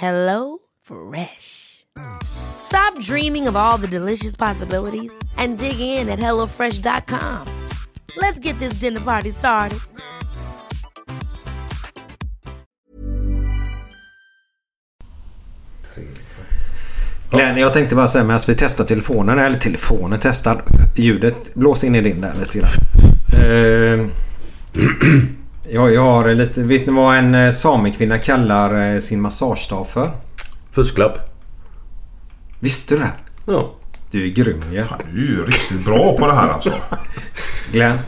[0.00, 1.84] Hello Fresh.
[2.62, 7.46] Stop dreaming of all the delicious possibilities and dig in at HelloFresh.com.
[8.16, 9.78] Let's get this dinner party started.
[17.30, 20.64] Glenn, jag tänkte bara säga medan vi testar telefonen, eller telefonen testar
[20.94, 21.54] ljudet.
[21.54, 22.70] Blås in i din där lite grann.
[23.44, 24.08] Uh,
[25.72, 26.62] jag, jag har lite...
[26.62, 30.10] Vet ni vad en eh, samekvinna kallar eh, sin massagestav för?
[30.72, 31.18] Fusklapp.
[32.60, 33.12] Visste du det?
[33.46, 33.74] Ja.
[34.10, 34.84] Du är grym ju.
[34.84, 36.72] Fan, du är ju riktigt bra på det här alltså.
[37.72, 37.98] Glenn.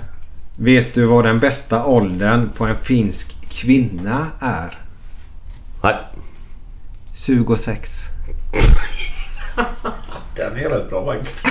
[0.59, 4.79] Vet du vad den bästa åldern på en finsk kvinna är?
[5.83, 5.97] Nej.
[7.15, 7.91] 26.
[10.37, 11.47] Den är rätt bra faktiskt.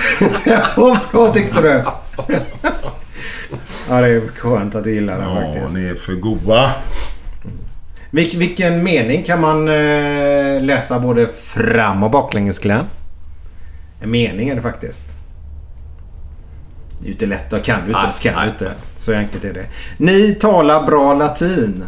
[0.76, 1.84] Vad bra tyckte du?
[3.88, 5.74] ja, det är skönt att du gillar den Ja, faktiskt.
[5.76, 6.72] ni är för goda.
[8.10, 12.84] Vil- vilken mening kan man eh, läsa både fram och baklänges Glenn?
[14.02, 15.16] En mening är det faktiskt.
[16.98, 17.50] Det är ju inte lätt.
[17.50, 18.00] Då kan du inte.
[18.24, 18.72] Nej, du inte.
[18.98, 19.66] Så enkelt är det.
[19.98, 21.84] Ni talar bra latin.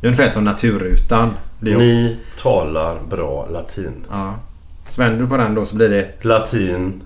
[0.00, 1.30] Det är ungefär som naturrutan.
[1.60, 3.92] Ni talar bra latin.
[4.10, 4.34] Ja.
[4.88, 6.24] Så vänder du på den då så blir det...
[6.24, 7.02] Latin.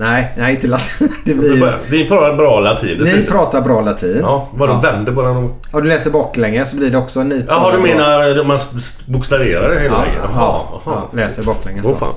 [0.00, 1.08] Nej, nej inte latin.
[1.24, 1.78] Det blir...
[1.90, 2.98] Vi pratar bra latin.
[2.98, 4.18] Det Ni pratar bra latin.
[4.20, 4.90] Ja, vadå Ja.
[4.92, 5.36] vänder på den?
[5.36, 8.56] och- Om du läser baklänges så blir det också ni Jaha, du bra- menar man
[8.56, 10.14] s- bokstaverar det hela Ja, vägen?
[10.22, 11.02] ja, Jaha, ja, jaha.
[11.12, 11.94] läser baklänges då.
[11.96, 12.14] fan.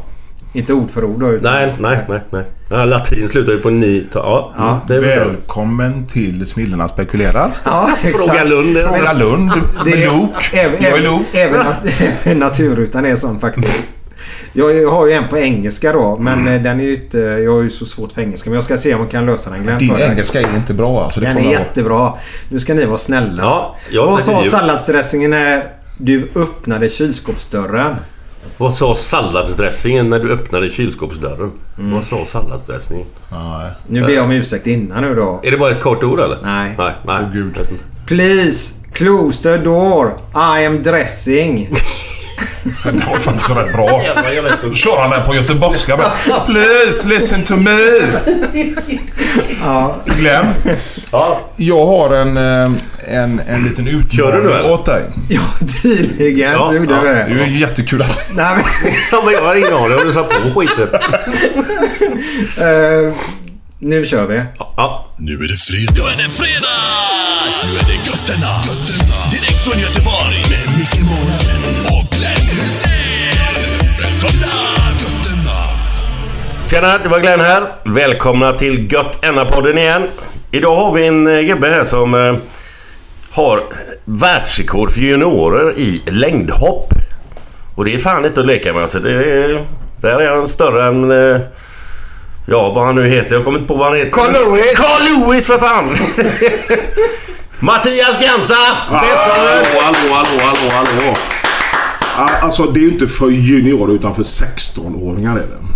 [0.54, 1.28] Inte ord för ord då.
[1.32, 1.54] Utan...
[1.54, 2.44] Nej, nej, nej, nej.
[2.70, 4.08] Ja, latin slutar ju på ni.
[4.14, 5.28] Ja, Ja, det är väl bra.
[5.28, 7.52] Välkommen till Snillena spekulerar.
[7.66, 8.26] Ja, exakt.
[8.30, 8.76] Fråga Lund.
[8.76, 9.14] det är Fråga.
[9.14, 9.46] Lund
[9.86, 10.58] med är- Luke.
[10.60, 11.40] Även, Jag är även, Luke.
[11.40, 13.98] även nat- naturrutan är sån faktiskt.
[14.54, 17.18] Jag har ju en på engelska då men eh, den är ju inte...
[17.18, 19.50] Jag har ju så svårt för engelska men jag ska se om jag kan lösa
[19.50, 21.20] den Glenn Din engelska är inte bra alltså.
[21.20, 22.14] Det Den är jättebra.
[22.50, 23.44] Nu ska ni vara snälla.
[23.44, 25.64] Ja, jag Vad sa salladsdressingen när
[25.98, 27.96] du öppnade kylskåpsdörren?
[28.58, 31.52] Vad sa salladsdressingen när du öppnade kylskåpsdörren?
[31.78, 31.92] Mm.
[31.94, 33.08] Vad sa salladsdressningen?
[33.32, 33.72] Nej.
[33.88, 35.40] Nu ber jag om ursäkt innan nu då.
[35.44, 36.38] Är det bara ett kort ord eller?
[36.44, 36.76] Nej.
[36.78, 37.18] Nej, nej.
[37.22, 37.60] Åh, gud.
[38.08, 40.12] Please close the door.
[40.34, 41.70] I am dressing.
[42.84, 44.02] Den var faktiskt rätt bra.
[44.06, 46.40] Jag Då kör han den på göteborgska bara.
[46.46, 47.72] Please listen to me.
[49.64, 50.46] Ja, Glenn.
[51.12, 52.72] Ja, Jag har en, eh,
[53.08, 54.72] en, en liten Kör du nu, utmaning eller?
[54.72, 55.04] åt dig.
[55.30, 55.42] ja
[55.82, 57.02] tydligen Ja, så gjorde ja.
[57.02, 57.46] vi Det är det.
[57.52, 58.20] ju jättekul att...
[58.36, 58.64] Nej, men,
[59.12, 60.88] Ja, men jag har ingen aning om du satt på skiten.
[62.58, 63.14] eh,
[63.80, 64.42] nu kör vi.
[64.78, 65.08] Ja.
[65.18, 65.94] Nu är det fredag.
[65.96, 66.78] Nu är det fredag!
[67.64, 68.52] Nu är det Götterna.
[68.68, 69.18] Götterna.
[69.32, 70.38] Direkt från Göteborg.
[70.52, 71.61] Med Micke Månaden
[76.72, 77.64] Tjena, det var Glenn här.
[77.84, 79.22] Välkomna till Gött
[79.52, 80.08] podden igen.
[80.52, 82.36] Idag har vi en eh, gubbe här som eh,
[83.32, 83.64] har
[84.06, 86.94] världsrekord för juniorer i längdhopp.
[87.76, 88.82] Och det är fan inte att leka med.
[88.82, 89.66] Alltså, det är,
[90.02, 91.12] där är han större än...
[91.12, 91.42] Eh,
[92.46, 93.36] ja, vad han nu heter.
[93.36, 94.12] Jag kommer inte på vad han heter.
[94.12, 94.78] Carl Lewis!
[94.78, 95.90] Carl Lewis för fan!
[97.60, 98.56] Mattias Gansa!
[98.92, 99.66] Välkommen!
[99.82, 101.16] Hallå, hallå, hallå, hallå,
[102.16, 102.38] hallå.
[102.42, 105.71] Alltså det är ju inte för juniorer utan för 16-åringar är det.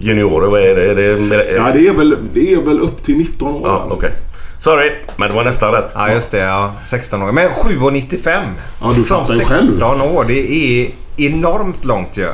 [0.00, 0.90] Juniorer, vad är det?
[0.90, 3.60] Är det Ja det är väl, det är väl upp till 19 år.
[3.64, 4.10] Ja, okej.
[4.58, 5.92] Sorry, men det var nästan rätt.
[5.94, 6.72] Ja just det, ja.
[6.84, 7.32] 16 år.
[7.32, 8.40] Men 7,95.
[8.80, 10.16] Ja, du Som fattar ju 16 själv.
[10.16, 10.24] år.
[10.28, 12.26] Det är enormt långt ju.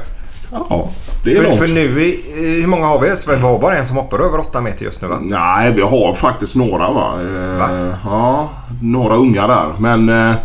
[0.52, 0.90] Ja,
[1.24, 1.58] det är För, långt.
[1.58, 3.08] för nu, i- hur många har vi?
[3.28, 5.18] Vi har bara en som hoppar över 8 meter just nu va?
[5.20, 7.18] Nej, vi har faktiskt några va.
[7.22, 7.94] Eh, Va?
[8.04, 8.50] Ja,
[8.82, 9.66] några unga där.
[9.78, 10.08] Men...
[10.08, 10.36] Eh,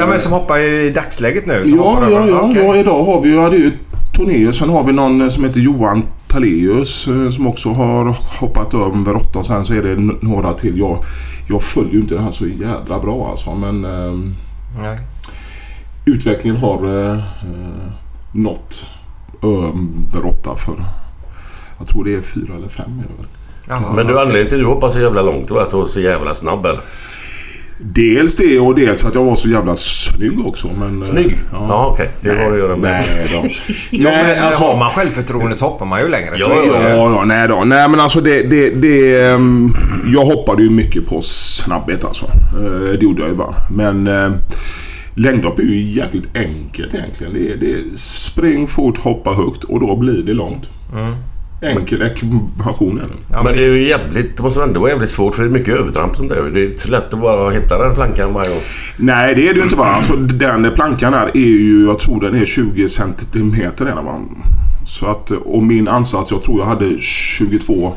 [0.00, 1.66] Ja, men som hoppar i dagsläget nu?
[1.66, 2.62] Som Ja, ja, ja, Okej.
[2.66, 3.72] ja, idag har vi ju
[4.20, 4.58] Tornéus.
[4.58, 9.16] Sen har vi någon eh, som heter Johan Taleus eh, som också har hoppat över
[9.16, 9.38] åtta.
[9.38, 10.78] Och sen så är det några till.
[10.78, 11.04] Jag,
[11.48, 13.54] jag följer ju inte det här så jädra bra alltså.
[13.54, 14.18] Men eh,
[14.82, 14.98] Nej.
[16.06, 17.18] utvecklingen har eh,
[18.32, 18.88] nått
[19.42, 20.74] över åtta för
[21.78, 22.90] jag tror det är fyra eller fem.
[22.98, 23.30] Är det väl.
[23.68, 23.92] Jaha.
[23.94, 26.00] Men du, anledningen till att du hoppar så jävla långt var att du var så
[26.00, 26.80] jävla snabb eller?
[27.82, 30.70] Dels det och dels att jag var så jävla snygg också.
[30.78, 31.36] Men, eh, Snygg?
[31.52, 32.10] Ja, okej.
[32.20, 32.90] Det har att göra med...
[32.92, 33.48] Nej då.
[33.90, 36.38] Jo, men alltså- har man självförtroende så hoppar man ju längre.
[36.38, 36.70] Så Ja, ju.
[36.70, 37.64] Ja, ja, nej då.
[37.64, 38.42] Nej men alltså det...
[38.42, 39.68] det, det ehm,
[40.14, 42.24] jag hoppade ju mycket på snabbhet alltså.
[42.24, 43.54] Eh, Det gjorde jag ju bara.
[43.70, 44.30] Men eh,
[45.14, 47.32] längdhopp är ju jäkligt enkelt egentligen.
[47.32, 50.68] Det är, det är spring fort, hoppa högt och då blir det långt.
[51.62, 53.02] Enkel ekvation det.
[53.30, 54.36] Ja, men det är ju jävligt...
[54.36, 56.42] Det måste ändå vara jävligt svårt för det är mycket övertramp sånt där.
[56.54, 58.60] Det är inte så lätt att bara hitta den plankan varje gång.
[58.96, 59.88] Nej det är det ju inte bara.
[59.88, 64.20] Alltså, den plankan här är ju, jag tror den är 20 centimeter den va.
[64.84, 67.92] Så att, och min ansats, jag tror jag hade 22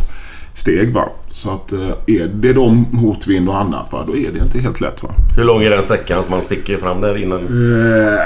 [0.53, 1.09] steg va.
[1.27, 4.81] Så att eh, är det då motvind och annat va, då är det inte helt
[4.81, 5.09] lätt va.
[5.37, 7.39] Hur lång är den sträckan att man sticker fram där innan?
[7.39, 8.19] Eh,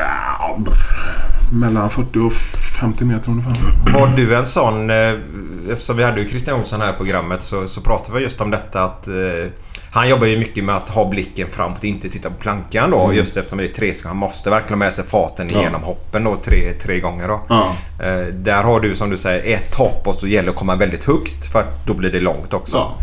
[1.51, 3.53] mellan 40 och 50 meter ungefär.
[3.99, 4.89] Var du en sån...
[4.89, 5.13] eh,
[5.71, 8.51] Eftersom vi hade ju Christian Olsson här i programmet så, så pratade vi just om
[8.51, 9.07] detta att...
[9.07, 9.13] Eh,
[9.91, 13.13] han jobbar ju mycket med att ha blicken framåt, inte titta på plankan då.
[13.13, 15.59] Just eftersom det är tre så han måste verkligen ha med sig farten Ja.
[15.59, 17.41] igenom hoppen då tre, tre gånger då.
[17.49, 17.75] Ja.
[18.05, 20.75] Eh, där har du som du säger ett hopp och så gäller det att komma
[20.75, 22.77] väldigt högt för att då blir det långt också.
[22.77, 22.95] Ja.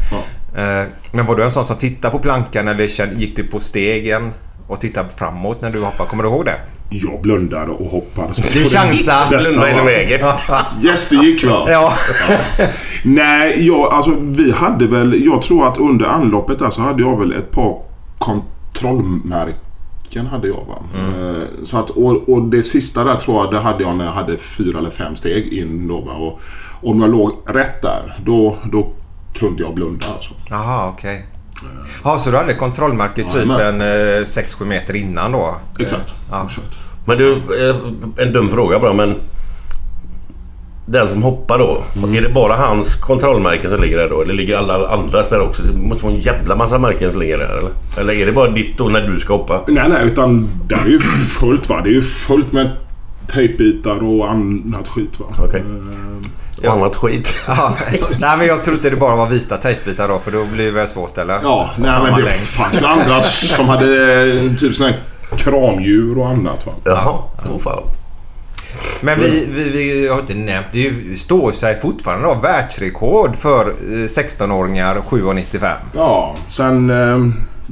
[0.62, 4.32] Eh, men var du en sån som tittade på plankan eller gick du på stegen
[4.66, 6.08] och tittade framåt när du hoppade?
[6.10, 6.56] Kommer du ihåg det?
[6.90, 8.28] Jag blundade och hoppade.
[8.52, 9.36] Du chansade.
[9.36, 9.84] Bästa, Blunda in i va?
[9.84, 10.20] vägen.
[10.84, 11.64] Yes, det gick va?
[11.68, 11.92] Ja.
[13.04, 15.24] Nej, jag, alltså vi hade väl...
[15.26, 17.78] Jag tror att under anloppet där så hade jag väl ett par
[18.18, 20.78] kontrollmärken hade jag va.
[20.98, 24.12] Eh, Så att, och, och det sista där tror jag det hade jag när jag
[24.12, 26.12] hade fyra eller fem steg in då va.
[26.12, 26.40] Och
[26.90, 28.92] om jag låg rätt där då, då
[29.34, 30.34] kunde jag blunda alltså.
[30.50, 31.26] Jaha, okej.
[32.04, 33.84] Ja, så du hade kontrollmärke typ en eh,
[34.24, 35.54] 6-7 meter innan då?
[35.78, 36.14] Exakt.
[36.30, 36.44] Ja.
[36.46, 36.78] Exakt.
[37.06, 37.76] Men du, eh,
[38.16, 39.14] en dum fråga bara men...
[40.86, 41.82] Den som hoppar då.
[42.16, 44.22] Är det bara hans kontrollmärken som ligger där då?
[44.22, 45.62] Eller ligger alla andras där också?
[45.62, 47.70] Det måste vara en jävla massa märken som ligger där eller?
[48.00, 49.60] Eller är det bara ditt då när du ska hoppa?
[49.68, 51.00] Nej, nej, utan det är ju
[51.40, 51.80] fullt va.
[51.84, 52.70] Det är ju fullt med
[53.32, 55.26] tejpbitar och annat skit va.
[55.38, 55.62] Okej.
[56.64, 57.34] Eh, Och annat skit.
[57.46, 57.74] Ja.
[58.18, 60.86] Nej, men jag trodde det bara var vita tejpbitar då för då blir det väl
[60.88, 61.38] svårt eller?
[61.42, 62.30] Ja, nej, men det längd.
[62.30, 63.20] fanns ju andra
[63.56, 64.94] som hade eh, typ här
[65.36, 66.72] kramdjur och annat va.
[66.84, 67.18] Jaha,
[67.54, 67.82] åh fan.
[69.00, 73.68] Men vi, vi, vi har inte nämnt, det ju- står sig fortfarande då världsrekord för
[73.68, 75.74] eh, 16-åringar 7,95.
[75.94, 76.90] Ja, sen...
[76.90, 77.18] Eh,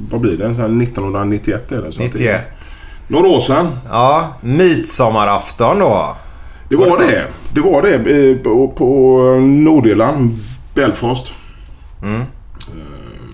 [0.09, 0.55] vad blir det?
[0.55, 1.91] Sen 1991 är det.
[1.91, 2.75] Så att det är 91.
[3.07, 3.79] Några år sedan.
[3.89, 6.15] Ja, midsommarafton då.
[6.69, 7.42] Det Var var det så?
[7.53, 7.61] Det.
[7.61, 10.39] Var det eh, på, på Nordirland.
[10.75, 11.33] Belfast.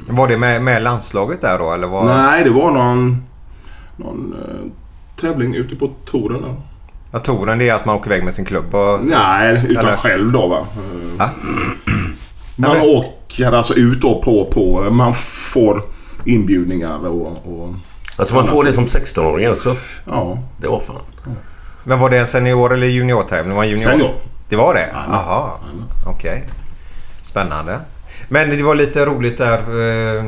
[0.07, 1.87] Var det med, med landslaget där då eller?
[1.87, 2.05] Var...
[2.05, 3.17] Nej, det var någon...
[3.95, 4.71] Någon eh,
[5.21, 6.41] tävling ute på touren
[7.11, 7.19] där.
[7.19, 8.99] Tror den det är att man åker iväg med sin klubb och...
[9.03, 9.95] Nej, utan Eller?
[9.97, 10.65] själv då va.
[11.19, 11.29] Ja.
[12.55, 14.89] Man men- åker alltså ut då på, på...
[14.91, 15.13] Man
[15.53, 15.83] får
[16.25, 17.27] inbjudningar och...
[17.27, 17.73] och
[18.17, 19.75] Alltså man får det som 16-åring också.
[20.05, 20.37] ja.
[20.57, 20.95] Det var fan.
[21.89, 23.55] Men var det en senior eller juniortävling?
[23.55, 23.83] Var en junior?
[23.83, 24.15] Senior.
[24.49, 24.89] Det var det?
[25.11, 25.51] Jaha.
[26.07, 26.43] Okej.
[27.21, 27.79] Spännande.
[28.29, 29.57] Men det var lite roligt där.
[30.19, 30.25] eh,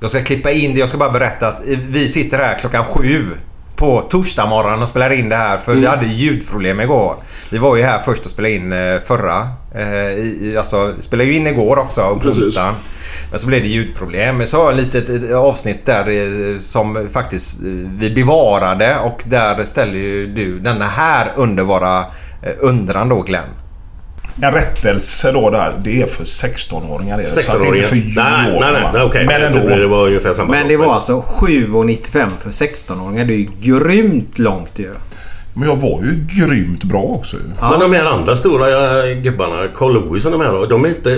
[0.00, 0.80] Jag ska klippa in det.
[0.80, 3.30] Jag ska bara berätta att eh, vi sitter här klockan sju
[3.76, 7.16] på torsdag morgon och spelar in det här för vi hade ljudproblem igår.
[7.50, 9.48] Vi var ju här först och spelade in eh, förra.
[9.74, 12.46] Eh, i- i- Alltså spelade ju in igår också på Precis.
[12.46, 12.74] onsdagen.
[13.30, 14.36] Men så blev det ljudproblem.
[14.36, 17.66] Men så har jag ett litet ett avsnitt där eh, som faktiskt eh,
[17.98, 22.04] vi bevarade och där ställer ju du denna här underbara
[22.60, 23.44] undran då Glenn.
[24.42, 25.74] En rättelse då där.
[25.84, 27.18] Det är för 16-åringar.
[27.18, 27.30] är det.
[27.30, 27.76] Så att det är 16-åringar.
[27.76, 29.26] inte för Nej, nej, juniorer, nej, nej okej.
[29.26, 29.68] Men ändå.
[29.76, 33.24] Det var ungefär samma Men det var alltså 7,95 för 16-åringar.
[33.24, 34.90] Det är ju grymt långt ju.
[35.60, 37.42] Men jag var ju grymt bra också ju.
[37.60, 38.66] Men de här andra stora
[39.14, 41.10] gubbarna, Carl Lewis och de här då, de är inte...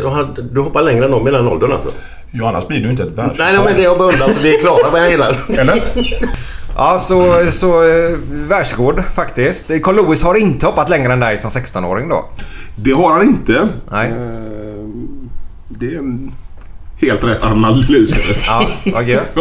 [0.52, 1.88] Du hoppar längre än dem i den åldern alltså?
[2.32, 3.38] Ja, annars blir ju inte ett världsrekord.
[3.38, 4.42] Nej, nej men det jag beundrar.
[4.42, 5.28] Vi är klara med hela...
[5.48, 5.82] Eller?
[6.76, 9.70] Ja, så, så eh, världsrekord faktiskt.
[9.82, 12.24] Carl Lewis har inte hoppat längre än dig som 16-åring då.
[12.76, 13.68] Det har han inte.
[13.90, 14.08] Nej.
[14.08, 14.14] Eh,
[15.68, 16.00] Det
[17.02, 18.46] helt rätt analys.
[18.46, 19.34] Ja, vad gött.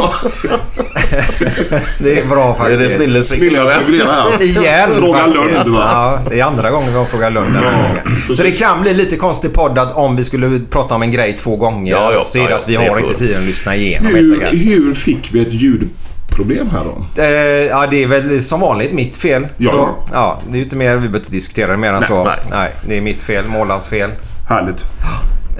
[1.99, 2.79] det är bra Är faktiskt.
[2.79, 4.41] det Snille Snillen spekulerar här.
[4.41, 5.25] Igen Fråga.
[5.27, 5.89] Lund va?
[5.91, 8.35] Ja, det är andra gången vi har Fråga Lund gången.
[8.35, 11.37] Så det kan bli lite konstig podd att om vi skulle prata om en grej
[11.37, 13.41] två gånger Ja, ja, så är det ja, att vi ja, har det inte tiden
[13.41, 17.21] att lyssna igenom Hur, hur fick vi ett ljudproblem här då?
[17.21, 17.27] Eh,
[17.65, 19.47] ja, det är väl som vanligt mitt fel.
[19.57, 19.71] Ja.
[19.71, 20.05] Då.
[20.13, 22.23] ja det är ju inte mer, vi behöver inte diskutera det mer än Nej, så.
[22.23, 22.39] nej.
[22.51, 24.09] nej, det är mitt fel, målarens fel.
[24.49, 24.85] Härligt.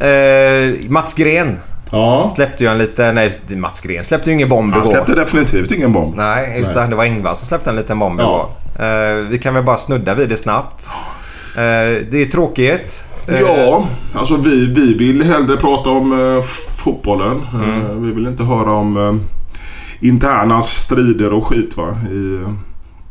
[0.01, 1.59] Eh, Mats Gren
[1.91, 2.27] Ja.
[2.35, 3.15] släppte ju en liten...
[3.15, 4.91] Nej, Mats Gren släppte ju ingen bomb Han igår.
[4.91, 6.15] släppte definitivt ingen bomb.
[6.15, 6.89] Nej, utan Nej.
[6.89, 8.23] det var Ingvar som släppte en liten bomb Ja.
[8.23, 8.47] igår.
[8.85, 10.89] Eh, vi kan väl bara snudda vid det snabbt.
[11.55, 11.61] Eh,
[12.11, 13.03] det är tråkigt.
[13.27, 17.41] Eh, Ja, alltså vi, vi vill hellre prata om f- fotbollen.
[17.53, 18.03] Mm.
[18.05, 19.21] Vi vill inte höra om
[19.99, 21.95] interna strider och skit va.
[22.11, 22.39] I,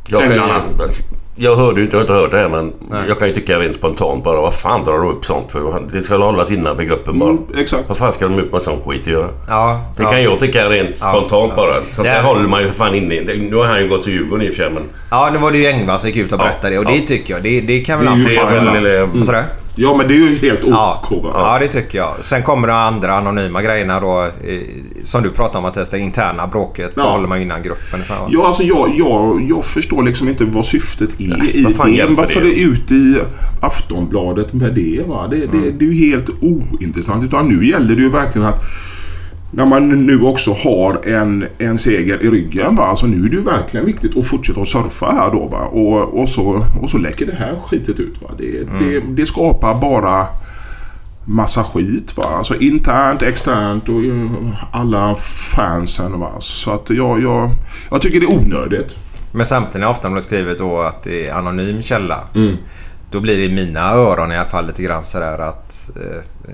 [0.07, 0.31] Jag, kan,
[1.43, 2.73] jag hörde ju inte, jag har inte hört det här men
[3.07, 5.83] jag kan ju tycka rent spontant bara vad fan drar de upp sånt för?
[5.93, 7.29] Det ska hållas innanför gruppen bara.
[7.29, 7.83] Mm, exakt.
[7.87, 9.27] Vad fan ska de upp med sån skit göra?
[9.47, 10.09] Ja, Det ja.
[10.09, 11.81] kan jag tycka rent Ja, spontant bara.
[11.81, 13.47] Sånt Det där är- håller man ju för fan inne i.
[13.49, 14.83] Nu har han ju gått till Djurgården i och för sig men...
[15.11, 17.33] ja, nu var det ju Engvall som gick ut och berättade det och det tycker
[17.33, 17.43] jag.
[17.43, 19.43] Det, det kan väl han få fan göra.
[19.75, 21.31] Ja men det är ju helt Ja, OK va.
[21.33, 22.13] ja, det tycker jag.
[22.21, 24.27] Sen kommer de andra anonyma grejerna då.
[25.03, 26.91] Som du pratar om Mattias, det interna bråket.
[26.95, 27.03] Ja.
[27.03, 28.03] Då håller man ju innan gruppen.
[28.03, 28.13] Så.
[28.29, 32.05] Ja, alltså jag, jag, jag förstår liksom inte vad syftet är i vad fan det.
[32.09, 32.49] Varför det?
[32.49, 33.21] det är ute i
[33.61, 35.03] Aftonbladet med det.
[35.07, 35.27] Va?
[35.27, 35.61] Det, Mm.
[35.61, 37.23] det, det är ju helt ointressant.
[37.23, 38.59] Utan nu gäller det ju verkligen att
[39.53, 42.75] när man nu också har en, en seger i ryggen.
[42.75, 42.83] Va?
[42.85, 45.47] Alltså nu är det ju verkligen viktigt att fortsätta att surfa här då.
[45.47, 45.59] Va?
[45.59, 48.21] Och, och, så, och så läcker det här skitet ut.
[48.21, 48.29] Va?
[48.37, 48.83] Det, Mm.
[48.83, 50.27] det, det skapar bara
[51.25, 52.17] massa skit.
[52.17, 52.23] Va?
[52.37, 54.29] Alltså internt, externt och ju
[54.71, 55.15] alla
[55.55, 56.19] fansen.
[56.19, 56.31] Va?
[56.39, 57.49] Så att jag, jag,
[57.91, 58.97] jag tycker det är onödigt.
[59.33, 62.23] Men samtidigt har Aftonbladet skrivit då att det är anonym källa.
[62.35, 62.55] Mm.
[63.11, 65.89] Då blir det i mina öron i alla fall lite grann sådär att...
[65.95, 66.51] Eh,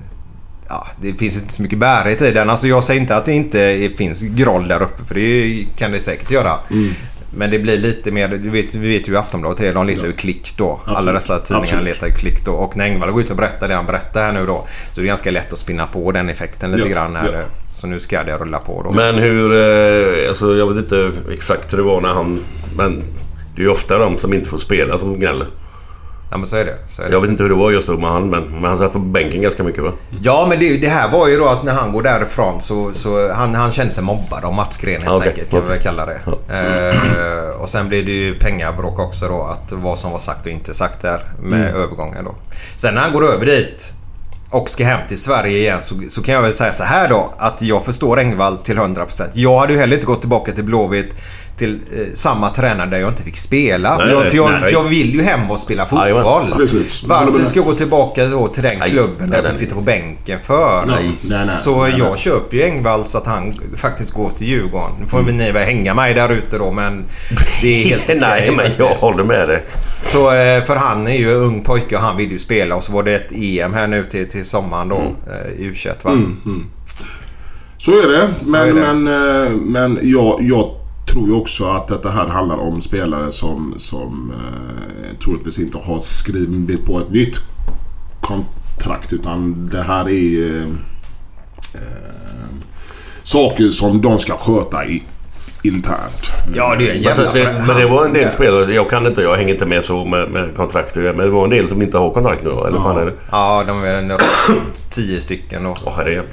[0.70, 2.50] ja, det finns inte så mycket bärighet i den.
[2.50, 6.00] Alltså jag säger inte att det inte finns groll där uppe för det kan det
[6.00, 6.52] säkert göra.
[6.72, 6.90] Mm.
[7.36, 9.74] Men det blir lite mer, du vet, vi vet ju hur Aftonbladet är.
[9.74, 10.80] De letar ju klick då.
[10.86, 11.16] Alla Absolut.
[11.16, 11.86] dessa tidningar Absolut.
[11.86, 12.52] letar ju klick då.
[12.52, 14.68] Och när Engvall går ut och berättar det han berättar här nu då.
[14.92, 17.16] Så det är ganska lätt att spinna på den effekten lite Ja, grann.
[17.16, 17.34] Här.
[17.34, 17.40] ja.
[17.72, 18.92] Så nu ska det rulla på då.
[18.92, 19.54] Men hur...
[19.54, 22.40] Eh, alltså jag vet inte exakt hur det var när han...
[22.78, 23.04] Men
[23.56, 25.48] det är ju ofta de som inte får spela som gnäller.
[26.32, 26.76] Ja men så är det.
[26.86, 27.12] Så är det.
[27.14, 29.00] Jag vet inte hur det var just då med han men, men han satt på
[29.00, 29.92] bänken ganska mycket va?
[30.22, 33.32] Ja men det, det här var ju då att när han går därifrån så, så
[33.34, 35.74] han, han kände sig mobbad av Mats Gren helt Okej, enkelt kan vi okej.
[35.76, 36.20] väl kalla det.
[36.50, 40.52] Eh, och sen blev det ju pengabråk också då att vad som var sagt och
[40.52, 41.76] inte sagt där med Mm.
[41.76, 42.36] övergången då.
[42.76, 43.94] Sen när han går över dit
[44.50, 47.34] och ska hem till Sverige igen så, så kan jag väl säga så här då
[47.38, 49.24] att jag förstår Engvall till 100%.
[49.34, 51.16] Jag hade ju heller inte gått tillbaka till Blåvitt
[51.58, 53.98] till eh, samma tränare där jag inte fick spela.
[53.98, 54.62] Nej, jag, för, jag, nej.
[54.62, 56.54] för jag vill ju hem och spela fotboll.
[57.04, 59.76] Varför ska jag gå tillbaka då till den Nej, klubben nej, där jag fick sitta
[59.76, 60.86] på bänken för?
[60.88, 64.92] Nej, nej, nej, så nej, jag köper ju Engvalls att han faktiskt går till Djurgården.
[65.02, 65.38] Nu får mm.
[65.38, 67.06] ni väl hänga mig där ute då men
[67.62, 69.64] det är helt Nej men jag håller med dig.
[70.04, 72.92] Så eh, för han är ju ung pojke och han vill ju spela och så
[72.92, 76.12] var det ett EM här nu till, till sommaren då eh, i U21 va?
[77.78, 78.30] Så är det.
[78.38, 78.94] Så Men, är det.
[78.94, 80.87] men, eh, men jag, jag
[81.18, 86.00] tror ju också att detta här handlar om spelare som, som eh, troligtvis inte har
[86.00, 87.40] skrivit på ett nytt
[88.22, 89.14] kontrakt.
[89.14, 90.64] Utan det här är eh,
[91.74, 92.48] eh,
[93.24, 95.04] saker som de ska sköta i,
[95.64, 96.32] internt.
[96.56, 97.32] Ja det är en Men, jävla...
[97.34, 98.30] det, men det var en del Ja.
[98.30, 101.44] spelare, jag kan inte, jag hänger inte med så med, med kontrakt men det var
[101.44, 103.14] en del som inte har kontrakt nu eller fan är det?
[103.32, 104.12] Ja de är en,
[104.92, 105.74] tio stycken då.
[105.86, 106.24] Åh herregud.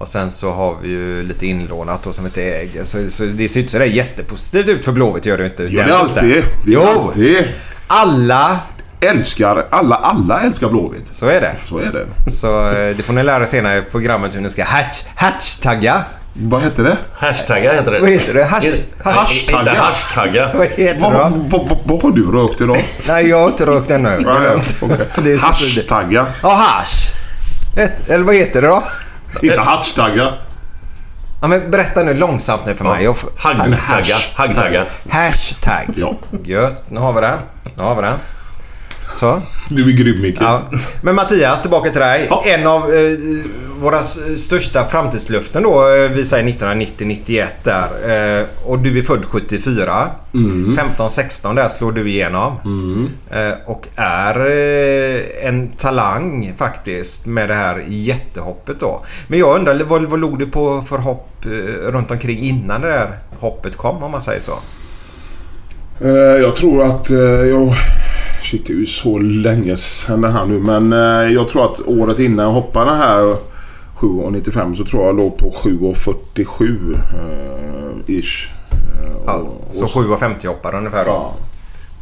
[0.00, 2.84] Och sen så har vi ju lite inlånat då som inte äger.
[2.84, 5.62] Så, så det ser inte sådär jättepositivt ut för Blåvitt gör det inte.
[5.70, 6.22] Jo, det alltid.
[6.24, 6.82] Det är Jo!
[7.06, 7.44] alltid.
[7.86, 8.58] Alla!
[9.00, 11.04] Älskar, alla, alla älskar Blåvitt.
[11.12, 11.54] Så är det.
[11.64, 12.30] Så är det.
[12.30, 16.04] Så eh, det får ni lära er senare i programmet hur ni ska hatch, hashtagga.
[16.32, 16.96] Vad hette det?
[17.14, 18.00] Hashtagga heter det.
[18.00, 18.44] Vad heter det?
[18.44, 19.60] Hash, Inte- hashtagga.
[19.70, 20.50] Inte hashtagga.
[20.54, 22.76] Vad heter Vad, det vad, vad, vad har du rökt idag?
[23.08, 24.08] Nej jag har inte rökt ännu.
[24.08, 24.80] Det är lugnt.
[24.80, 25.40] Det är så tidigt.
[25.40, 26.26] Hashtagga.
[26.42, 27.14] Ja hash.
[28.08, 28.82] Eller vad heter det då?
[29.42, 30.32] Inte hashtagga.
[31.42, 33.04] Ja, men berätta nu långsamt nu för mig.
[33.04, 34.16] Jag får- Haggtagga.
[34.34, 34.86] Haggtagga.
[35.10, 35.86] Hashtag.
[35.96, 36.14] Ja.
[36.44, 36.90] Gött.
[36.90, 37.38] Nu har vi den.
[37.76, 38.14] Nu har vi den.
[39.14, 39.42] Så.
[39.68, 40.38] Du är grym Micke.
[40.40, 40.62] Ja.
[41.02, 42.26] Men Mattias, tillbaka till dig.
[42.30, 42.44] Ja.
[42.46, 43.18] En av eh,
[43.80, 43.98] våra
[44.36, 48.38] största framtidslöften då, eh, vi säger 1990-91 där.
[48.38, 50.06] Eh, och du är född 74.
[50.32, 52.52] 15-16 där slår du igenom.
[53.30, 59.04] Eh, och är eh, en talang faktiskt med det här jättehoppet då.
[59.28, 62.88] Men jag undrar, vad, vad låg du på för hopp eh, runt omkring innan det
[62.88, 64.52] där hoppet kom om man säger så?
[66.40, 67.10] Jag tror att...
[67.10, 67.74] Jag,
[68.42, 70.60] shit, det är ju så länge sedan det här nu.
[70.60, 73.36] Men eh, jag tror att året innan jag hoppade här
[73.98, 78.48] 7,95 så tror jag jag låg på 7,47 eh, ish.
[78.72, 78.76] Eh,
[79.26, 79.32] Ja,
[79.68, 81.10] och- så och 7,50 hoppar ungefär då.
[81.10, 81.34] Ja.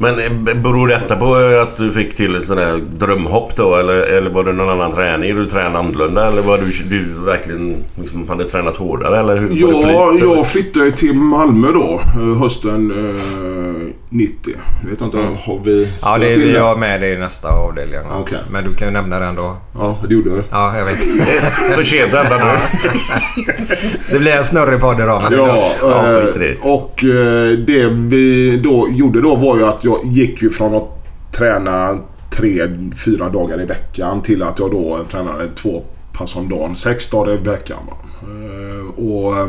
[0.00, 3.74] Men eh, beror detta på att du fick till ett sånt där drömhopp då?
[3.76, 5.36] Eller, eller var det någon annan träning?
[5.36, 6.26] Du tränade annorlunda?
[6.26, 9.20] Eller var du, du verkligen liksom hade tränat hårdare?
[9.20, 10.24] Eller hur, Ja, eller?
[10.36, 14.54] jag flyttade ju till Malmö då eh, hösten eh, 90.
[14.82, 15.90] Jag vet inte, har vi Mm.
[16.02, 17.98] Ja, det, till vi har med det i nästa avdelning.
[18.20, 18.38] Okej.
[18.50, 19.56] Men du kan ju nämna den då.
[19.74, 20.44] Ja, det gjorde jag.
[20.50, 21.04] Ja, jag vet.
[21.74, 22.52] För sent att ändra nu.
[24.10, 25.22] Det blir en snurrig podd idag.
[25.30, 30.42] Ja, Ja, eh, och eh, det vi då gjorde då var ju att jag gick
[30.42, 30.88] ju från att
[31.32, 31.98] träna
[32.30, 32.68] tre,
[33.04, 36.76] fyra dagar i veckan till att jag då tränade två pass om dagen.
[36.76, 37.78] Sex dagar i veckan.
[38.22, 39.48] Eh, och eh,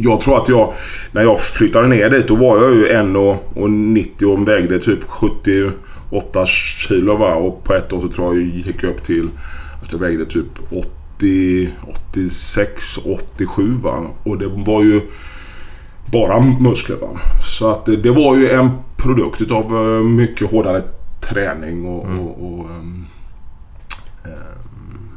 [0.00, 0.72] jag tror att jag,
[1.12, 7.16] när jag flyttade ner dit, då var jag ju 1,90 och vägde typ 78 kilo.
[7.16, 7.34] Va?
[7.34, 9.28] Och på ett år så tror jag jag gick upp till
[9.82, 10.72] att jag vägde typ
[11.18, 11.70] 80,
[12.10, 14.06] 86, 87 va.
[14.22, 15.00] Och det var ju
[16.12, 17.08] bara muskler va.
[17.42, 20.82] Så att det, det var ju en produkt utav eh, mycket hårdare
[21.20, 23.04] träning och, och, och ehm,
[24.24, 25.08] ehm,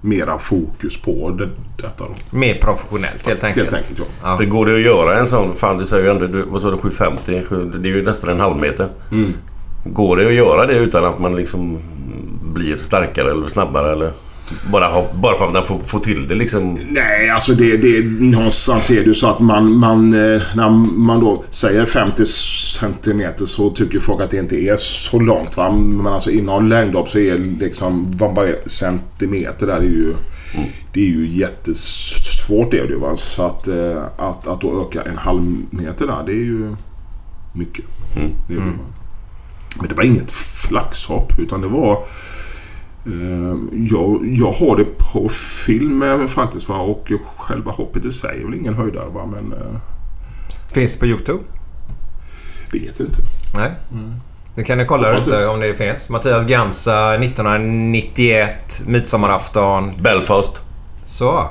[0.00, 1.48] mera fokus på det,
[1.82, 2.36] detta då.
[2.38, 3.72] Mer professionellt helt enkelt.
[3.72, 4.30] Helt enkelt ja.
[4.30, 4.36] Ja.
[4.38, 5.52] Det går det att göra en sån?
[5.52, 7.42] Fan du säger ju ändå, du, vad sa du, 750?
[7.48, 8.88] Sju- Det är ju nästan en halv meter.
[9.12, 9.32] Mm.
[9.84, 11.78] Går det att göra det utan att man liksom
[12.54, 14.12] blir starkare eller snabbare eller?
[14.72, 16.78] Bara, ha, bara för att man får, får till det liksom.
[16.88, 21.20] Nej, alltså det, det någonstans är det ju så att man, man eh, när man
[21.20, 22.24] då säger 50
[22.80, 25.56] centimeter så tycker folk att det inte är så långt.
[25.56, 25.70] Va?
[25.70, 30.14] Men alltså inom längdhopp så är liksom varje centimeter där är ju
[30.92, 33.16] det är ju jättesvårt är det ju.
[33.16, 36.76] Så att, eh, att, att då öka en halv meter där det är ju
[37.52, 37.84] mycket.
[38.48, 38.72] Det är det, va?
[39.76, 42.04] Men det var inget flaxhopp utan det var
[43.90, 45.28] jag, jag har det på
[45.64, 46.76] film faktiskt va?
[46.76, 49.26] och själva hoppet i sig är väl ingen höjdare va?
[49.26, 49.76] men eh,
[50.72, 51.42] Finns det på Youtube?
[52.72, 53.22] vet inte.
[53.56, 53.70] Nej.
[54.54, 56.08] Nu kan ni kolla inte om det finns.
[56.08, 59.92] Mattias Gansa 1991, midsommarafton.
[60.02, 60.62] Belfast.
[61.04, 61.48] Så.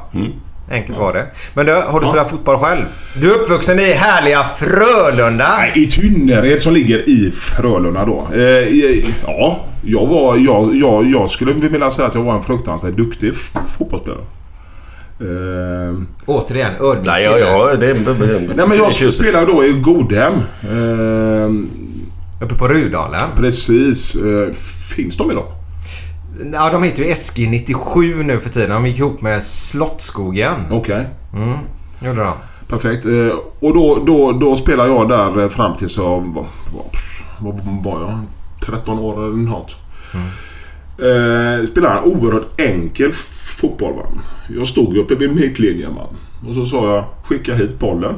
[0.72, 1.26] Enkelt var det.
[1.54, 2.82] Men du, har du spelat fotboll själv?
[3.22, 5.58] Du är uppvuxen i härliga Frölunda.
[5.58, 8.28] Nej, i Tynnered som ligger i Frölunda då.
[8.34, 12.44] Eh, eh, ja, jag, var, jag, jag, jag skulle vilja säga att jag var en
[12.44, 13.36] fruktansvärt duktig
[13.78, 14.22] fotbollsspelare.
[15.22, 19.72] Eh, Återigen, ödmjuk Nej, ja, ja, det, det, det, nej men jag spelade då i
[19.72, 20.34] Godhem.
[20.64, 21.50] Eh,
[22.42, 23.30] Uppe på Rudalen.
[23.36, 24.16] precis.
[24.16, 24.54] Eh,
[24.96, 25.48] finns de idag?
[26.54, 28.70] Ja, de heter ju SG97 nu för tiden.
[28.70, 30.56] De gick ihop med Slottsskogen.
[30.72, 31.10] Okej.
[32.02, 32.34] Gjorde de.
[32.68, 33.06] Perfekt.
[33.06, 36.46] Eh, och då, då, då spelade jag där eh, fram tills jag var...
[37.40, 38.20] Vad var jag?
[38.66, 39.78] 13 år eller något.
[40.98, 43.12] Eh, spelade en oerhört enkel
[43.62, 43.94] fotboll.
[43.94, 44.06] Va?
[44.50, 45.96] Jag stod uppe vid mittlinjen.
[45.96, 46.04] Va?
[46.48, 48.16] Och så sa jag skicka hit bollen.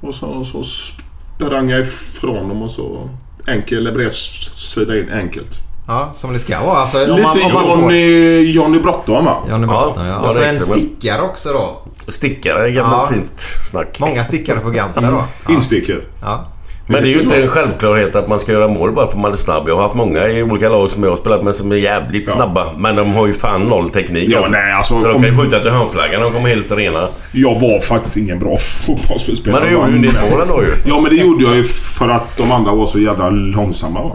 [0.00, 3.10] Och så, så sprang jag ifrån dem och så
[3.46, 5.67] enkel bredsida in enkelt.
[5.88, 6.76] Ja, som det ska vara.
[6.78, 7.80] Alltså, om Lite man, om man.
[7.80, 9.36] Johnny, Johnny Bråttom va?
[9.50, 10.12] Johnny Ja, Bratton, ja.
[10.12, 11.82] ja, Och så det är en stickare också då.
[12.12, 13.14] Stickare, gammalt Ja.
[13.16, 13.98] fint snack.
[14.00, 15.22] Många stickare på Gansa då.
[15.46, 15.52] Ja.
[15.54, 16.00] Insticker.
[16.22, 16.44] Ja.
[16.90, 19.20] Men det är ju inte en självklarhet att man ska göra mål bara för att
[19.22, 19.68] man är snabb.
[19.68, 22.24] Jag har haft många i olika lag som jag har spelat med som är jävligt
[22.28, 22.34] Ja.
[22.34, 22.64] snabba.
[22.78, 24.28] Men de har ju fan noll teknik.
[24.28, 26.22] Ja, nej, alltså, så de om- kan ju skjuta till hörnflaggan.
[26.22, 27.08] De kommer helt rena.
[27.32, 29.60] Jag var faktiskt ingen bra fotbollsspelare.
[29.60, 30.68] Men du gjorde ju del mål ändå ju.
[30.90, 31.64] Ja, men det gjorde jag ju
[31.98, 34.02] för att de andra var så jävla långsamma.
[34.02, 34.12] Va?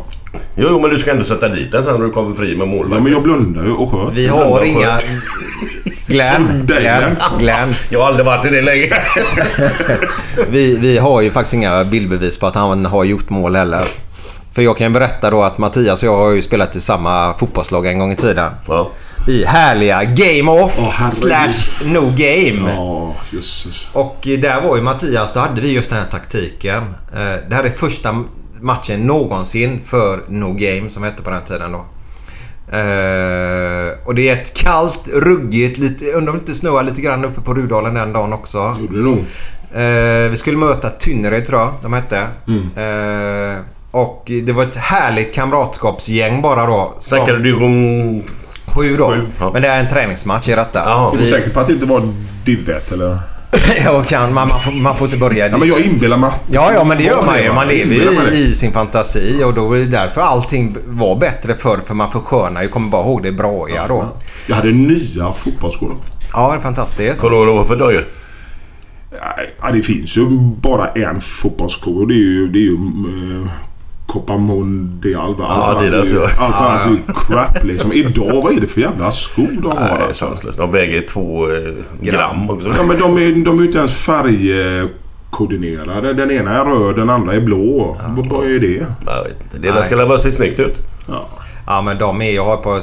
[0.55, 2.67] Jo, jo, men du ska ändå sätta dit den sen när du kommer fri med
[2.67, 3.03] Ja, målvakt.
[3.03, 4.13] men jag blundade ju och sköt.
[4.13, 4.99] Vi har och inga...
[6.07, 7.73] Glenn, Glenn, Glenn.
[7.89, 9.03] Jag har aldrig varit i det läget.
[10.49, 13.87] Vi, vi har ju faktiskt inga bildbevis på att han har gjort mål heller.
[14.53, 17.33] För jag kan ju berätta då att Mattias och jag har ju spelat i samma
[17.37, 18.51] fotbollslag en gång i tiden.
[18.67, 18.89] Ja.
[19.27, 21.11] I härliga Game Off herregud.
[21.13, 22.71] slash No Game.
[22.73, 23.87] Ja, jösses.
[23.93, 26.83] Och där var ju Mattias, då hade vi just den här taktiken.
[27.15, 28.23] Eh, Det här är första
[28.63, 31.85] matchen någonsin för No Game som hette på den tiden då.
[32.77, 37.25] Eh, och det är ett kallt, ruggigt, lite, undrar om det inte snöar lite grann
[37.25, 38.75] uppe på Rudalen den dagen också.
[38.79, 39.17] Gjorde det nog.
[39.75, 42.17] Eh, vi skulle möta Tynnered tror jag de hette.
[42.17, 43.59] Eh,
[43.91, 46.93] och det var ett härligt kamratskapsgäng bara då.
[46.99, 48.23] Snackade du om...
[48.75, 49.11] Sju då.
[49.11, 49.49] Sju, ja.
[49.53, 50.79] Men det är en träningsmatch i detta.
[50.85, 51.07] Ja.
[51.13, 52.13] Är du Vi- säker på att det inte var
[52.45, 53.19] div 1 eller?
[53.85, 56.31] ja, kan, man, man, får, man får inte börja Ja, men jag inbillar mig.
[56.47, 57.53] Ja, ja, men det gör man ju.
[57.53, 61.79] Man lever ju i sin fantasi och då är det därför allting var bättre förr.
[61.85, 62.67] För man förskönar ju.
[62.67, 64.13] Kommer bara ihåg det braiga då.
[64.47, 65.97] Jag hade nya fotbollsskor.
[66.33, 67.21] Ja, det är fantastiskt.
[67.21, 68.07] Kommer du vad för dojor?
[69.61, 70.25] Ja, det finns ju
[70.61, 73.47] bara en fotbollssko och det är ju, det är ju uh,
[74.13, 75.35] Copa Mondial.
[75.35, 75.45] Va?
[75.49, 76.23] Ja, Allt det är ju-.
[76.39, 77.93] Allt annat är ju crap liksom.
[77.93, 80.25] Idag, vad är det för jävla skor de har Nej, alltså?
[80.25, 80.57] sanslöst.
[80.57, 81.57] De väger två eh,
[82.01, 82.67] gram också.
[82.77, 84.61] Ja, men de är, de är ju inte ens färg...
[84.79, 84.85] eh,
[85.29, 86.13] koordinerade.
[86.13, 87.97] Den ena är röd, den andra är blå.
[88.17, 88.85] Vad vad är det?
[89.05, 89.71] Jag vet inte.
[89.71, 90.77] Det ska väl se snyggt ut.
[91.07, 91.27] Ja.
[91.67, 92.79] Ja men de är jag har på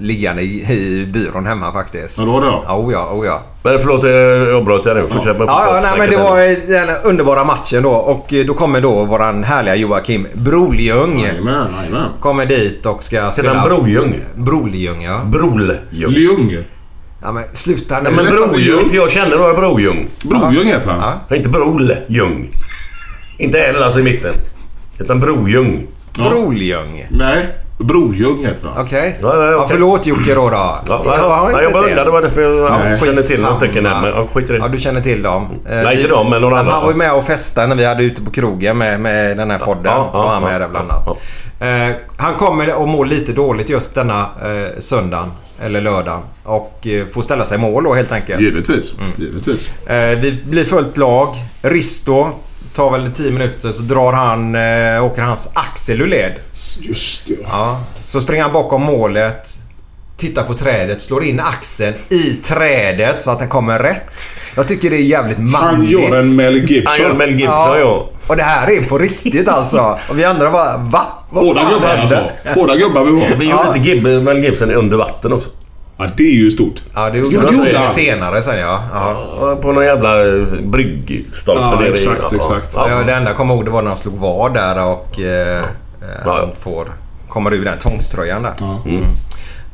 [0.00, 2.18] liggande i, i byrån hemma faktiskt.
[2.18, 2.64] Ja, ja.
[2.66, 3.42] Ja, oh ja, oh ja.
[3.62, 5.08] Men förlåt, jag avbröt dig nu.
[5.08, 8.44] Fortsätt med Ja, ja nej, men det var eh, den underbara matchen då och eh,
[8.46, 11.20] då kommer då våran härliga Joakim Broljung.
[11.20, 12.08] Jajamän, jajamän.
[12.20, 13.54] Kommer dit och ska Heter spela...
[13.54, 14.14] han Broljung?
[14.34, 15.20] Broljung ja.
[15.24, 15.80] Broljung.
[15.90, 16.64] Ljung.
[17.22, 18.02] Ja men sluta nu.
[18.02, 20.08] Nej men Broljung, jag känner några Broljung.
[20.24, 21.00] Brojung heter han.
[21.00, 21.12] Ja.
[21.28, 22.50] Ja, Inte Broljung.
[23.38, 24.34] Inte L alltså i mitten.
[24.98, 25.86] Utan Broljung.
[26.14, 27.06] Broljung.
[27.10, 28.84] Nej, Brojung heter han.
[28.84, 29.18] Okej.
[29.22, 30.50] Ja, ja, Ja, förlåt Jocke då.
[30.50, 30.56] då.
[30.56, 31.88] Ja, Jag inte jag bara det.
[31.88, 32.04] undrade.
[32.04, 32.98] Det var därför jag ja, Nej.
[32.98, 34.00] kände till några stycken där.
[34.02, 34.56] Men ja, skit i.
[34.56, 35.42] Ja, du känner till dem.
[35.44, 36.72] Eh, Nej, inte vi- dem, men några andra.
[36.72, 39.50] Han var ju med och festade när vi hade ute på krogen med, med den
[39.50, 39.84] här podden.
[39.84, 41.02] Ja, ja, var han ja, med där bland annat.
[41.06, 41.16] ja,
[41.60, 45.32] Eh, han kommer och mår lite dåligt just denna eh, söndagen.
[45.62, 46.20] Eller lördagen.
[46.44, 48.40] Och eh, får ställa sig i mål då helt enkelt.
[48.40, 48.94] Givetvis.
[48.98, 49.10] Mm.
[49.16, 49.70] Givetvis.
[49.86, 51.28] Eh, vi blir fullt lag.
[51.62, 52.28] Risto
[52.74, 56.32] tar väl 10 minuter så drar han, eh, åker hans axel ur led.
[56.80, 57.34] Just det.
[57.50, 59.48] Ja, så springer han bakom målet.
[60.16, 64.12] Tittar på trädet, slår in axeln i trädet så att den kommer rätt.
[64.56, 65.90] Jag tycker det är jävligt Han manligt.
[65.90, 66.92] gör en Mel Gibson.
[66.92, 68.10] Han gör Mel Gibson, ja.
[68.26, 69.98] Och det här är på riktigt alltså.
[70.10, 71.02] Och vi andra bara va?
[71.30, 72.30] Vad Båda fan gubbar alltså.
[72.54, 73.36] Båda gubbar vi var.
[73.38, 75.50] Vi gjorde inte Gib- Mel Gibson under vatten också.
[75.98, 76.82] Ja, det är ju stort.
[76.94, 77.94] Ja, det Ja, gjorde han.
[77.94, 78.82] senare sen ja.
[78.92, 79.16] ja.
[79.40, 82.72] Ja, På någon jävla eh, bryggstolpe Ja, nere i- exakt, exakt.
[82.76, 82.88] Ja.
[82.90, 85.58] Ja, det enda jag kommer ihåg det var när han slog vad där och eh,
[85.58, 85.64] eh,
[86.24, 86.36] Ja.
[86.36, 86.88] han får,
[87.28, 88.52] kommer ur den tvångströjan där.
[88.60, 88.80] Ja.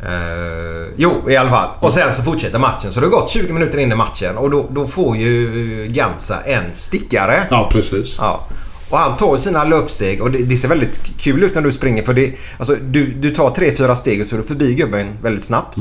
[0.02, 1.68] Eh, jo, i alla fall.
[1.80, 2.92] Och sen så fortsätter matchen.
[2.92, 6.40] Så det har gått 20 minuter in i matchen och då, då får ju Gansa
[6.44, 7.38] en stickare.
[7.50, 8.16] Ja, precis.
[8.18, 8.40] Ja.
[8.90, 12.02] Och han tar sina löpsteg och det, det ser väldigt kul ut när du springer
[12.02, 15.18] för det, alltså, du, du tar tre, fyra steg och så är du förbi gubben
[15.22, 15.76] väldigt snabbt.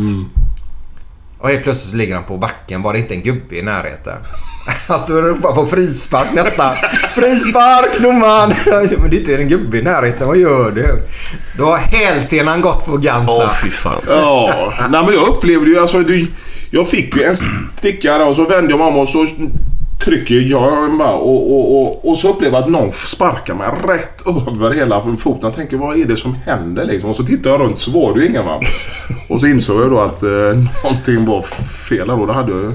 [1.39, 2.81] Och helt plötsligt så ligger han på backen.
[2.81, 4.17] Var det inte en gubbe i närheten?
[4.87, 6.75] Han står och ropar på frispark nästan.
[7.15, 8.53] Frispark Norman!
[9.01, 10.27] Men det är inte en gubbe i närheten.
[10.27, 11.01] Vad gör du?
[11.57, 13.33] Då har hälsenan gått på Gansa.
[13.33, 14.01] Åh fy fan.
[14.07, 15.99] Ja, nej men jag upplevde ju alltså...
[15.99, 16.27] Du,
[16.71, 17.35] jag fick ju en
[17.77, 19.27] stickare och så vände jag mig om och så
[20.09, 24.27] trycker jag bara och, och, och, och så upplever jag att någon sparkar mig rätt
[24.27, 25.39] över hela foten.
[25.41, 27.09] Jag tänker vad är det som händer liksom?
[27.09, 28.59] Och så tittar jag runt så var det ju ingen va.
[29.29, 30.29] Och så insåg jag då att eh,
[30.83, 31.41] någonting var
[31.89, 32.71] fel och då hade jag ju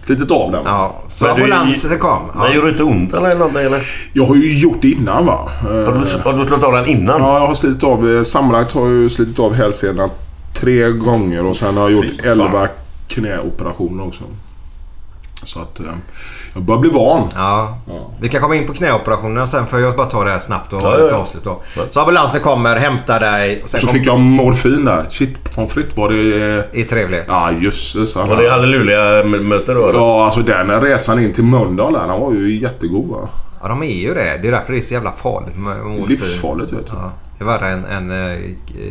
[0.00, 0.62] slitit av den.
[0.64, 2.18] Ja, så Men du- ambulansen kom.
[2.34, 2.54] Men Ja.
[2.54, 3.88] gjorde det inte ont eller någonting eller?
[4.12, 5.50] Jag har ju gjort det innan va.
[5.60, 7.20] Har du, har du slått av den innan?
[7.20, 8.16] Ja, jag har slitit av...
[8.16, 10.10] eh, Sammanlagt har jag ju slitit av hälsenan
[10.54, 12.68] tre gånger och sen har jag gjort elva
[13.08, 14.22] knäoperationer också.
[15.44, 15.86] Så att eh,
[16.54, 17.28] jag börjar bli van.
[17.36, 17.78] Ja.
[18.20, 20.80] Vi kan komma in på knäoperationerna sen för jag bara ta det här snabbt och
[20.82, 21.16] Ja, ja, ett ja.
[21.16, 21.62] avslut då.
[21.90, 23.94] Så ambulansen kommer, hämtar dig och sen Så kom...
[23.98, 25.06] fick jag morfin där.
[25.10, 26.22] Shit, pommes frites var det...
[26.72, 27.24] Det är trevligt.
[27.28, 28.16] Ja, jösses.
[28.16, 29.98] Var det halleluja-möte då eller?
[29.98, 33.28] Ja, alltså den resan in till Mölndal där, den var ju jättegod va.
[33.62, 34.38] Ja, de är ju det.
[34.42, 35.54] Det är därför det är så jävla farligt.
[36.08, 36.92] Livsfarligt vet du.
[36.92, 38.38] Ja, det är värre än, än eh,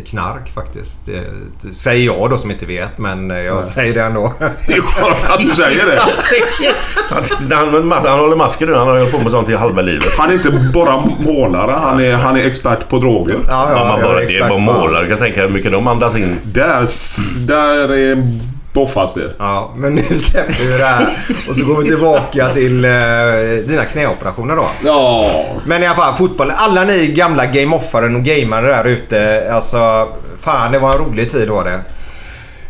[0.06, 1.06] knark faktiskt.
[1.06, 1.22] Det,
[1.62, 4.34] det säger jag då som inte vet, men eh, jag säger det ändå.
[4.68, 6.02] Det är skönt att du säger det.
[7.10, 7.24] Han,
[7.92, 8.76] han, han håller masken nu.
[8.76, 10.18] Han har hållit på med sånt i halva livet.
[10.18, 13.40] Han är inte bara målare, han är, han är expert på droger.
[13.48, 15.02] Ja, Ja, man jag bara, det är bara målare.
[15.02, 16.38] Jag kan tänka hur mycket de andas in.
[16.44, 16.86] Där,
[17.48, 18.24] där är
[18.74, 19.34] boffas det.
[19.40, 21.08] Ja, men nu släpper vi det här
[21.50, 22.92] och så går vi tillbaka till eh,
[23.68, 24.68] dina knäoperationer då.
[24.84, 25.32] Ja,
[25.66, 26.52] Men i alla fall fotboll.
[26.56, 29.50] Alla ni gamla game-offare och gamare där ute.
[29.54, 30.08] Alltså,
[30.42, 31.82] fan det var en rolig tid var det.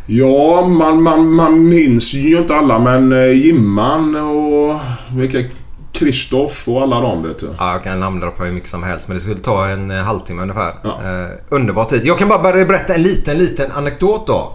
[0.05, 4.79] Ja, man, man, man minns ju inte alla men eh, Jimman och
[5.15, 5.55] vilka
[5.93, 7.49] Kristoff och alla dem vet du.
[7.59, 10.41] Ja, jag kan namndroppa hur mycket som helst men det skulle ta en eh, halvtimme
[10.41, 10.73] ungefär.
[10.83, 10.89] Ja.
[10.89, 12.01] Eh, underbar tid.
[12.03, 14.53] Jag kan bara börja berätta en liten, liten anekdot då.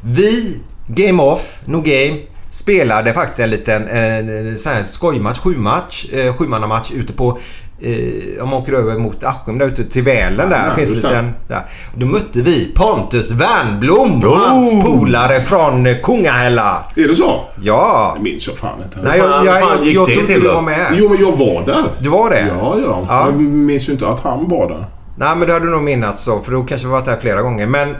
[0.00, 2.16] Vi, Game Off, No Game,
[2.50, 7.38] spelade faktiskt en liten en, en, här skojmatch, sjumatch, eh, sjumannamatch ute på
[7.80, 10.66] eh, om man åker över mot Askim där ute till Välen där.
[10.68, 11.18] Ja, finns just lite det.
[11.18, 11.62] en, där.
[11.96, 14.38] Då mötte vi Pontus Wernbloom och Oh!
[14.48, 16.82] hans polare från Kungahälla.
[16.96, 17.40] Är det så?
[17.62, 18.12] Ja.
[18.16, 18.98] Det minns jag fan inte.
[19.02, 20.86] Nej, jag, fan- jag, jag, jag tror inte du var med.
[20.94, 21.90] Jo, men jag var där.
[21.98, 22.46] Du var det?
[22.60, 23.06] Ja, ja.
[23.08, 23.26] Ja.
[23.26, 24.86] Jag minns ju inte att han var där.
[25.16, 27.42] Nej men det har du nog minnat så för då kanske vi varit där flera
[27.42, 27.66] gånger.
[27.66, 27.96] Men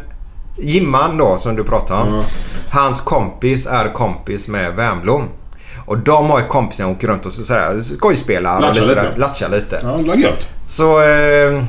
[0.56, 2.14] Jimman då som du pratade om.
[2.14, 2.24] Ja.
[2.70, 5.28] Hans kompis är kompis med Wernbloom.
[5.86, 8.60] Och de har ju kompisen som åker runt och så, sådär, skojspelar.
[8.60, 9.12] Latchar lite.
[9.16, 9.80] Latchar lite.
[9.82, 10.48] Ja, det gött.
[10.66, 11.64] Så eh,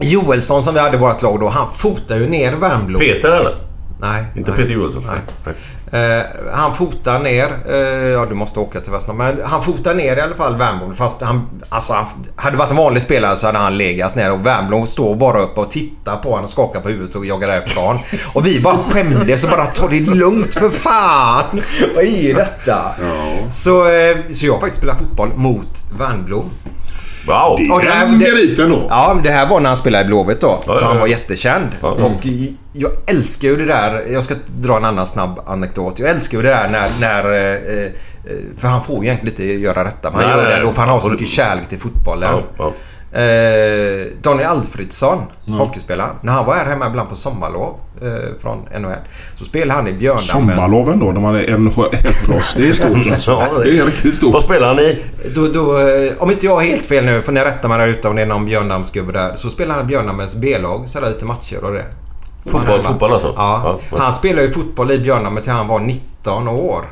[0.00, 1.48] Joelsson som vi hade i vårt lag då.
[1.48, 3.00] Han fotar ju ner Wernbloom.
[3.00, 3.56] Peter eller?
[4.00, 4.24] Nej.
[4.36, 5.06] Inte nej, Peter Johansson?
[5.06, 5.54] Nej.
[5.92, 6.22] Eh,
[6.52, 7.56] han fotar ner.
[7.70, 9.36] Eh, ja, du måste åka till Västmanland.
[9.38, 10.94] Men han fotar ner i alla fall Wernbloom.
[10.94, 12.04] Fast han, alltså, han,
[12.36, 14.32] hade det varit en vanlig spelare så hade han legat ner.
[14.32, 17.48] Och Wernbloom står bara upp och tittar på honom och skakar på huvudet och jagar
[17.48, 17.96] därifrån.
[18.32, 21.60] Och vi bara skämdes och bara ta det lugnt för fan.
[21.94, 22.78] Vad är detta?
[23.50, 26.50] Så, eh, så jag har faktiskt spelat fotboll mot Wernbloom.
[27.26, 27.56] Wow!
[27.58, 28.86] Det Och det är här- en det- merit ändå.
[28.90, 30.62] Ja, det här var när han spelade i Blåvitt då.
[30.66, 31.00] Ja, så ja, han ja.
[31.00, 31.68] var jättekänd.
[31.80, 31.88] Ja.
[31.88, 32.26] Och
[32.72, 34.04] jag älskar ju det där.
[34.08, 35.98] Jag ska dra en annan snabb anekdot.
[35.98, 37.00] Jag älskar ju det där när...
[37.00, 37.90] när eh, eh,
[38.56, 40.10] för han får ju egentligen inte göra detta.
[40.10, 42.30] Men han Nej, gör det då för han har så mycket kärlek till fotbollen.
[42.32, 42.72] Ja, ja.
[43.12, 46.16] Eh, Daniel Alfredsson, hockeyspelaren.
[46.22, 48.92] När han var här hemma ibland på sommarlov eh, från NHL.
[49.36, 50.56] Så spelade han i Björndammen.
[50.56, 52.54] Sommarloven då, när man är NHL-proffs.
[52.56, 53.62] Det är stort alltså.
[53.64, 54.32] Det är riktigt stort.
[54.32, 55.02] Vad spelar ni?
[55.34, 57.86] Då, då, eh, om inte jag har helt fel nu, får ni rätta mig där
[57.86, 59.36] ute om det är någon Björndamsgubbe där.
[59.36, 61.84] Så spelar han Björndammens B-lag, så lite matcher och det.
[62.46, 63.34] Fotboll, fotboll alltså?
[63.36, 63.78] Ja.
[63.90, 63.98] Ja.
[63.98, 66.84] Han spelade ju fotboll i Björndamme till han var 19 år.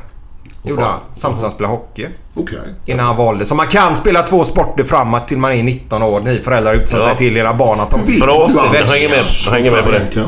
[0.63, 0.99] Gjorde han.
[1.13, 2.07] Samtidigt som han spelade hockey.
[2.35, 2.59] Okej.
[2.85, 3.45] Innan han valde.
[3.45, 6.19] Så man kan spela två sporter framåt till man är 19 år.
[6.21, 7.03] Ni föräldrar ute som Ja.
[7.03, 10.27] säger till era barn att de Bra, hänger med, hänger med på det.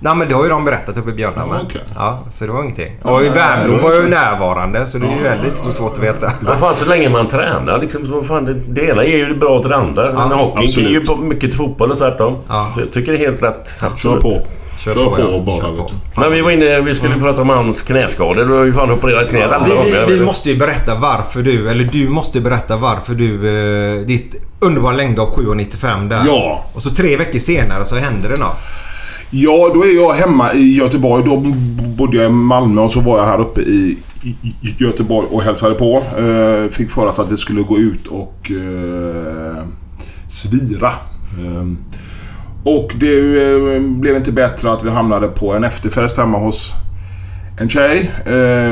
[0.00, 1.56] Nej men det har ju de berättat uppe i Björndammen.
[1.60, 1.80] Ja, okej.
[1.94, 2.92] Ja, så det var ingenting.
[3.02, 6.32] Och i Värmdö var ju närvarande så det är ju väldigt så svårt att veta.
[6.40, 8.06] Vad fan, så länge man tränar liksom.
[8.06, 10.12] Så fan, det, det ena är ju bra till det andra.
[10.28, 12.36] Men hockey är ju på- mycket till fotboll och tvärtom.
[12.48, 12.70] Ja.
[12.74, 13.68] Så jag tycker det är helt rätt.
[13.80, 14.22] Kör Absolut.
[14.22, 14.30] på.
[14.78, 15.42] Kör Kör på, på, ja.
[15.46, 15.90] bara Kör på.
[16.20, 18.44] Men vi var inne, vi skulle prata om hans knäskador.
[18.44, 21.68] Du har ju fan opererat knät alla Vi, vi, vi måste ju berätta varför du,
[21.70, 23.34] eller du måste berätta varför du,
[24.00, 26.22] eh, ditt underbara längdhopp 7,95 där.
[26.26, 26.64] Ja.
[26.74, 28.70] Och så tre veckor senare så händer det något.
[29.30, 31.24] Ja, då är jag hemma i Göteborg.
[31.24, 31.36] Då
[31.96, 33.98] bodde jag i Malmö och så var jag här uppe i
[34.78, 36.02] Göteborg och hälsade på.
[36.18, 39.64] Eh, fick för oss att vi skulle gå ut och eh,
[40.28, 40.92] svira.
[41.38, 41.66] Eh,
[42.64, 43.20] och det
[43.80, 46.72] blev inte bättre att vi hamnade på en efterfest hemma hos
[47.60, 48.10] en tjej.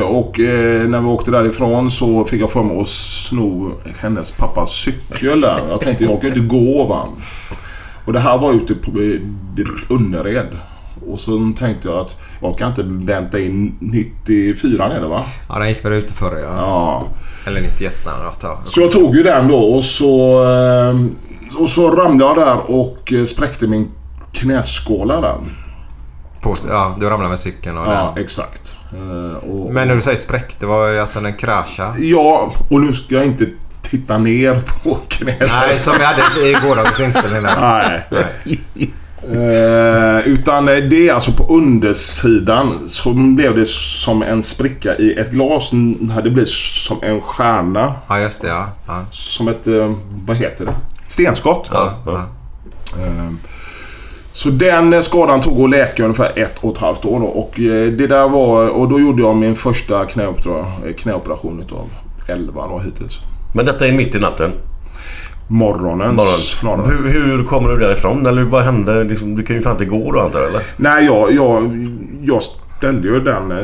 [0.03, 5.41] Och när vi åkte därifrån så fick jag för mig att sno hennes pappas cykel
[5.41, 5.59] där.
[5.69, 7.07] Jag tänkte jag kan ju inte gå va.
[8.07, 10.57] Och det här var ute på ett Önnered.
[11.11, 15.21] Och så tänkte jag att jag kan inte vänta in 94 är det va?
[15.49, 16.55] Ja, den gick väl ute förr ja.
[16.57, 17.03] Ja.
[17.47, 18.39] Eller 91 eller något.
[18.43, 18.59] Ja.
[18.65, 20.43] Så jag tog ju den då och så...
[20.43, 20.95] eh,
[21.61, 23.91] Och så ramlade jag där och eh, spräckte min
[24.31, 25.35] knäskåla där.
[26.41, 28.23] På, ja, du ramlade med cykeln och Ja, den.
[28.23, 28.77] exakt.
[28.93, 31.99] Eh, Och, Men när du säger spräck, det var alltså den kraschade.
[31.99, 33.47] Ja, och nu ska jag inte
[33.89, 35.35] titta ner på knät.
[35.39, 38.05] Nej, som vi hade i gårdagens inspelning där.
[38.09, 38.59] Nej.
[39.31, 45.31] Eh, utan det är alltså på undersidan så blev det som en spricka i ett
[45.31, 45.71] glas.
[46.23, 47.93] Det blev som en stjärna.
[48.07, 48.69] Ja, just det ja.
[48.87, 49.05] ja.
[49.11, 49.93] Som ett, eh,
[50.25, 50.73] vad heter det?
[51.07, 51.69] Stenskott.
[51.71, 52.17] ja, ja.
[53.03, 53.31] Eh,
[54.31, 57.25] Så den skadan tog att läka ungefär ett och ett halvt år då.
[57.25, 58.67] Och eh, det där var...
[58.69, 61.89] Och då gjorde jag min första knäopera- knäoperation utav
[62.27, 63.19] 11 då hittills.
[63.53, 64.51] Men detta är mitt i natten.
[65.47, 66.85] Morgonens Bara, snarare.
[66.87, 68.25] hur, hur kommer du därifrån?
[68.27, 69.03] Eller vad hände?
[69.03, 70.61] Liksom, du kan ju fan inte gå då antar jag eller?
[70.77, 71.87] Nej, jag, jag,
[72.21, 73.63] jag ställde ju den eh,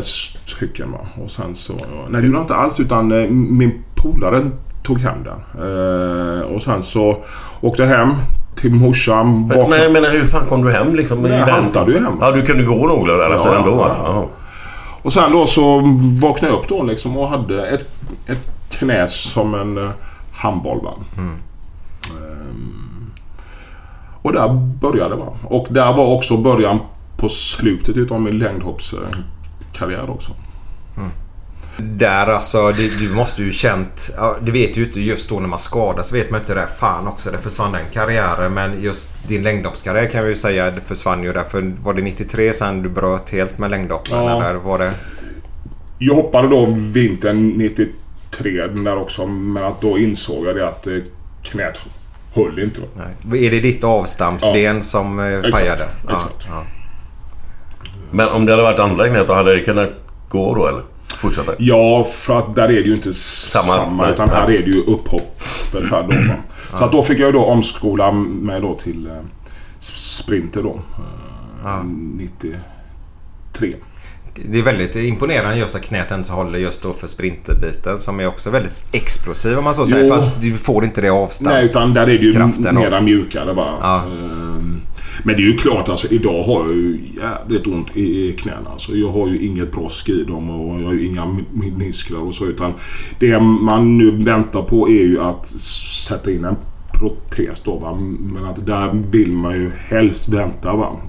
[0.60, 1.00] cykeln va.
[1.24, 1.74] Och sen så...
[1.74, 4.42] Nej, det gjorde jag inte alls utan eh, min polare
[4.84, 5.64] tog hem den.
[5.64, 7.18] Eh, och sen så
[7.62, 8.10] åkte jag hem
[8.56, 9.48] till morsan.
[9.48, 11.22] Vaknade- men jag menar hur fan kom du hem liksom?
[11.22, 12.14] Nej, jag haltade ju hem.
[12.22, 14.02] Ja, du kunde gå någorlunda alltså Ja, ändå ja, alltså.
[14.06, 14.28] Ja.
[15.02, 15.82] Och sen då så
[16.22, 17.86] vaknade jag upp då liksom och hade ett,
[18.28, 18.40] ett
[18.80, 19.90] knä som en eh,
[20.32, 20.94] handboll va.
[21.18, 23.12] Ehm,
[24.22, 24.50] och där
[24.82, 25.34] började va.
[25.44, 26.80] Och där var också början
[27.18, 30.32] på slutet utav min längdhoppskarriär också.
[31.78, 34.12] Där alltså, det, du måste ju känt...
[34.42, 36.68] Det vet ju inte just då när man skadas vet man inte det.
[36.80, 38.54] Fan också, det försvann den karriären.
[38.54, 41.44] Men just din längdhoppskarriär kan vi ju säga det försvann ju där.
[41.44, 44.24] För var det 93 sen du bröt helt med längdhoppen?
[44.24, 44.50] Ja.
[44.50, 44.94] Eller var det...
[46.00, 47.86] Jag hoppade då vintern 93
[48.84, 50.94] där också men att då insåg jag det att eh,
[51.44, 51.80] knät
[52.34, 52.82] höll inte.
[52.82, 52.88] Va?
[53.24, 53.46] Nej.
[53.48, 54.82] Är det ditt avstampsben Ja.
[54.82, 55.86] som eh, Exakt, pajade?
[56.08, 56.48] Ja, exakt.
[56.50, 56.64] ja.
[58.12, 59.90] Men om det hade varit andra knät då hade det kunnat
[60.30, 60.82] gå då eller?
[61.18, 61.52] Fortsätta?
[61.58, 63.64] Ja, för att där är det ju inte samma.
[63.64, 66.14] Samma, utan här är det ju upphoppet här då.
[66.78, 69.14] Så att då fick jag ju då omskola mig då till eh,
[69.80, 70.80] sprinter då.
[71.66, 73.76] Eh, 93.
[74.36, 78.28] Det är väldigt imponerande just att knät inte håller just då för sprinterbiten som är
[78.28, 80.06] också väldigt explosiv om man så säger.
[80.08, 80.14] Jo.
[80.16, 81.54] Fast du får inte det avstamps...
[81.54, 83.72] Nej, utan där är det ju kraften och- mera mjukare bara.
[83.82, 84.04] Ja.
[84.06, 84.80] Ehm,
[85.24, 88.70] Men det är ju klart alltså idag har jag ju jädrigt ont i i knäna.
[88.72, 92.34] Alltså, jag har ju inget brosk i dem och jag har ju inga menisklar och
[92.34, 92.46] så.
[92.46, 92.74] Utan
[93.20, 95.48] det man nu väntar på är ju att
[96.08, 96.56] sätta in en
[97.00, 97.96] protes då va.
[98.20, 101.00] Men att där vill man ju helst vänta va.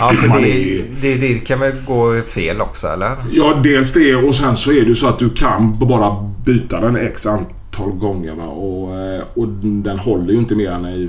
[0.00, 3.16] Alltså det, är- det, det kan väl gå fel också eller?
[3.32, 6.96] Ja, dels det och sen så är det så att du kan bara byta den
[6.96, 8.34] x antal gånger.
[8.34, 8.44] Va?
[8.46, 11.08] Och, eh, och den håller ju inte mer än i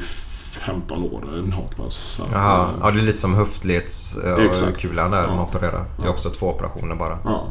[0.65, 1.79] 15 år eller något.
[1.79, 1.85] Va?
[1.89, 2.63] Så att, Jaha.
[2.63, 4.81] eh, Ja, det är lite som höftledskulan Exakt.
[4.81, 5.27] där Ja.
[5.35, 5.85] man opererar.
[5.97, 7.17] Det är också två operationer bara.
[7.23, 7.47] ja.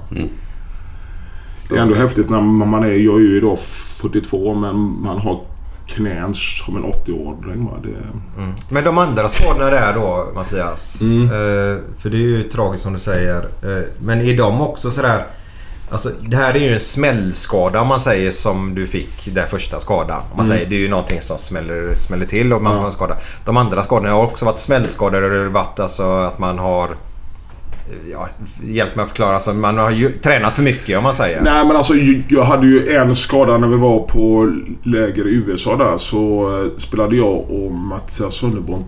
[1.55, 1.74] Så.
[1.74, 2.88] Det är ändå häftigt när man är...
[2.88, 5.40] Jag är ju idag 42 men man har
[5.88, 7.64] knän som en 80-åring.
[7.66, 7.72] Va?
[7.83, 7.88] Det,
[8.74, 11.01] Men de andra skadorna där då Mattias.
[11.01, 11.22] Mm.
[11.24, 13.37] Eh, för det är ju tragiskt som du säger.
[13.62, 15.27] Eh, men är de också sådär...
[15.90, 19.81] Alltså det här är ju en smällskada om man säger som du fick den första
[19.81, 20.20] skadan.
[20.31, 22.77] Om man säger det är ju någonting som smäller, smäller till och man Mm.
[22.77, 22.81] Ja.
[22.83, 23.16] får en skada.
[23.44, 26.88] De andra skadorna har också varit smällskador har varit alltså att man har...
[28.12, 28.29] Ja,
[28.64, 29.35] hjälp mig att förklara.
[29.35, 31.40] Alltså, man har ju tränat för mycket om man säger.
[31.40, 31.94] Nej men alltså
[32.29, 35.96] jag hade ju en skada när vi var på läger i USA där.
[35.96, 38.85] Så eh, spelade jag och Mattias Sunnerborn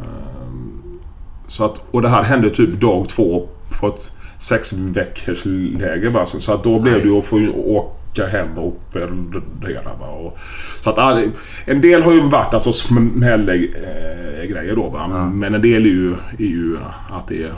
[1.47, 3.47] Så att, och det här hände typ dag två
[3.79, 5.45] på ett sex veckors
[5.79, 6.25] läger bara.
[6.25, 9.93] Så att då blev det ju att få åka hem och operera.
[9.99, 10.07] Va?
[10.07, 10.37] Och,
[10.81, 11.31] så att all,
[11.65, 15.29] en del har ju varit alltså smällgrejer då va.
[15.33, 16.77] Men en del är ju, är ju
[17.09, 17.53] att det är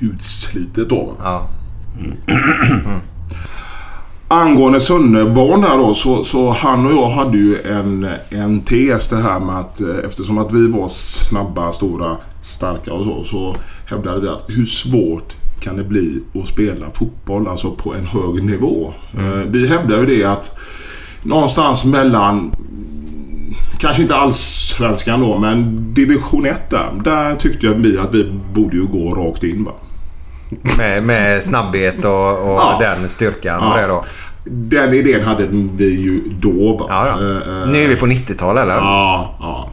[0.00, 1.14] utslitet då.
[1.22, 1.48] Ja.
[4.28, 9.16] Angående Sunnebarn här då så, så han och jag hade ju en, en tes det
[9.16, 13.24] här med att eh, eftersom att vi var snabba, stora, starka och så.
[13.24, 18.06] Så hävdade vi att hur svårt kan det bli att spela fotboll alltså på en
[18.06, 18.94] hög nivå.
[19.18, 20.58] Eh, Vi hävdar ju det att
[21.22, 22.52] någonstans mellan mm,
[23.78, 26.90] Kanske inte allsvenskan då men division 1 där.
[27.04, 29.72] Där tyckte jag vi att vi borde ju gå rakt in va.
[30.78, 32.78] Med, med snabbhet och, och Ja.
[32.80, 33.72] den styrkan Ja.
[33.74, 34.04] och det då.
[34.50, 36.86] Den idén hade vi ju då va.
[36.88, 37.24] Ja, ja.
[37.30, 38.74] Eh, eh, Nu är vi på 90-talet eller?
[38.76, 39.70] Ja, ja.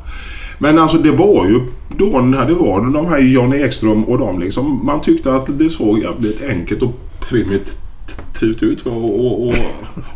[0.57, 1.61] Men alltså det var ju
[1.97, 4.85] då när det var de här Jan Ekström och de liksom.
[4.85, 8.85] Man tyckte att det såg jävligt enkelt och primitivt ut.
[8.85, 9.53] Och, och, och,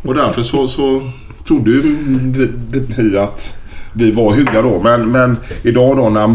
[0.03, 1.01] och därför så, så
[1.47, 1.83] trodde ju
[2.97, 3.57] ni att
[3.93, 4.81] vi var hyggliga då.
[4.83, 6.27] Men, men idag då när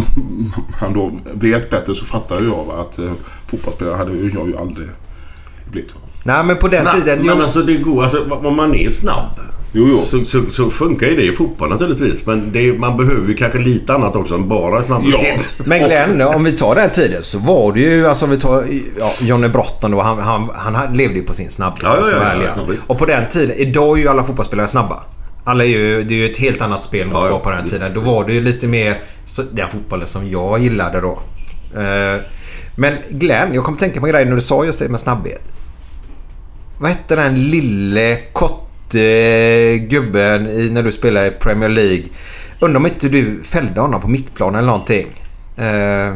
[0.81, 3.12] man då vet bättre så fattar ju jag va, att eh,
[3.46, 4.88] fotbollsspelare hade ju jag ju aldrig
[5.70, 5.94] blivit.
[5.94, 6.00] Va.
[6.24, 7.18] Nej men på den Nej, tiden...
[7.18, 9.40] men jo, alltså det går, alltså om man är snabb
[9.72, 9.98] Jo, jo.
[9.98, 12.26] så, så, så funkar ju det i fotboll naturligtvis.
[12.26, 15.50] Men det är, man behöver ju kanske lite annat också än bara snabbhet.
[15.64, 18.64] Men Glenn, om vi tar den tiden så var det ju, alltså om vi tar
[18.98, 21.82] ja, Johnny Broughton då, han, han, han levde ju på sin snabbhet.
[21.82, 25.02] Ja, ja, ja, ja, och på den tiden, idag är ju alla fotbollsspelare snabba.
[25.44, 27.50] Alla är ju, det är ju ett helt annat spel mot Ja, ja, var på
[27.50, 27.94] den visst, tiden.
[27.94, 31.18] Då var det ju lite mer så, den fotbollen som jag gillade då.
[31.80, 32.20] Eh,
[32.76, 35.00] men Glenn, jag kom att tänka på en grej när du sa just det med
[35.00, 35.42] snabbhet.
[36.78, 38.71] Vad hette den lille kotte
[39.88, 42.05] gubben i, när du spelade i Premier League?
[42.61, 45.07] Undrar om inte du fällde honom på mittplan eller någonting.
[45.57, 46.14] Eh,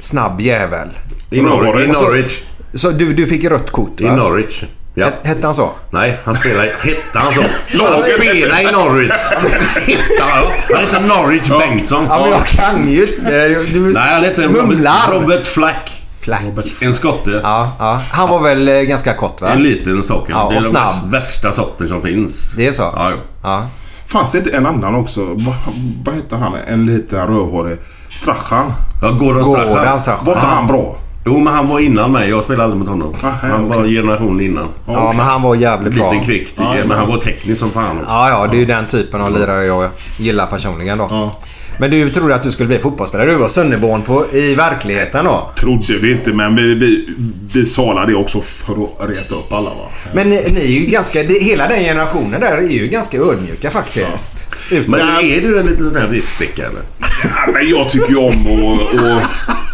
[0.00, 0.88] snabb jävel.
[1.30, 2.40] I, Nor- i Och så- Norwich.
[2.74, 4.16] Så du, du fick rött kort I va?
[4.16, 4.62] Norwich.
[4.94, 5.04] Ja.
[5.04, 5.70] Hette- Hette han så?
[5.90, 6.68] Nej, han spelar i...
[6.68, 7.40] Hette han så?
[7.78, 9.10] Han spelar i Norwich.
[9.86, 10.44] Hette han?
[10.74, 12.06] Han heter Norwich Bengtsson.
[12.08, 13.48] Ja men jag kan ju inte.
[13.72, 15.12] Du Nej, han heter Robert, mumlar.
[15.12, 16.03] Robert Flack.
[16.24, 16.42] Flack.
[16.80, 17.40] En skotte.
[17.44, 18.00] Ja, ja.
[18.10, 19.48] Han var väl eh, ganska kort va?
[19.48, 20.32] En liten socker.
[20.32, 20.82] Ja, det är och snabb.
[20.84, 22.52] värsta- värsta sorten som finns.
[22.56, 22.82] Det är så?
[22.82, 23.16] Ja, jo.
[23.42, 23.66] Ja.
[24.06, 25.24] Fanns det inte en annan också?
[25.24, 25.54] Vad,
[26.04, 26.54] vad hette han?
[26.68, 27.78] En liten rödhårig.
[28.12, 28.72] Strachan.
[29.02, 30.00] Ja, Gordon Gordon Strachan.
[30.00, 30.24] Strachan.
[30.26, 30.96] Var inte han bra?
[31.26, 32.28] Jo, men han var innan mig.
[32.30, 33.14] Jag spelade aldrig mot honom.
[33.24, 34.68] Aha, han var en generation innan.
[34.86, 36.12] ja men han var jävligt bra.
[36.12, 36.96] Lite kvick, Ja, men ja.
[36.96, 38.10] han var teknisk som fan också.
[38.10, 41.06] Ja, ja, det är ju den typen av lirare jag gillar personligen då.
[41.10, 41.32] Ja.
[41.78, 43.30] Men du trodde att du skulle bli fotbollsspelare.
[43.30, 45.50] Du var Sunneborn på, i verkligheten då.
[45.56, 47.08] Trodde vi inte, men vi, vi,
[47.54, 49.88] vi sa det också för att reta upp alla va.
[50.14, 51.22] Men ni, ni är ju ganska...
[51.22, 54.48] det- Hela den generationen där är ju ganska ödmjuka faktiskt.
[54.72, 55.38] Ut, Men Nej.
[55.38, 56.80] är du en liten sån här ritsticka eller?
[57.46, 59.02] Ja, men jag tycker ju om att,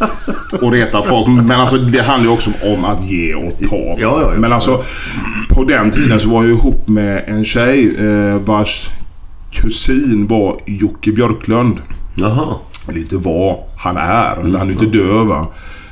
[0.00, 1.28] att, att reta folk.
[1.28, 3.76] Men alltså det handlar ju också om att ge och ta.
[3.76, 4.38] Ja, ja, ja.
[4.38, 4.84] Men alltså
[5.50, 8.88] på den tiden så var jag ihop med en tjej eh, vars
[9.50, 11.80] kusin var Jocke Björklund.
[12.16, 12.54] Jaha.
[12.92, 14.40] lite vad han är.
[14.40, 15.46] Eller han är inte döv va.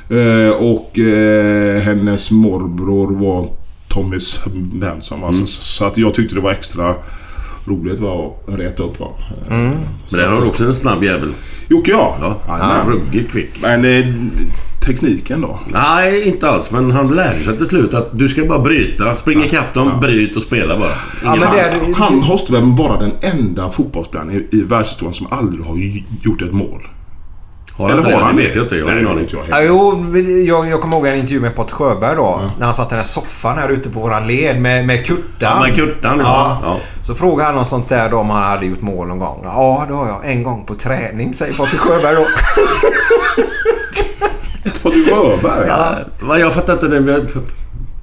[0.09, 3.49] Eh, och eh, hennes morbror var
[3.87, 5.21] Tommy Svensson.
[5.21, 5.33] Va?
[5.33, 6.95] Så, så att jag tyckte det var extra
[7.65, 8.99] roligt va, att reta upp.
[8.99, 9.07] Va?
[9.49, 9.75] Eh, Men
[10.11, 11.33] den har du också en snabb jävel.
[11.67, 12.17] Jocke ja.
[12.21, 13.49] Ja, han är ruggigt kvick.
[13.61, 14.05] Men eh,
[14.93, 15.59] tekniken då?
[15.67, 16.71] Nej, inte alls.
[16.71, 19.15] Men han lärde sig till slut att du ska bara bryta.
[19.15, 20.91] Spring ikapp dem, bryt och spela bara.
[21.23, 25.27] Ja, men det är, Han måste väl vara den enda fotbollsspelaren i, i världshistorien som
[25.31, 25.77] aldrig har
[26.23, 26.87] gjort ett mål.
[27.79, 28.31] Har han inte det?
[28.31, 28.75] Det vet jag inte.
[28.75, 29.27] Jag har ingen aning.
[29.49, 30.05] Ja, jo,
[30.47, 32.41] jag, jag kommer ihåg en intervju med Patrik Sjöberg då.
[32.57, 35.23] När han satt i den här soffan här ute på våran led med, med Kurtan.
[35.39, 36.59] Ja, med Kurtan, ja.
[36.63, 36.77] Ja.
[37.01, 39.41] Så frågade han om sånt där då om han hade gjort mål någon gång.
[39.43, 40.31] Ja, det har jag.
[40.31, 42.25] En gång på träning, säger Patrik Sjöberg då.
[44.83, 45.67] Patrik Sjöberg?
[45.67, 45.95] Ja.
[46.19, 47.27] Vad, Jag fattar inte det.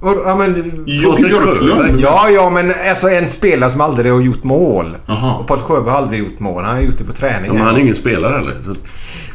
[0.01, 1.99] Ja, men, Jocke Björklund?
[1.99, 4.97] Ja, ja, men alltså en spelare som aldrig har gjort mål.
[5.05, 5.33] Jaha.
[5.35, 6.63] Och Patrik Sjöberg har aldrig gjort mål.
[6.63, 7.45] Han har gjort det på träning.
[7.45, 8.55] Ja, men han är ingen spelare heller.
[8.65, 8.73] Så.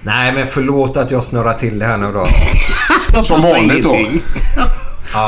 [0.02, 2.24] Nej, men förlåt att jag snurrar till det här nu då.
[3.22, 3.96] Som vanligt då.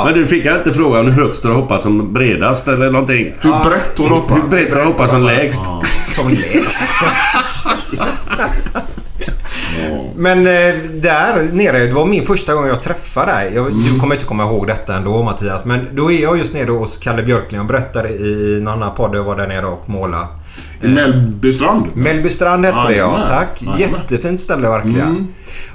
[0.04, 3.32] Men du fick inte frågan hur högst du har hoppat som bredast eller någonting?
[3.40, 4.36] Hur brett har du hoppat?
[4.36, 5.62] Hur brett du har hoppat som lägst?
[6.08, 6.90] Som lägst.
[10.16, 13.52] Men eh, där nere, det var min första gång jag träffade dig.
[13.54, 15.64] Jag, Du kommer inte komma ihåg detta ändå Mattias.
[15.64, 17.58] Men då är jag just nere hos Kalle Björklund.
[17.60, 20.26] Jag berättade i en annan podd jag var där nere och målade.
[20.82, 21.86] I Mellbystrand?
[21.94, 22.90] Mellbystrand hette det ja.
[22.90, 23.26] Jajamän.
[23.26, 23.62] Tack.
[23.62, 24.00] Jajamän.
[24.00, 25.28] Jättefint ställe verkligen.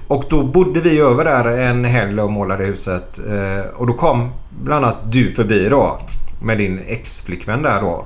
[0.07, 3.19] Och då bodde vi över där en helg och målade huset.
[3.29, 4.29] Eh, Och då kom
[4.63, 5.99] bland annat du förbi då.
[6.41, 8.05] Med din ex-flickvän där då.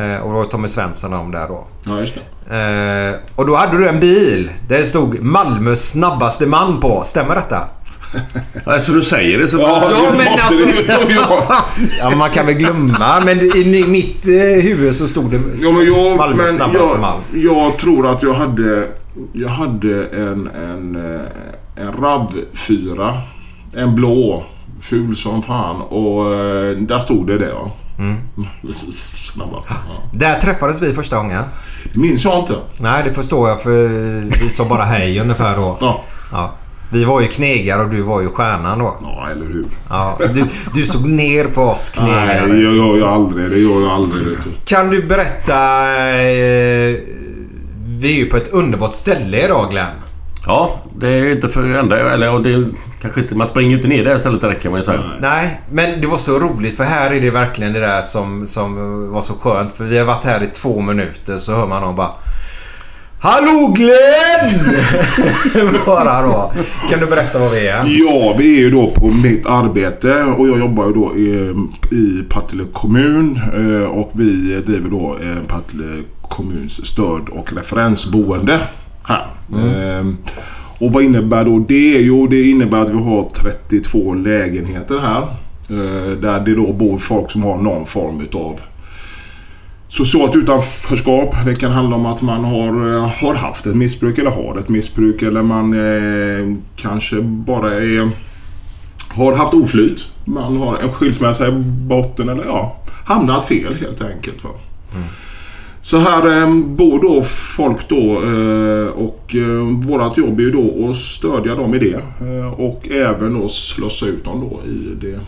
[0.00, 1.66] Eh, Och det var Tommy Svensson om där då.
[1.84, 2.20] Ja, just det.
[2.52, 4.50] Eh, och då hade du en bil.
[4.68, 7.02] Där det stod Malmös snabbaste man på.
[7.04, 7.58] Stämmer detta?
[8.64, 9.58] Alltså du säger det så...
[9.58, 10.64] Ja, Ja, men alltså-
[11.14, 11.64] ja.
[11.98, 13.20] Ja, man kan väl glömma.
[13.24, 16.88] Men i mi- mitt eh, huvud så stod det Ja, men jag, Malmös men snabbaste
[16.88, 17.14] jag, man.
[17.32, 18.88] jag tror att jag hade...
[19.32, 23.18] Jag hade en, en, eh, en RAV4.
[23.76, 24.44] En blå.
[24.80, 25.80] Ful som fan.
[25.80, 27.76] Och eh, där stod det det ja.
[28.02, 28.18] Mm.
[28.72, 29.68] Snabbast.
[29.70, 29.76] Ja.
[30.12, 31.42] Där träffades vi första gången.
[31.92, 32.54] Det minns jag inte.
[32.78, 33.88] Nej, det förstår jag för
[34.42, 35.78] vi sa bara hej ungefär då.
[35.80, 36.00] Ja.
[36.32, 36.52] Ja.
[36.92, 38.96] Vi var ju knegare och du var ju stjärnan då.
[39.02, 39.64] Ja, eller hur?
[39.90, 40.44] Ja, du,
[40.74, 42.46] du såg ner på oss Nej, knegare.
[42.52, 43.50] det gör jag aldrig.
[43.50, 44.24] Det gör jag aldrig.
[44.24, 44.36] Du.
[44.64, 45.54] Kan du berätta...
[46.20, 46.96] Eh,
[47.86, 49.86] vi är ju på ett underbart ställe idag Glenn.
[50.46, 52.12] Ja, det är inte för enda...
[52.12, 52.64] Eller och det
[53.00, 53.34] kanske inte...
[53.34, 55.02] Man springer ju inte ner det här stället kan man ju säga.
[55.20, 58.74] Nej, men det var så roligt för här är det verkligen det där som, som
[59.12, 59.72] var så skönt.
[59.72, 62.10] För vi har varit här i två minuter så hör man någon bara
[63.20, 64.74] Hallå Glenn!
[65.86, 66.52] bara då.
[66.90, 67.84] Kan du berätta vad vi är?
[67.86, 71.54] Ja, vi är ju då på mitt arbete och jag jobbar ju då i,
[71.96, 78.60] i Partille kommun eh, och vi driver då eh, Partille kommuns stöd och referensboende
[79.08, 79.26] här.
[79.98, 80.06] Eh,
[80.78, 81.90] Och vad innebär då det?
[82.00, 85.22] Jo, det innebär att vi har 32 lägenheter här.
[85.70, 88.60] eh, Där det då bor folk som har någon form utav
[89.88, 91.34] Socialt utanförskap.
[91.44, 94.68] Det kan handla om att man har, eh, har haft ett missbruk eller har ett
[94.68, 98.10] missbruk eller man eh, kanske bara är,
[99.10, 100.06] har haft oflyt.
[100.24, 101.52] Man har en skilsmässa i
[101.86, 104.44] botten eller ja, hamnat fel helt enkelt.
[104.44, 104.50] Va?
[105.84, 107.22] Så här eh, bor då
[107.56, 112.00] folk då eh, och eh, vårat jobb är ju då att stödja dem i det
[112.20, 115.20] eh, och även då slussa ut dem då i det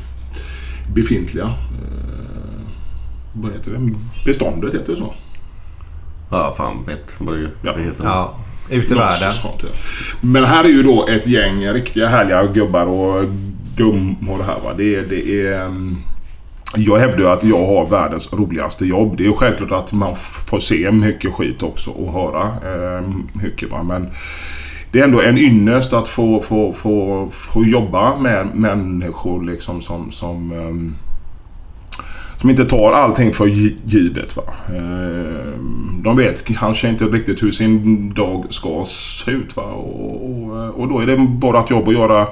[0.94, 2.66] befintliga eh,
[3.32, 3.90] vad heter det?
[4.26, 5.14] Beståndet heter det så.
[6.30, 7.72] Ja, fan vet vad det, Ja.
[7.76, 8.04] det heter.
[8.04, 8.38] Ja,
[8.70, 9.32] ut i världen.
[10.20, 13.24] Men här är ju då ett gäng riktiga härliga gubbar och
[13.76, 14.72] gummor här va.
[14.76, 15.70] Det, är- det är...
[16.76, 19.16] Jag hävdar att jag har världens roligaste jobb.
[19.16, 20.16] Det är självklart att man
[20.46, 23.02] får se mycket skit också och höra eh,
[23.32, 23.82] mycket va.
[23.82, 24.10] Men
[24.92, 30.12] det är ändå en ynnest att få, få, få, få jobba med människor liksom som,
[30.12, 31.04] som eh,
[32.36, 33.46] som inte tar allting för
[33.84, 34.36] givet.
[34.36, 34.42] Va?
[34.68, 35.58] Eh,
[36.02, 39.56] De vet kanske inte riktigt hur sin dag ska se ut.
[39.56, 39.62] Va?
[39.62, 42.26] Och, och, och då är det vårt jobb att göra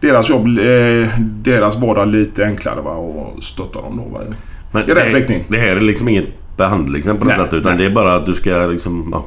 [0.00, 2.90] deras jobb, eh, deras vardag lite enklare va?
[2.90, 4.18] och stötta dem då.
[4.18, 4.24] Va?
[4.72, 5.44] Men I rätt det, riktning.
[5.48, 7.54] Det här är liksom inget behandling på något sätt.
[7.54, 7.78] Utan nej.
[7.78, 9.08] det är bara att du ska liksom...
[9.12, 9.26] Ja.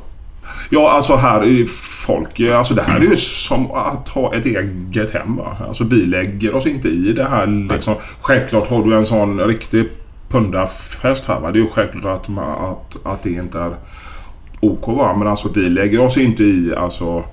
[0.69, 1.65] Ja, alltså här är
[2.05, 2.39] folk...
[2.39, 5.35] Alltså det här är ju som att ha ett eget hem.
[5.35, 5.57] Va?
[5.67, 7.95] Alltså vi lägger oss inte i det här liksom.
[8.21, 9.89] Självklart har du en sån riktig
[10.29, 11.51] pundarfest här va.
[11.51, 13.75] Det är ju självklart att, man, att, att det inte är
[14.59, 15.15] OK va.
[15.17, 17.23] Men alltså vi lägger oss inte i alltså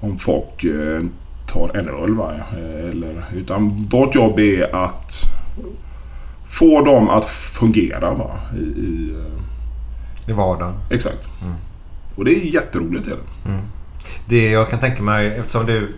[0.00, 1.02] om folk eh,
[1.48, 2.34] tar en öl va.
[2.52, 5.12] Eh, Eller, utan vårt jobb är att
[6.46, 8.38] få dem att fungera va.
[8.54, 9.14] I, i,
[10.26, 10.74] eh, I vardagen.
[10.90, 11.28] exakt.
[12.16, 13.06] Och det är jätteroligt.
[13.06, 13.58] Är det.
[14.28, 15.94] Det jag kan tänka mig eftersom du...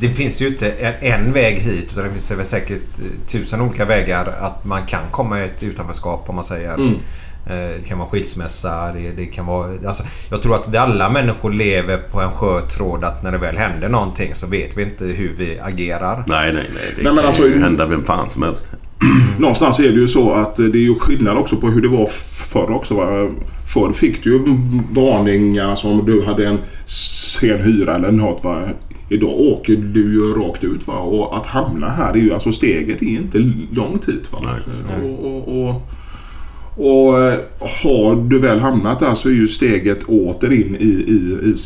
[0.00, 3.60] Det finns ju inte en, en väg hit utan det finns väl säkert eh, tusen
[3.60, 6.74] olika vägar att man kan komma i ett utanförskap om man säger.
[6.74, 6.94] Mm.
[7.46, 8.92] Eh, Det kan vara skilsmässa.
[8.92, 12.60] Det, det kan vara, alltså, jag tror att vi alla människor lever på en skör
[12.60, 16.24] tråd att när det väl händer någonting så vet vi inte hur vi agerar.
[16.28, 16.82] Nej, nej, nej.
[16.96, 18.70] Det Nej, men kan alltså- ju hända vem fan som helst.
[19.38, 22.06] någonstans är det ju så att det är ju skillnad också på hur det var
[22.52, 22.94] förr också.
[22.94, 23.30] Va?
[23.66, 24.42] Förr fick du ju
[24.90, 28.44] varningar som du hade en sen hyra eller något.
[28.44, 28.62] Va?
[29.08, 30.86] Idag åker du ju rakt ut.
[30.86, 30.94] Va?
[30.94, 33.38] Och att hamna här är ju alltså steget är inte
[33.72, 34.32] långt hit.
[34.32, 34.38] Va?
[35.04, 35.82] Och, och, och,
[36.76, 37.38] och eh,
[37.84, 41.56] har du väl hamnat där så är ju steget åter in i, i, i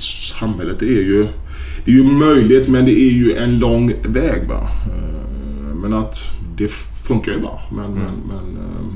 [0.40, 0.76] samhället.
[0.78, 1.26] Det är ju
[1.84, 4.48] det är ju möjligt men det är ju en lång väg.
[4.48, 4.68] Va?
[4.86, 6.70] Eh, Men att det
[7.06, 7.60] funkar ju bra.
[7.72, 8.86] Men, men, men eh,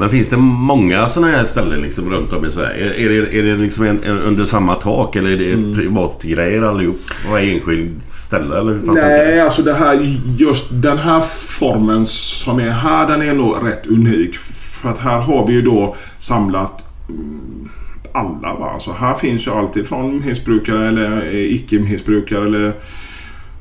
[0.00, 2.94] Men finns det många sådana här ställen liksom runt om i Sverige?
[2.94, 5.74] Är det, är det liksom en, under samma tak eller är det Mm.
[5.74, 7.00] privatgrejer allihop?
[7.30, 9.40] Och är enskild ställe eller hur fan Nej, det?
[9.44, 11.20] alltså det här, just den här
[11.58, 14.36] formen som är här, den är nog rätt unik.
[14.82, 17.68] För att här har vi ju då samlat mm,
[18.12, 18.54] alla.
[18.54, 18.70] Va?
[18.70, 22.72] Alltså här finns ju allt ifrån missbrukare eller icke-missbrukare eller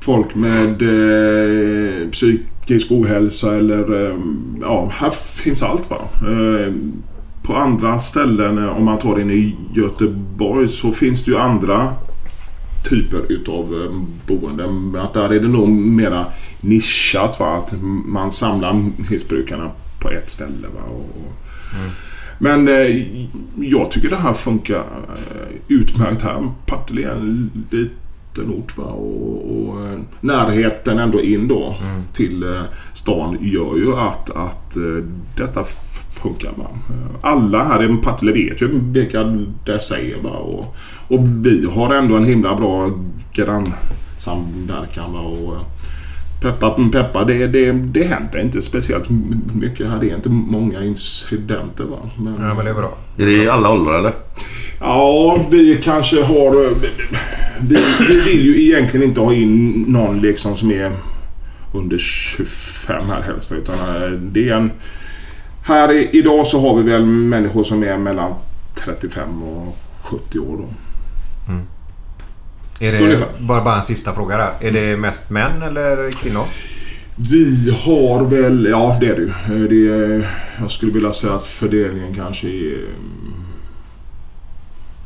[0.01, 2.09] folk med eh,
[2.67, 4.17] psykisk ohälsa eller eh,
[4.61, 5.09] ja, här
[5.43, 5.89] finns allt.
[5.89, 5.97] va.
[6.21, 6.73] Eh,
[7.43, 11.93] på andra ställen, eh, om man tar in i Göteborg, så finns det ju andra
[12.89, 13.91] typer utav
[14.27, 14.95] boenden.
[14.95, 16.25] Att där är det nog mera
[16.61, 17.39] nischat.
[17.39, 17.57] Va?
[17.57, 17.73] Att
[18.05, 20.67] man samlar missbrukarna på ett ställe.
[20.75, 20.81] Va?
[20.89, 21.33] Och, och,
[22.39, 23.05] Men eh,
[23.55, 24.83] jag tycker det här funkar
[25.67, 26.51] utmärkt här.
[26.65, 27.51] Partille är en
[28.37, 28.77] liten ort.
[28.77, 28.83] Va?
[28.83, 31.75] Och, och eh, närheten ändå in då
[32.13, 32.61] till eh,
[32.93, 35.03] stan gör ju att, att eh,
[35.35, 35.63] detta
[36.21, 36.51] funkar.
[36.55, 36.67] Va?
[37.21, 39.23] Alla här i Partille vet ju vilka
[39.65, 40.21] det säger.
[40.21, 40.29] Va?
[40.37, 40.75] Och,
[41.07, 42.91] och vi har ändå en himla bra
[43.33, 45.13] grannsamverkan.
[45.13, 45.19] Va?
[45.19, 45.57] Och,
[46.41, 49.09] Peppa, peppa det, det, det händer inte speciellt
[49.53, 49.99] mycket här.
[49.99, 51.83] Det är inte många incidenter.
[51.83, 51.97] Va?
[52.17, 52.97] Men, Ja, men det är bra.
[53.17, 54.13] Är det i alla åldrar eller?
[54.79, 56.65] Ja, vi kanske har...
[56.65, 56.71] eh,
[57.61, 57.77] Vi,
[58.09, 60.91] vi vill ju egentligen inte ha in någon liksom som är
[61.73, 63.51] under 25 här helst.
[63.51, 64.71] Utan eh, det är en...
[65.63, 68.33] Här i, idag så har vi väl människor som är mellan
[68.85, 70.57] 35 och 70 år.
[70.57, 70.67] Då.
[72.79, 73.27] Är det, Ungefär.
[73.39, 74.51] bara, bara en sista fråga där.
[74.67, 76.43] Är det mest män eller kvinnor?
[77.15, 78.67] Vi har väl...
[78.71, 79.21] Ja, det är det
[79.71, 80.17] ju.
[80.19, 80.25] Eh,
[80.59, 83.33] jag skulle vilja säga att fördelningen kanske är mm,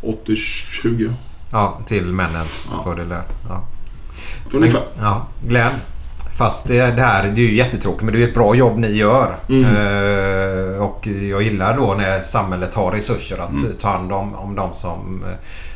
[0.01, 1.13] 80-20.
[1.51, 2.83] Ja, till männens Ja.
[2.83, 3.23] fördel där.
[3.49, 3.63] Ja.
[4.53, 4.81] Ungefär.
[4.99, 5.71] Ja, Glenn.
[6.37, 9.35] Fast det, här det är ju jättetråkigt men det är ett bra jobb ni gör.
[9.49, 9.65] Mm.
[9.65, 13.73] Eh, och jag gillar då när samhället har resurser att Mm.
[13.81, 15.23] ta hand om, om de som,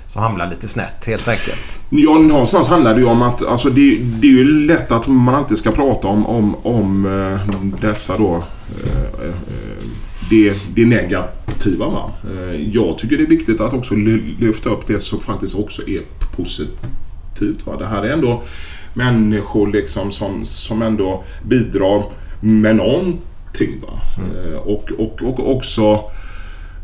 [0.06, 1.82] som hamnar lite snett helt enkelt.
[1.90, 5.36] Ja, någonstans handlar det ju om att alltså, det, det är ju lätt att man
[5.36, 8.44] alltid ska prata om, om, om eh, dessa då
[8.84, 9.36] eh, eh,
[10.30, 11.86] det, det negativa.
[11.86, 12.12] Va?
[12.24, 15.82] Eh, jag tycker det är viktigt att också ly- lyfta upp det som faktiskt också
[15.88, 16.02] är
[16.36, 17.66] positivt.
[17.66, 17.78] Va?
[17.80, 18.44] Det här är ändå
[18.94, 22.04] människor liksom som, som ändå bidrar
[22.42, 23.82] med någonting.
[23.82, 24.02] Va?
[24.18, 26.04] Eh, och, och, och också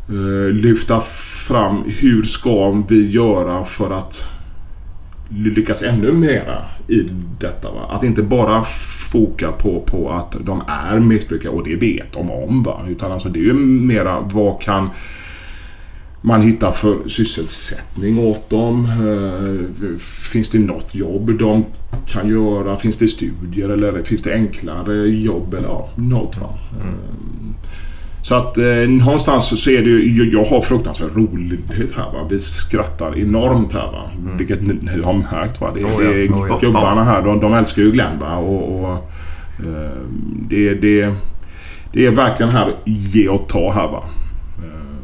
[0.08, 1.00] eh, lyfta
[1.48, 4.26] fram hur ska vi göra för att
[5.36, 7.08] lyckas ännu mera i
[7.40, 7.72] detta.
[7.72, 7.86] Va?
[7.90, 8.62] Att inte bara
[9.12, 12.62] foka på, på att de är missbrukare och det vet de om.
[12.62, 12.80] Va?
[12.88, 14.90] Utan alltså det är ju mera vad kan
[16.20, 18.84] man hitta för sysselsättning åt dem?
[18.84, 19.98] Eh,
[20.32, 21.64] Finns det något jobb de
[22.06, 22.76] kan göra?
[22.76, 25.54] Finns det studier eller finns det enklare jobb?
[25.54, 26.38] Eller ja, något.
[26.40, 26.48] Va?
[26.80, 26.92] Eh,
[28.22, 32.26] Så att eh, någonstans så är det ju, jag har fruktansvärt roligt här va.
[32.30, 34.10] Vi skrattar enormt här va.
[34.38, 35.70] Vilket ni, ni har märkt va.
[35.74, 36.58] Det, Oh ja, det är oh ja.
[36.60, 38.36] gubbarna här, de, de älskar ju Glenn va.
[38.36, 38.92] Och, och
[39.58, 39.98] eh,
[40.48, 41.14] det, det,
[41.92, 44.04] det är verkligen här ge och ta här va.
[44.58, 44.96] Eh,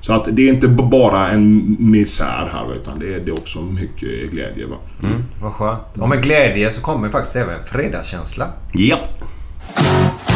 [0.00, 4.30] Så att det är inte bara en misär här utan det är, det också mycket
[4.30, 4.76] glädje va.
[5.02, 5.80] Mm, vad skönt.
[5.98, 8.46] Och med glädje så kommer faktiskt även fredagskänsla.
[8.74, 9.08] Japp.
[9.08, 10.35] Måndag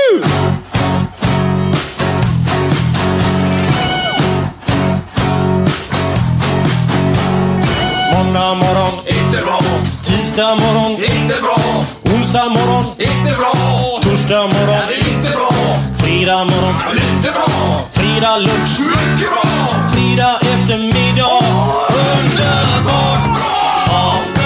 [8.51, 9.59] Måndag morgon, Inte bra,
[10.03, 11.83] tisdag morgon, inte bra,
[12.15, 13.53] Onsdag morgon, inte bra.
[14.01, 15.49] Torsdag morgon, inte bra.
[15.97, 17.47] Fredag morgon, lite bra.
[17.91, 19.67] Fredag lunch, mycket bra.
[19.93, 21.43] Fredag eftermiddag,
[21.89, 24.40] underbart bra.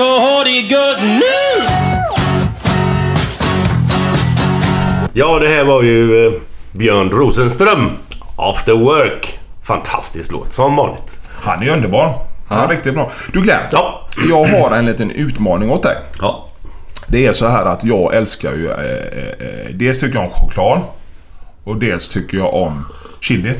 [0.00, 1.64] Jag har det gött nu.
[5.12, 6.32] Ja, det här var ju eh,
[6.72, 7.90] Björn Rosenström.
[8.36, 9.38] After Work.
[9.62, 11.20] Fantastisk låt, som vanligt.
[11.42, 12.14] Han är underbar.
[12.48, 13.10] Han är riktigt bra.
[13.32, 13.62] Du Glenn.
[13.72, 14.08] Ja.
[14.28, 15.96] Jag har en liten utmaning åt dig.
[16.20, 16.48] Ja.
[17.08, 18.70] Det är så här att jag älskar ju...
[18.70, 20.80] Eh, eh, dels tycker jag om choklad.
[21.64, 22.86] Och dels tycker jag om
[23.20, 23.54] chili.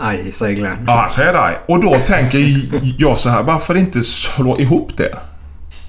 [0.00, 0.84] Aj, säger Glenn.
[0.86, 1.58] Ja, han säger det.
[1.68, 2.60] Och då tänker
[2.98, 5.16] jag så här, varför inte slå ihop det?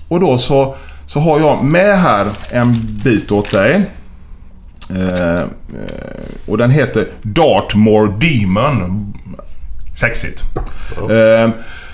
[0.07, 0.75] Och då så,
[1.07, 3.85] så har jag med här en bit åt dig.
[4.89, 5.47] Eh, eh,
[6.47, 9.13] och den heter Dartmoor Demon.
[9.93, 10.43] Sexigt.
[11.09, 11.49] Eh,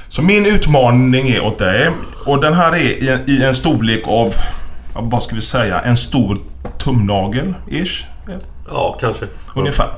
[0.08, 1.92] så min utmaning är åt dig.
[2.26, 4.36] Och den här är i en, i en storlek av,
[4.94, 6.38] vad ska vi säga, en stor
[6.78, 8.06] tumnagel-ish.
[8.70, 9.26] Ja, kanske.
[9.56, 9.90] Ungefär.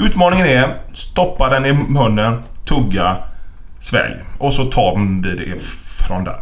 [0.00, 3.16] Utmaningen är stoppa den i munnen, tugga,
[3.78, 4.14] svälj.
[4.38, 5.62] Och så tar vi det
[6.06, 6.40] från där.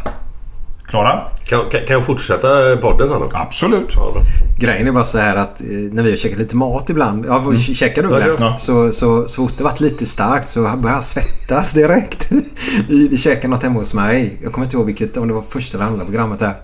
[0.88, 1.20] Klara?
[1.44, 3.28] Kan, kan, jag fortsätta podden sen då?
[3.32, 3.92] Absolut.
[3.94, 4.20] Ja, då.
[4.58, 7.26] Grejen är bara så här att eh, när vi har käkat lite mat ibland.
[7.28, 7.58] Ja, mm.
[7.58, 8.36] käkar du Ja, Glenn?
[8.38, 8.56] ja.
[8.56, 12.30] Så, så, så fort det varit lite starkt så började jag svettas direkt.
[12.88, 14.38] vi, käkade något hemma hos mig.
[14.42, 16.54] Jag kommer inte ihåg vilket, om det var första eller andra programmet där.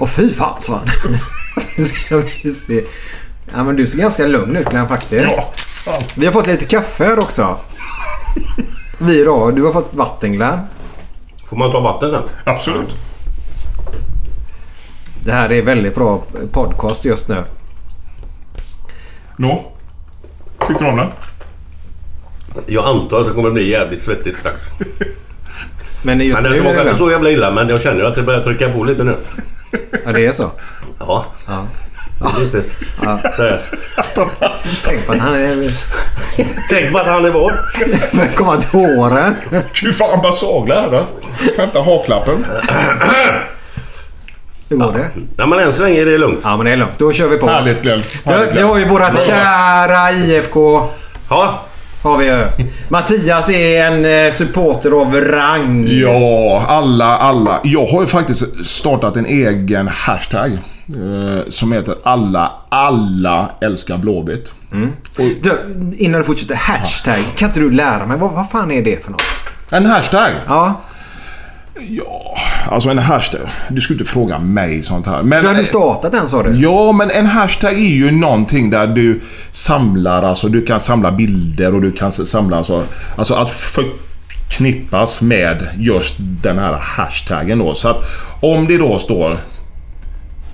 [0.00, 0.86] Och fy fan sa han.
[3.54, 5.30] Ja men du ser ganska lugn ut Glenn faktiskt.
[5.30, 5.52] Ja.
[5.84, 6.02] Fan.
[6.16, 7.56] Vi har fått lite kaffe här också.
[8.98, 9.50] Vi då.
[9.50, 10.58] Du har fått vatten Glenn.
[11.46, 12.22] Får man ta vatten sen?
[12.44, 12.96] Absolut.
[15.24, 16.22] Det här är väldigt bra
[16.52, 17.44] podcast just nu.
[19.36, 19.72] Nå?
[20.66, 21.10] Tyckte du om den?
[22.66, 24.62] Jag antar att det kommer bli jävligt svettigt strax.
[26.02, 28.40] Men just Men det smakar inte så jävla illa men jag känner att det börjar
[28.40, 29.16] trycka på lite nu.
[30.04, 30.50] Ja det är så.
[30.98, 31.26] Ja.
[31.46, 31.66] Ja.
[32.40, 32.62] Lite.
[34.84, 35.70] Tänk på att han är...
[36.70, 37.52] Tänk på att han är vad?
[38.12, 39.34] börjar komma till åren.
[39.80, 41.06] Fy fan vad sagla här då.
[41.56, 42.44] Hämta haklappen.
[44.68, 45.08] Hur går det?
[45.36, 46.40] Ja, men än så länge är det lugnt.
[46.42, 46.98] Ja men det är lugnt.
[46.98, 47.48] Då kör vi på.
[47.48, 48.02] Härligt Glenn.
[48.24, 50.86] Härligt, vi har ju vårat kära IFK.
[51.30, 51.62] Ja.
[52.02, 52.46] Har vi ju.
[52.88, 55.88] Mattias är en supporter av rang.
[55.88, 57.60] Ja, alla, alla.
[57.64, 60.58] Jag har ju faktiskt startat en egen hashtag.
[60.94, 64.52] Eh, som heter alla, alla älskar Blåvitt.
[65.42, 65.58] Du,
[65.96, 66.54] innan du fortsätter.
[66.54, 67.18] Hashtag.
[67.36, 68.18] Kan inte du lära mig?
[68.18, 69.20] Vad, vad fan är det för något?
[69.70, 70.30] En hashtag?
[70.48, 70.80] Ja.
[71.88, 72.34] Ja,
[72.70, 73.40] alltså en hashtag.
[73.68, 75.22] Du skulle inte fråga mig sånt här.
[75.22, 76.56] Men, Du hade ju startat den sa du.
[76.60, 79.20] Ja, men en hashtag är ju någonting där du
[79.50, 82.84] samlar, alltså du kan samla bilder och du kan samla alltså,
[83.16, 87.74] alltså att förknippas med just den här hashtaggen då.
[87.74, 88.04] Så att
[88.40, 89.38] om det då står...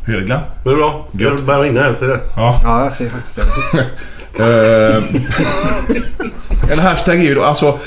[0.07, 0.41] Hur är det Glenn?
[0.65, 1.07] Det är bra.
[1.13, 1.95] Jag börjar rinna här.
[1.99, 2.21] ser du?
[2.37, 2.61] Ja.
[2.65, 3.37] Ja, jag ser faktiskt
[3.73, 3.87] det.
[4.39, 5.03] Eh,
[6.73, 7.79] en hashtag är ju då alltså...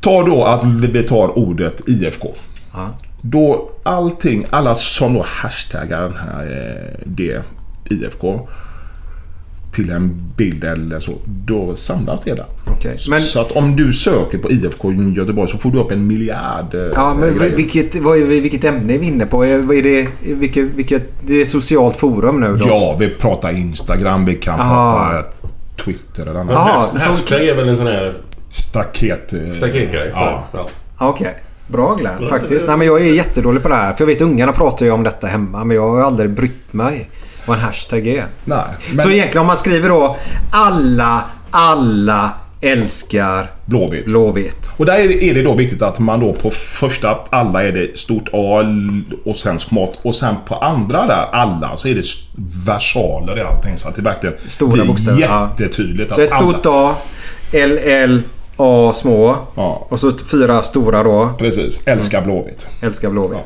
[0.00, 2.28] Ta då att vi tar ordet IFK.
[2.72, 2.88] Ja.
[3.20, 7.42] Då allting, alla som då hashtaggar den här, eh, det
[7.90, 8.48] IFK
[9.76, 12.46] till en bild eller så, då samlas det där.
[12.66, 12.96] Okej.
[13.10, 16.74] Men, Så att om du söker på IFK Göteborg så får du upp en miljard
[16.74, 17.56] eh, ja, men grejer.
[17.56, 19.44] vilket, vad är, vi- vilket ämne är vi inne på?
[19.44, 22.66] Är, vad är det, vilket, vilket, det är socialt forum nu då?
[22.68, 25.08] Ja, vi pratar Instagram, vi kan Aha.
[25.12, 25.28] prata
[25.84, 26.52] Twitter eller annat.
[26.54, 28.14] Jaha, så, Hashtag är väl en sån här
[28.50, 29.32] Staket...
[29.32, 30.10] eh, staketgrej.
[30.14, 30.44] Ja.
[30.52, 30.68] Ja.
[30.98, 31.34] Okej.
[31.68, 32.66] Bra Glenn, faktiskt.
[32.66, 33.92] Nej, men jag är jättedålig på det här.
[33.92, 35.64] För jag vet ungarna pratar ju om detta hemma.
[35.64, 37.10] Men jag har aldrig brytt mig
[37.46, 38.26] vad en hashtag är.
[38.44, 40.16] Nej, men Så egentligen om man skriver då
[40.50, 44.06] alla, alla älskar Blåvitt.
[44.06, 44.70] Blåvitt.
[44.76, 48.28] Och där är det, då viktigt att man då på första alla är det stort
[48.32, 48.64] A
[49.24, 49.98] och sen smått.
[50.02, 52.04] Och sen på andra där alla så är det
[52.66, 53.76] versaler i allting.
[53.76, 55.50] Så att det verkligen Stora bokstäver, ja.
[55.50, 56.14] jättetydligt.
[56.14, 56.94] Så ett stort alla, A,
[57.52, 58.22] L, L,
[58.56, 59.36] A små.
[59.54, 59.86] Ja.
[59.88, 61.30] Och så fyra stora då.
[61.38, 61.82] Precis.
[61.86, 62.66] Älskar Blåvitt.
[62.82, 63.38] Älskar Blåvitt.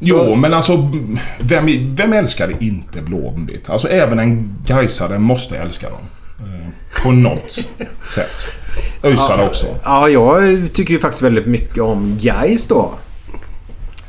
[0.00, 0.92] Jo, men alltså
[1.40, 3.70] vem, vem älskar inte Blåvitt?
[3.70, 5.98] Alltså även en Gaisare måste älska dem.
[6.38, 7.50] Eh, På något
[8.14, 8.54] sätt.
[9.02, 9.66] Öisare också.
[9.84, 10.42] Ja, jag
[10.72, 12.92] tycker ju faktiskt väldigt mycket om Gais då.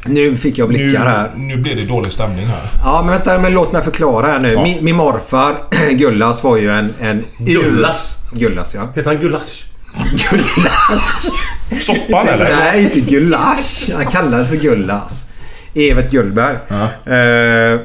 [0.05, 1.31] Nu fick jag blickar här.
[1.35, 2.61] nu blir det dålig stämning här.
[2.83, 3.39] Ja, men vänta.
[3.39, 4.53] Men låt mig förklara här nu.
[4.53, 4.63] Ja.
[4.63, 5.55] Min, min morfar
[5.91, 6.93] Gullas var ju en...
[7.01, 8.17] en Gullas?
[8.31, 8.87] Gullas, ja.
[8.95, 9.65] Heter han Gulasch?
[10.31, 11.27] Gullas.
[11.85, 12.55] Soppan eller?
[12.59, 13.89] Nej, inte Gulasch.
[13.95, 15.25] Han kallades för Gullas.
[15.77, 16.57] Evert Gullberg.
[16.67, 17.13] Ja.
[17.13, 17.79] Eh,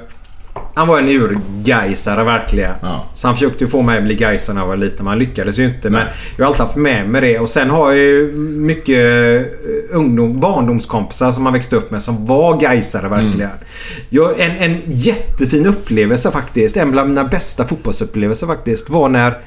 [0.74, 2.72] Han var en urgaisare verkligen.
[2.82, 3.05] Ja.
[3.14, 4.97] Så han försökte få mig att bli gaisare när jag var liten.
[4.99, 5.90] Men han lyckades ju inte.
[5.90, 7.38] Men jag har alltid haft med mig det.
[7.38, 8.97] Och sen har jag ju mycket
[9.36, 13.51] eh, ungdom, barndomskompisar som man växte upp med som var gaisare verkligen.
[14.09, 16.76] Jag, en, en jättefin upplevelse faktiskt.
[16.76, 19.38] En bland mina bästa fotbollsupplevelser faktiskt var när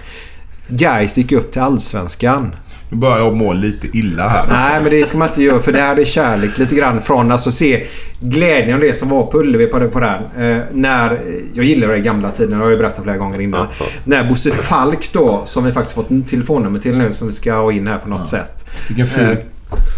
[0.68, 2.56] Gais gick upp till Allsvenskan.
[2.96, 4.46] Nu börjar jag må lite illa här.
[4.50, 7.32] Nej, men det ska man inte göra för det här är kärlek lite grann från
[7.32, 7.86] alltså se
[8.20, 10.24] glädjen av det som var på Ullevi på, på den.
[10.38, 11.20] Eh, när,
[11.54, 13.68] jag gillar det i gamla tiden, det har jag ju berättat flera gånger innan.
[14.04, 17.72] När Bosse Falk då, som vi faktiskt fått telefonnummer till nu som vi ska ha
[17.72, 18.66] in här på något sätt.
[18.88, 19.38] Vilken fin Eh,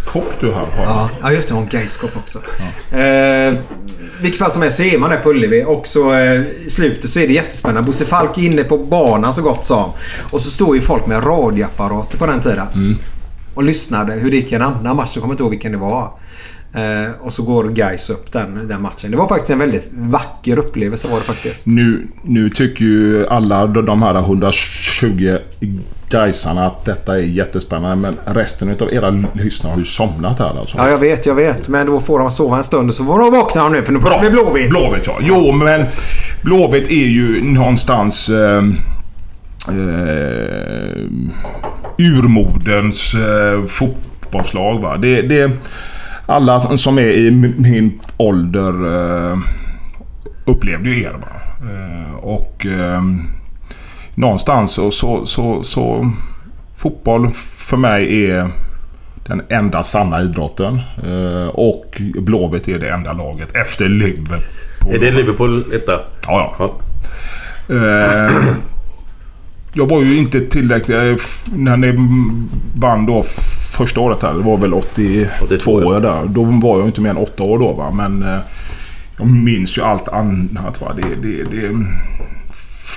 [0.06, 0.66] kopp du har.
[0.66, 0.84] har.
[0.84, 1.54] Ja, ja just det.
[1.54, 2.38] Hon Gaiskop också.
[2.96, 3.54] Eh,
[4.20, 7.10] vilket fall som helst så är man där på Ullevi och så eh, i slutet
[7.10, 7.86] så är det jättespännande.
[7.86, 9.92] Bosse Falk är inne på banan så gott som.
[10.30, 12.96] Och så står ju folk med radioapparater på den tiden.
[13.54, 15.10] Och lyssnade hur det gick i en annan match.
[15.14, 16.10] Jag kommer inte ihåg vilken det var.
[16.74, 19.10] Eh, och så går Gais upp den, den matchen.
[19.10, 21.66] Det var faktiskt en väldigt vacker upplevelse var det faktiskt.
[21.66, 25.38] Nu, nu tycker ju alla de här 120
[26.10, 27.96] Gaisarna att detta är jättespännande.
[27.96, 30.76] Men resten av era lyssnare har ju somnat här alltså.
[30.78, 31.68] Ja, jag vet, jag vet.
[31.68, 34.00] Men då får de sova en stund och så får de vakna nu för nu
[34.00, 34.70] pratar vi Blåvitt.
[34.70, 35.18] Blåvitt ja.
[35.20, 35.84] Jo men
[36.42, 38.28] Blåvitt är ju någonstans...
[38.28, 38.62] Eh,
[39.68, 41.04] eh,
[41.98, 44.80] urmodens eh, fotbollslag.
[44.80, 44.96] Va?
[44.96, 45.50] Det, det,
[46.28, 48.72] alla som är i min ålder
[49.32, 49.38] eh,
[50.44, 51.16] upplevde ju er.
[51.62, 53.02] Eh, och eh,
[54.14, 56.10] någonstans så, så, så, så...
[56.76, 57.30] Fotboll
[57.68, 58.48] för mig är
[59.26, 60.80] den enda sanna idrotten.
[61.52, 64.94] Och Blåvitt är det enda laget efter Liverpool.
[64.94, 65.92] Är det Liverpool etta?
[66.26, 66.80] Ja, ja.
[67.68, 68.30] Ja.
[69.72, 70.96] Jag var ju inte tillräckligt...
[70.96, 71.16] eh,
[71.56, 71.94] När ni
[72.74, 73.22] vann då
[73.76, 74.34] första året här.
[74.34, 76.26] Det var väl 82 82, år där.
[76.26, 77.90] Då var jag inte mer än 8 år då va.
[77.90, 78.38] Men eh,
[79.18, 80.92] jag minns ju allt annat va.
[80.96, 81.84] Det, det, det,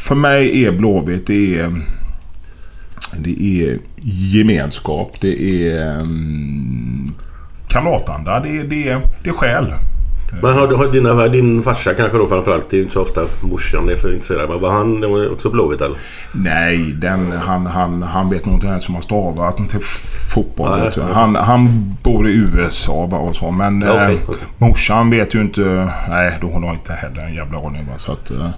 [0.07, 1.71] för mig är Blåvitt det är...
[3.17, 5.17] Det är gemenskap.
[5.21, 7.05] Det är um,
[7.67, 8.39] kamratanda.
[8.39, 9.65] Det, det, det är själ.
[10.41, 13.21] Men har, har dina, din farsa kanske då framförallt, det är ju inte så ofta
[13.41, 14.49] morsan är så intresserad.
[14.49, 15.97] Men var han också Blåvitt eller?
[16.31, 19.79] Nej, den, han, han, han vet nog inte ens hur man stavar till
[20.33, 20.79] fotboll.
[20.79, 21.05] Nej.
[21.13, 23.51] Han, han bor i USA och så.
[23.51, 25.89] Men Ja, okej, eh, morsan vet ju inte...
[26.09, 27.87] Nej, då hon har inte heller en jävla aning.
[27.91, 28.49] Va, så att, eh,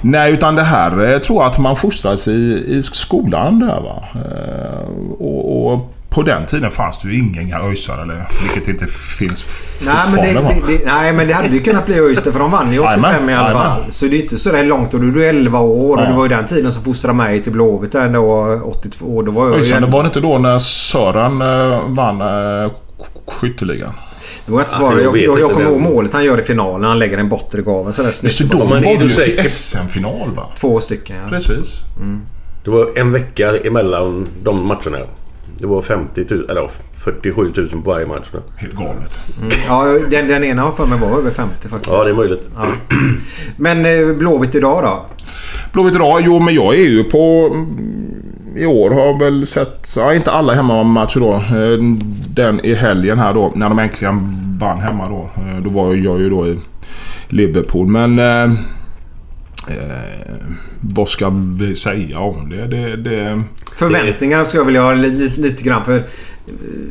[0.00, 4.04] nej, utan det här eh, tror jag att man fostras i, i skolan där va.
[4.14, 4.88] Eh,
[5.18, 8.86] och, och på den tiden fanns det ju ingen öisare eller vilket inte
[9.18, 9.44] finns
[9.86, 10.66] Nej men, det, fortfarande.
[10.72, 13.02] det, det, nej men det hade ju kunnat bli Öyster för de vann ju 85
[13.04, 13.82] Jajamän, i alla fall.
[13.88, 16.06] Så det är inte så där långt och du är 11 år och Ja.
[16.08, 19.22] det var ju den tiden som fostrade mig till Blåvitt där då 82 år.
[19.22, 22.70] Då var jag var det inte då när Sören eh, vann eh,
[23.26, 23.92] skytteligan?
[24.46, 25.02] Det var inte Alltså, svårare.
[25.02, 26.88] jag jag, jag, jag kommer ihåg målet han gör i finalen.
[26.88, 28.36] Han lägger en bortre gavel sådär Men snyggt.
[28.36, 29.48] så då var det ju?
[29.48, 30.42] SM-final va?
[30.60, 31.28] Två stycken ja.
[31.30, 31.78] Precis.
[32.64, 34.98] Det var en vecka emellan de matcherna.
[35.58, 36.68] Det var 50 000, eller ja,
[37.04, 38.26] 47 000 på varje match.
[38.32, 38.38] då.
[38.56, 39.20] Helt galet.
[39.68, 41.92] Ja, den, den ena har för mig var över 50 faktiskt.
[41.92, 42.48] Ja, det är möjligt.
[42.56, 42.66] Ja.
[43.56, 45.06] Men eh, Blåvitt idag då?
[45.72, 46.20] Blåvitt idag?
[46.24, 47.50] Jo, men jag är ju på...
[47.54, 49.92] mm, I år har väl sett...
[49.96, 51.34] Ja, inte alla hemmamatcher då.
[51.34, 51.78] Eh,
[52.28, 54.20] Den i helgen här då, när de äntligen
[54.60, 55.30] vann hemma då.
[55.42, 56.58] Eh, Då var jag ju då i
[57.28, 57.86] Liverpool.
[57.86, 58.18] Men...
[59.70, 60.34] Eh,
[60.80, 62.66] vad ska vi säga om det?
[62.66, 63.42] det, det
[63.76, 66.02] Förväntningar ska jag vilja ha lite, lite grann för...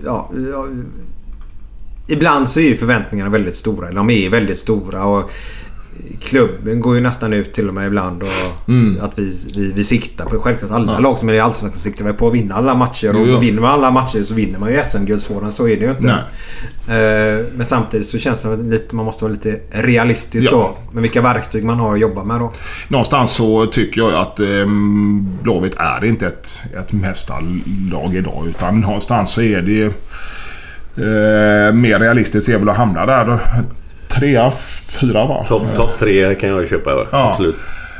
[0.05, 0.67] Ja, ja,
[2.07, 3.87] ibland så är ju förväntningarna väldigt stora.
[3.87, 5.05] Eller de är väldigt stora.
[5.05, 5.31] Och
[6.21, 8.21] klubben går ju nästan ut till och med ibland.
[8.23, 8.27] Och
[8.69, 8.97] Mm.
[9.01, 10.39] Att vi, vi, vi siktar på det.
[10.41, 13.11] Självklart alla lag som är i Allsvenskan siktar väl på att vinna alla matcher.
[13.13, 13.39] Jo, Och jo.
[13.39, 15.51] vinner man alla matcher så vinner man ju SM-guldsvåren.
[15.51, 16.09] Så är det ju inte.
[16.87, 20.51] Eh, Men samtidigt så känns det som lite, man måste vara lite realistisk Ja.
[20.51, 20.77] då.
[20.93, 22.51] Med vilka verktyg man har att jobba med då.
[22.87, 24.47] Någonstans så tycker jag att eh,
[25.43, 28.45] Blåvitt är inte ett, ett mästarlag idag.
[28.47, 29.83] Utan någonstans så är det
[30.97, 33.39] eh, mer realistiskt är väl att hamna där.
[34.19, 34.51] Trea,
[35.01, 35.45] fyra va?
[35.47, 36.89] Topp top tre kan jag köpa.
[37.11, 37.29] Ja.
[37.31, 37.55] Absolut.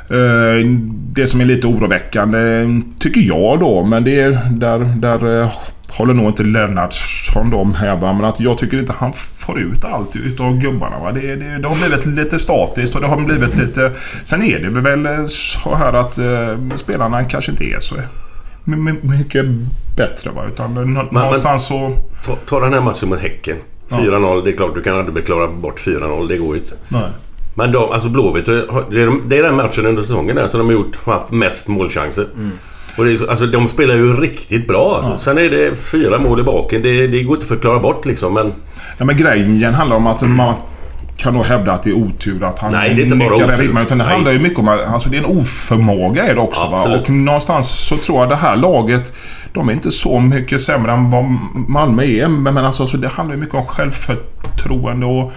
[0.10, 0.68] Eh,
[1.10, 2.66] Det som är lite oroväckande
[3.00, 5.50] tycker jag då, men det är där, där eh,
[5.90, 8.14] håller nog inte Lennartsson de här va?
[8.14, 11.12] Men att jag tycker inte han får ut allt utav gubbarna va.
[11.12, 13.92] Det, det, det har blivit lite statiskt och det har blivit lite...
[14.24, 17.96] Sen är det väl eh, så här att eh, spelarna kanske inte är så
[18.64, 19.46] my- my- mycket
[19.98, 20.42] bättre va.
[20.54, 21.98] Utan nå- någonstans så...
[22.26, 23.58] Ta, ta den här matchen mot Häcken.
[23.90, 24.44] 4-0.
[24.44, 26.28] Det är klart du kan aldrig klara bort 4-0.
[26.28, 26.74] Det går ju inte.
[26.88, 27.10] Nej.
[27.56, 28.54] Men de, alltså Blåvitt, det
[29.02, 31.68] är, de- det är den matchen under säsongen där som de har gjort, haft mest
[31.68, 32.28] målchanser.
[32.98, 34.96] Och det är, så- alltså, de spelar ju riktigt bra.
[34.96, 35.18] Alltså.
[35.18, 36.82] Sen är det fyra mål i baken.
[36.82, 38.34] Det, det går inte att förklara bort liksom.
[38.34, 38.54] Men
[38.98, 40.56] Ja men grejen handlar om att man
[41.18, 43.82] kan nog hävda att det är otur att han Nej, det är inte bara otur.
[43.82, 44.14] Utan det Nej.
[44.14, 46.68] handlar ju mycket om att alltså, det är en oförmåga är det också.
[46.68, 46.98] Va?
[46.98, 49.14] Och någonstans så tror jag det här laget,
[49.54, 51.26] de är inte så mycket sämre än vad
[51.68, 52.28] Malmö är.
[52.28, 55.32] Men, alltså, så det handlar ju mycket om självförtroende och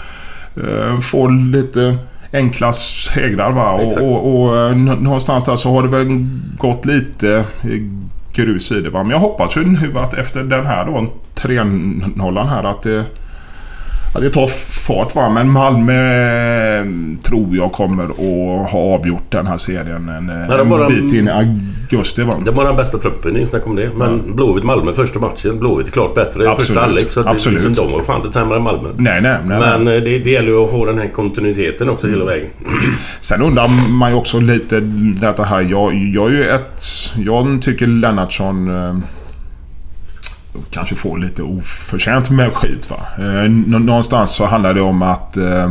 [0.57, 1.99] eh, få lite
[2.33, 3.53] enkla segrar.
[3.53, 3.71] Va?
[3.71, 6.27] Och, och, och eh, nå- någonstans där så har det väl
[6.59, 7.45] gått lite
[8.33, 8.91] grus i det.
[8.91, 9.03] Va?
[9.03, 13.05] Men jag hoppas ju nu att efter den här då, 3-0 här att det
[14.15, 14.47] Ja, det tar
[14.87, 15.93] fart va, men Malmö
[16.81, 16.85] eh,
[17.23, 21.29] tror jag kommer att ha avgjort den här serien en, de en bara- bit in
[21.29, 22.33] i augusti va.
[22.47, 23.91] De har den bästa truppen, ingen snack om det.
[23.97, 25.59] Men Blåvitt-Malmö första matchen.
[25.59, 26.31] Blåvitt är klart bättre.
[26.51, 26.59] Absolut.
[26.59, 27.11] Första halvlek.
[27.11, 27.65] Så att det, Absolut.
[27.65, 28.89] liksom, de var fan inte sämre än Malmö.
[28.97, 29.59] Nej, nej, nej.
[29.61, 29.97] Men nej.
[29.97, 32.47] eh, det, det gäller ju att ha den här kontinuiteten också hela vägen.
[33.21, 34.81] Sen undrar man ju också lite
[35.21, 35.61] detta här.
[35.61, 36.83] Jag, jag är ju ett...
[37.17, 38.97] Jag tycker Lennartsson eh,
[40.71, 42.97] kanske får lite oförtjänt med skit va.
[43.19, 45.71] Eh, nå- någonstans så handlar det om att eh,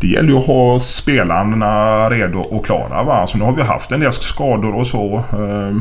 [0.00, 1.66] det gäller ju att ha spelarna
[2.10, 3.02] redo och klara.
[3.04, 3.12] Va?
[3.14, 5.14] Alltså, nu har vi haft en del skador och så.
[5.32, 5.76] Eh,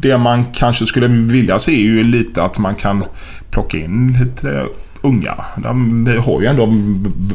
[0.00, 3.04] Det man kanske skulle vilja se är ju lite att man kan
[3.50, 4.66] plocka in lite
[5.02, 5.34] unga.
[5.56, 6.66] De, vi har ju ändå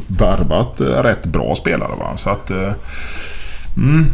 [0.07, 1.91] värvat rätt bra spelare.
[1.99, 2.11] Va?
[2.17, 2.51] Så att...
[3.77, 4.05] Mm,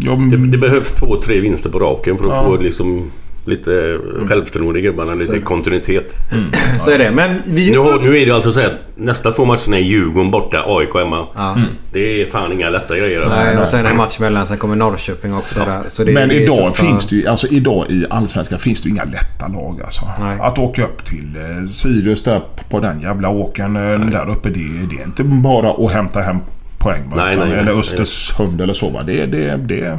[0.00, 2.44] jag, Det, det behövs två, tre vinster på raken för att Ja.
[2.44, 3.10] få liksom
[3.44, 5.14] lite självförtroende i gubbarna.
[5.14, 6.14] Lite kontinuitet.
[6.78, 7.10] Så är det.
[7.10, 7.70] Men vi...
[7.70, 11.26] Nu, nu är det alltså så att nästa två matcherna är Djurgården borta, AIK hemma.
[11.36, 11.56] Ja.
[11.92, 13.40] Det är fan inga lätta grejer alltså.
[13.40, 14.46] Nej, och sen en match mellan.
[14.46, 15.82] Sen kommer Norrköping också där.
[15.88, 18.82] Så det, men det är idag tuffa- finns det ju, alltså idag i Allsvenskan finns
[18.82, 20.02] det ju inga lätta lag alltså.
[20.20, 20.38] Nej.
[20.40, 24.48] Att åka upp till eh, Sirius där på den jävla åken eh, där uppe.
[24.48, 26.38] Det, det är inte bara att hämta hem
[26.78, 27.02] poäng.
[27.10, 27.16] Va?
[27.16, 27.80] Nej, utan, nej, eller nej.
[27.80, 28.90] Östersund eller så.
[28.90, 29.02] Va?
[29.02, 29.98] Det, det, det är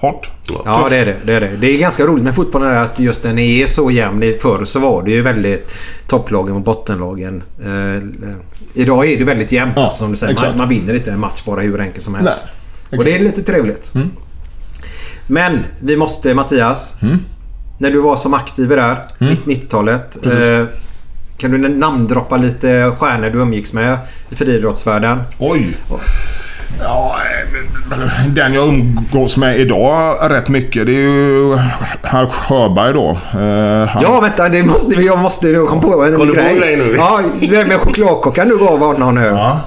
[0.00, 0.30] hårt.
[0.64, 1.50] Ja, det är det, det är det.
[1.60, 4.34] Det är ganska roligt med fotbollen att just den är så jämn.
[4.40, 5.74] Förr så var det ju väldigt
[6.06, 7.42] topplagen och bottenlagen.
[7.60, 8.02] Eh,
[8.74, 10.34] idag är det väldigt jämnt Ja, alltså, som du säger.
[10.34, 12.46] Man, man vinner inte en match bara hur enkelt som helst.
[12.90, 13.94] Nej, och det är lite trevligt.
[13.94, 14.10] Mm.
[15.26, 16.96] Men vi måste Mattias.
[17.78, 19.34] När du var som aktiv där, Mm.
[19.44, 20.26] 90-talet.
[20.26, 20.64] Eh,
[21.38, 23.98] kan du namndroppa lite stjärnor du umgicks med
[24.30, 25.18] i friidrottsvärlden?
[25.38, 25.76] Oj!
[26.82, 27.16] Ja,
[28.28, 31.56] den jag umgås med idag rätt mycket det är ju
[32.02, 33.08] herr Sjöberg då.
[33.10, 34.48] Eh, han- Ja, vänta.
[34.48, 36.58] Det måste, vi- jag måste jag kom på en Kom du på grej.
[36.58, 36.94] grej nu?
[36.96, 39.20] Ja, det med chokladkakan du gav honom nu.
[39.24, 39.60] Ja.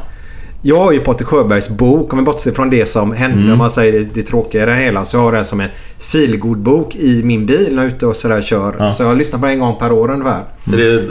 [0.61, 2.13] Jag har ju Patrik Sjöbergs bok.
[2.13, 3.51] Om vi bortser från det som hände, Mm.
[3.51, 5.05] om man säger det, det tråkiga i det hela.
[5.05, 8.15] Så jag har den som en feelgood-bok i min bil när jag är ute och
[8.15, 8.89] sådär kör.
[8.89, 10.41] Så jag lyssnar på den en gång per år ungefär.
[10.73, 11.01] Är det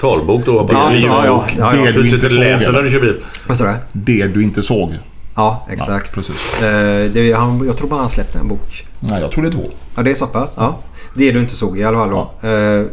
[0.00, 0.64] talbok då?
[0.64, 1.82] Bara Ja, ja, ja, ja, ja.
[1.84, 2.38] Det Du inte såg.
[2.38, 3.16] läser när du kör bil.
[3.48, 3.72] Vad sa du?
[3.92, 4.94] Det du inte såg.
[5.38, 6.14] Ja, exakt.
[6.14, 6.54] precis.
[6.62, 8.86] Eh, det, han, jag tror bara han släppte en bok.
[9.00, 9.62] Nej, jag tror det är två.
[9.96, 10.54] Ja, det är så pass.
[10.56, 10.78] Ja.
[11.14, 12.30] Det du inte såg i alla fall då.
[12.48, 12.84] Eh,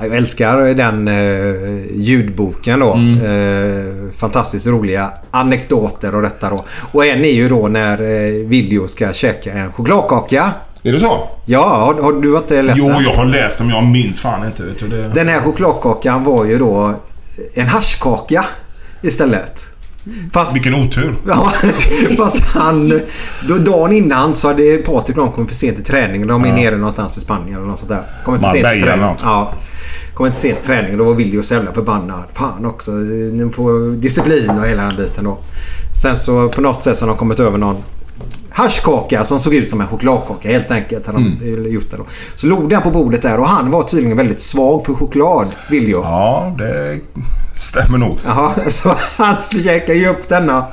[0.00, 2.92] jag älskar den eh, ljudboken då.
[2.92, 3.16] Mm.
[3.18, 6.64] Eh, fantastiskt roliga anekdoter och detta då.
[6.92, 10.52] Och en är ju då när eh, Viljo ska käka en chokladkaka.
[10.82, 11.28] Är det så?
[11.44, 13.02] Ja, har, har du inte läst Jo, den?
[13.02, 13.70] jag har läst dem.
[13.70, 14.62] Jag minns fan inte.
[14.62, 15.08] Vet du, det...
[15.08, 16.94] Den här chokladkakan var ju då
[17.54, 18.44] en haschkaka
[19.02, 19.68] istället.
[20.32, 21.14] Fast, Vilken otur.
[21.26, 21.52] Ja,
[22.16, 23.00] fast han...
[23.48, 26.28] Då, dagen innan så hade Patrik och de kommit för sent till träningen.
[26.28, 28.02] De är nere någonstans i Spanien eller något sånt där.
[28.24, 29.16] Kommit för sent till träningen.
[29.22, 29.52] Ja.
[30.14, 30.98] Kommit för sent till träningen.
[30.98, 32.24] Då var Willy så jävla förbannad.
[32.34, 32.90] Fan också.
[32.90, 35.38] Ni får disciplin och hela den biten då.
[36.02, 37.76] Sen så på något sätt så har de kommit över någon
[38.50, 41.04] haschkaka som såg ut som en chokladkaka helt enkelt.
[41.04, 41.72] De Mm.
[41.72, 42.06] gjort det då.
[42.34, 46.00] Så låg den på bordet där och han var tydligen väldigt svag för choklad, Viljo.
[46.02, 47.00] Ja, det
[47.54, 48.18] stämmer nog.
[48.26, 50.64] Jaha, så han käkar ju upp denna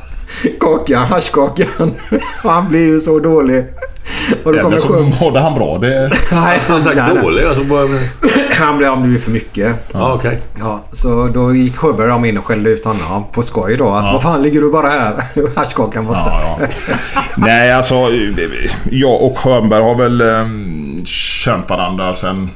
[0.60, 1.96] kakan, haschkakan.
[2.44, 3.66] Och han blir ju så dålig.
[4.30, 5.16] Och då Eller kommer så sjung...
[5.22, 5.78] mådde han bra.
[5.78, 6.12] Det...
[6.32, 7.64] Nej, Han sagt nej, dålig alltså.
[7.64, 7.88] Bara...
[8.52, 9.76] Han blev, han blev för mycket.
[9.92, 10.40] Ja, okej.
[10.60, 13.90] Ja, så då gick Sjöberg de in och skällde ut honom på skoj då.
[13.90, 15.24] Att vad fan ligger du bara här?
[15.56, 16.24] Haschkakan borta.
[16.26, 16.68] Ja, ja.
[17.36, 17.96] Nej, alltså
[18.92, 22.50] jag och Schönberg har väl um, känt varandra sen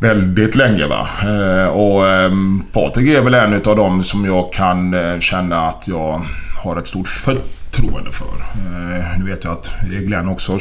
[0.00, 0.86] väldigt länge.
[0.86, 1.08] Va?
[1.22, 5.88] Eh, och ehm, Patrik är väl en av dem som jag kan eh, känna att
[5.88, 6.20] jag
[6.64, 8.26] har ett stort förtroende för.
[8.26, 10.58] Eh, nu vet jag att Glenn också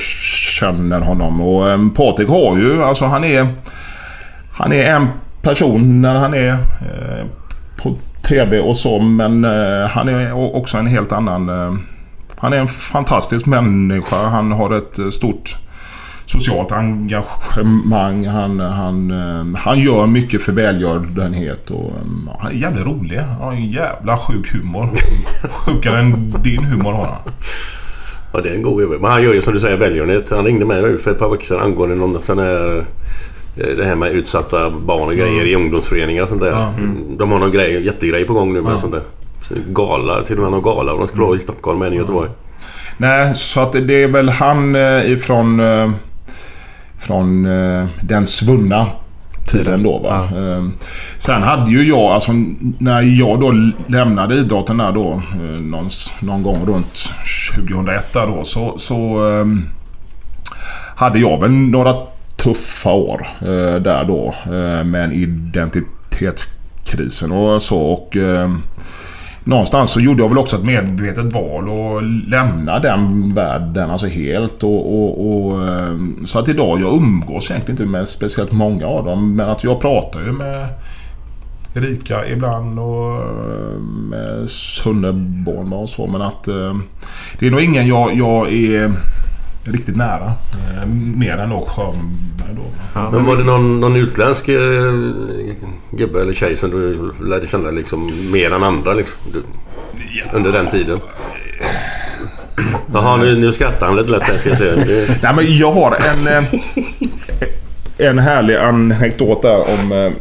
[0.59, 1.41] känner honom.
[1.41, 3.47] Och ehm, Patrik har ju, alltså han är...
[4.51, 5.07] Han är en
[5.41, 6.57] person när han är
[7.83, 7.95] på
[8.27, 9.43] TV och så men
[9.89, 11.49] han är också en helt annan...
[12.37, 14.15] Han är en fantastisk människa.
[14.15, 15.57] Han har ett stort
[16.31, 18.27] socialt engagemang.
[18.27, 23.17] Han, han, eh, han gör mycket för välgörenhet och eh, han är jävligt rolig.
[23.17, 24.89] Han har en jävla sjuk humor.
[25.49, 27.33] Sjukare än din humor har han.
[28.33, 28.97] Ja, det är en god gubbe.
[29.01, 30.29] Men han gör ju som du säger välgörenhet.
[30.29, 32.77] Han ringde mig nu för ett par veckor sedan angående någon sån här
[33.57, 36.51] eh, det här med utsatta barn och grejer i ungdomsföreningar och sånt där.
[36.51, 36.73] Ja.
[37.17, 38.77] De har någon grej, jättegrej på gång nu med Ja.
[38.77, 39.01] sånt där.
[39.67, 42.29] Gala, till och med någon gala och de skulle ha i Stockholm men i Göteborg.
[42.97, 45.59] Nej, så att det är väl han eh, ifrån...
[46.99, 48.87] Från eh, den svunna
[49.51, 50.23] tiden då va.
[50.23, 50.67] Eh,
[51.17, 52.31] sen hade ju jag, alltså
[52.77, 53.51] när jag då
[53.87, 55.89] lämnade idrotten där då eh, någon,
[56.19, 57.09] någon gång runt
[57.55, 59.45] 2001 där då så, så eh,
[60.95, 61.95] hade jag väl några
[62.37, 64.35] tuffa år eh, där då
[64.83, 68.51] med en identitetskrisen och så och eh,
[69.49, 74.63] Någonstans så gjorde jag väl också ett medvetet val och lämna den världen alltså helt.
[74.63, 75.95] Och, och, och eh,
[76.25, 79.81] Så att idag jag umgås egentligen inte med speciellt många av dem men att jag
[79.81, 80.67] pratar ju med
[81.75, 83.79] Erika ibland och eh,
[84.09, 86.75] med Sunneborn och så men att eh,
[87.39, 88.91] Det är nog ingen jag, jag är
[89.71, 90.25] riktigt nära.
[90.75, 93.01] Eh, mer än då Schönberg då.
[93.11, 94.59] Men var det någon, någon utländsk eh,
[95.91, 99.19] gubbe eller tjej som du lärde känna liksom mer än andra liksom?
[99.33, 99.43] Du,
[100.37, 100.99] Under den tiden?
[102.93, 104.75] Jaha, nu, nu skrattar han lite lätt här ska jag se.
[105.23, 106.27] Nej men jag har en...
[106.27, 106.43] eh,
[107.97, 110.13] En härlig anekdot där om...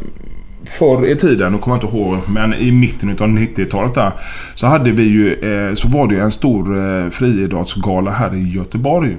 [0.65, 4.11] Förr i tiden, nu kommer jag inte ihåg, men i mitten av 90-talet där.
[4.55, 5.35] Så hade vi ju...
[5.75, 9.17] Så var det ju en stor friidrottsgala här i Göteborg.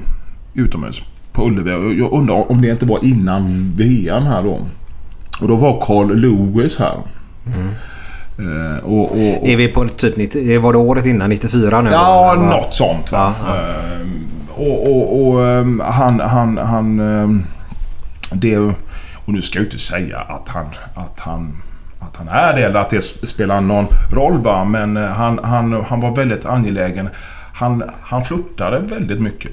[0.54, 1.02] Utomhus.
[1.32, 1.98] På Ullevi.
[1.98, 4.58] Jag undrar om det inte var innan VM här då.
[5.40, 6.96] Och då var Carl Lewis här.
[8.38, 11.90] Eh, och, och, och, Är vi på typ 90, var det året innan 94 nu?
[11.90, 12.42] Ja, då?
[12.42, 13.32] något sånt va.
[13.48, 16.20] Ehm, och och, och ehm, han...
[16.20, 17.42] han, han ehm,
[18.32, 18.74] det, och
[19.26, 21.62] nu ska jag ju inte säga att han, att han
[22.00, 24.64] att han är det eller att det spelar någon roll va.
[24.64, 27.08] Men eh, han, han, han var väldigt angelägen.
[27.52, 29.52] Han, han flörtade väldigt mycket.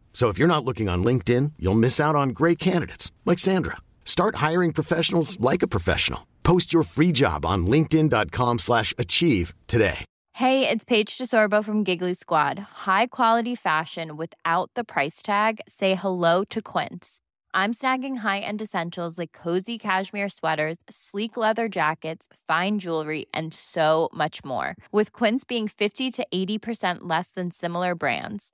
[0.13, 3.77] So if you're not looking on LinkedIn, you'll miss out on great candidates like Sandra.
[4.05, 6.27] Start hiring professionals like a professional.
[6.43, 10.05] Post your free job on linkedin.com/achieve today.
[10.35, 12.57] Hey, it's Paige DeSorbo from Giggly Squad.
[12.87, 15.59] High quality fashion without the price tag.
[15.67, 17.19] Say hello to Quince.
[17.53, 24.07] I'm snagging high-end essentials like cozy cashmere sweaters, sleek leather jackets, fine jewelry, and so
[24.13, 24.77] much more.
[24.91, 28.53] With Quince being 50 to 80% less than similar brands.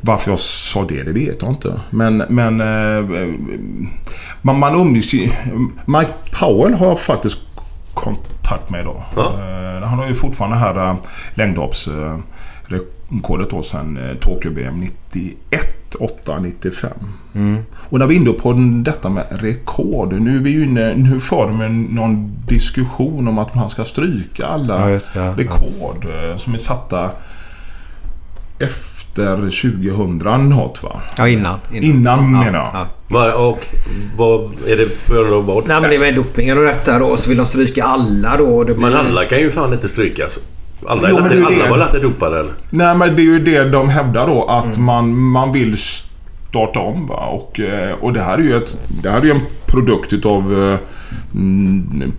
[0.00, 1.80] Varför jag sa det, det vet jag inte.
[1.90, 3.04] Men, men eh,
[4.42, 5.30] man, man umgås ju...
[5.84, 7.38] Mike Powell har jag faktiskt
[7.94, 9.02] kontakt med idag.
[9.16, 9.22] Ja.
[9.22, 10.96] Eh, han har ju fortfarande det här eh,
[11.34, 16.90] längdhoppsrekordet då sen Tokyo BM 91, 8, 95.
[17.74, 18.52] Och när vi är inne på
[18.84, 20.12] detta med rekord.
[20.12, 24.46] Nu är vi ju inne, nu för de någon diskussion om att man ska stryka
[24.46, 25.34] alla Ja, det, ja.
[25.36, 27.10] rekord som är satta
[29.18, 31.00] efter 2000 något va?
[31.16, 31.58] Ja, innan.
[31.72, 32.68] Innan menar jag.
[32.72, 32.86] Ja.
[33.08, 33.66] Var, och
[34.16, 35.66] vad är det på grund av vad?
[35.68, 38.64] Nej men det är med dopingen och detta då så vill de stryka alla då.
[38.64, 38.86] Det blir...
[38.90, 40.38] Men alla kan ju fan inte strykas.
[40.86, 41.78] Alla, Jo, är men inte, det är ju alla det.
[41.78, 42.52] var inte dopade eller?
[42.72, 45.76] Nej men det är ju det de hävdar då att man, man vill
[46.48, 47.26] starta om va.
[47.26, 50.70] Och, eh, och det här är ju ett, det här är ju en produkt utav
[50.72, 50.78] eh,
[51.34, 52.12] mm,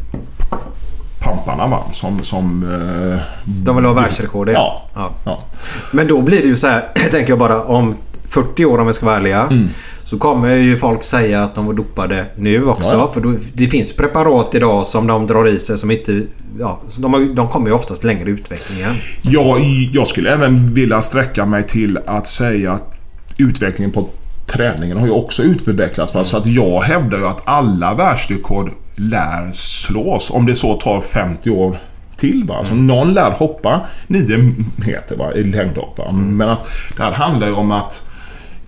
[1.22, 1.84] pamparna va.
[1.94, 2.24] Som...
[2.24, 4.54] som eh, De vill ha världsrekordet.
[4.54, 4.90] Ja.
[4.94, 5.12] ja.
[5.26, 5.44] ja.
[5.92, 7.96] Men då blir det ju så här, tänker jag bara om
[8.30, 9.42] 40 år om vi ska vara ärliga.
[9.42, 9.70] Mm.
[10.04, 12.96] Så kommer ju folk säga att de var dopade nu också.
[12.96, 13.12] Ja.
[13.14, 16.24] För då, det finns preparat idag som de drar i sig som inte...
[16.60, 18.92] Ja, de, har, de kommer ju oftast längre i utvecklingen.
[19.22, 19.58] Ja,
[19.92, 22.94] jag skulle även vilja sträcka mig till att säga att
[23.38, 24.10] utvecklingen på
[24.48, 26.14] träningen har ju också utvecklats.
[26.14, 26.24] Va?
[26.24, 30.32] Så att jag hävdar ju att alla världsrekord lär slås.
[30.32, 31.80] Om det så tar 50 år
[32.18, 32.44] till.
[32.44, 32.66] Va?
[32.66, 35.34] Så någon lär hoppa 9 meter va?
[35.34, 35.98] i längdhopp.
[35.98, 36.12] Va?
[36.12, 38.08] Men att det här handlar ju om att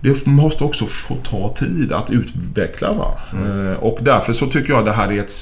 [0.00, 2.92] det måste också få ta tid att utveckla.
[2.92, 3.18] Va?
[3.32, 5.32] Eh, och därför så tycker jag att det här är ett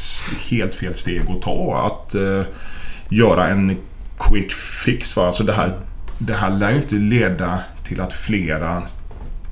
[0.51, 1.87] helt fel steg att ta.
[1.87, 2.43] Att eh,
[3.09, 3.77] göra en
[4.19, 5.17] quick fix.
[5.17, 5.27] Va?
[5.27, 5.79] Alltså det, här,
[6.19, 8.83] det här lär ju inte leda till att flera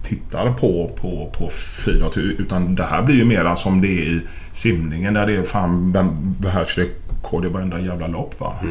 [0.03, 2.17] tittar på, på, på friidrott.
[2.17, 4.21] Utan det här blir ju mera som det är i
[4.53, 5.15] simningen.
[5.15, 6.35] Där det är fan vem
[7.45, 8.41] i varenda jävla lopp.
[8.41, 8.55] Va?
[8.63, 8.69] Eh,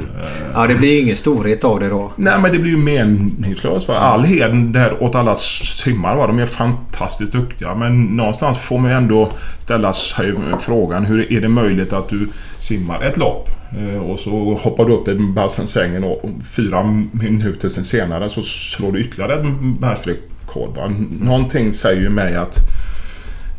[0.54, 2.12] Ja, det blir ju ingen storhet av det då.
[2.16, 3.88] Nej men det blir ju meningslöst.
[3.88, 3.96] Va?
[3.98, 6.16] All heder där åt alla simmare.
[6.18, 6.28] Va?
[6.28, 7.76] De är fantastiskt duktiga.
[7.76, 11.06] Men någonstans får man ju ändå ställa sig frågan.
[11.06, 15.08] Hur är det möjligt att du simmar ett lopp eh, och så hoppar du upp
[15.08, 19.46] i bassängen och fyra minuter sen senare så slår du ytterligare ett
[19.80, 20.24] världsrekord.
[20.56, 20.92] Va?
[21.22, 22.58] Någonting säger ju mig att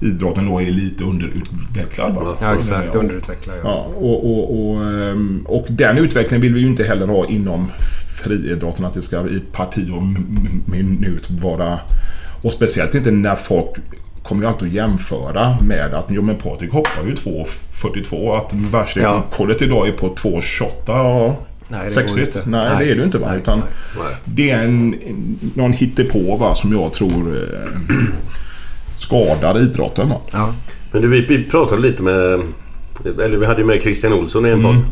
[0.00, 2.14] idrotten då är lite underutvecklad.
[2.14, 2.36] Va?
[2.40, 2.94] Ja, exakt.
[2.94, 3.56] Underutvecklad.
[3.62, 3.62] Ja.
[3.64, 7.70] Ja, och, och, och, ehm, och den utvecklingen vill vi ju inte heller ha inom
[8.22, 8.84] friidrotten.
[8.84, 10.02] Att det ska i parti och
[10.72, 11.78] minut vara...
[12.42, 13.76] Och speciellt inte när folk
[14.22, 18.36] kommer ju alltid att jämföra med att jo men Patrik hoppar ju 2.42.
[18.36, 20.70] Att världsrekordet idag är på 2.28.
[20.86, 21.36] Ja,
[21.70, 22.42] Nej, det sexigt.
[22.46, 22.84] Nej, Nej.
[22.86, 23.18] det är det ju inte.
[23.18, 23.28] Va?
[23.30, 24.16] Nej, Utan Nej.
[24.24, 24.94] det är en,
[25.54, 27.70] någon hittepå va, som jag tror eh,
[28.96, 30.08] skadar idrotten.
[30.08, 30.20] Va?
[30.32, 30.54] Ja.
[30.92, 32.40] Men du, vi, vi pratade lite med...
[33.04, 34.82] Eller vi hade ju med Christian Olsson i en podd.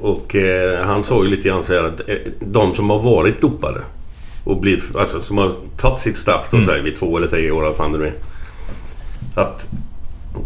[0.00, 3.40] Och eh, han sa ju lite grann så här att eh, de som har varit
[3.40, 3.80] dopade
[4.44, 7.62] och blivit, alltså som har tagit sitt straff då säger vi två eller tre år
[7.62, 8.14] vad fan det nu är.
[9.34, 9.68] Att,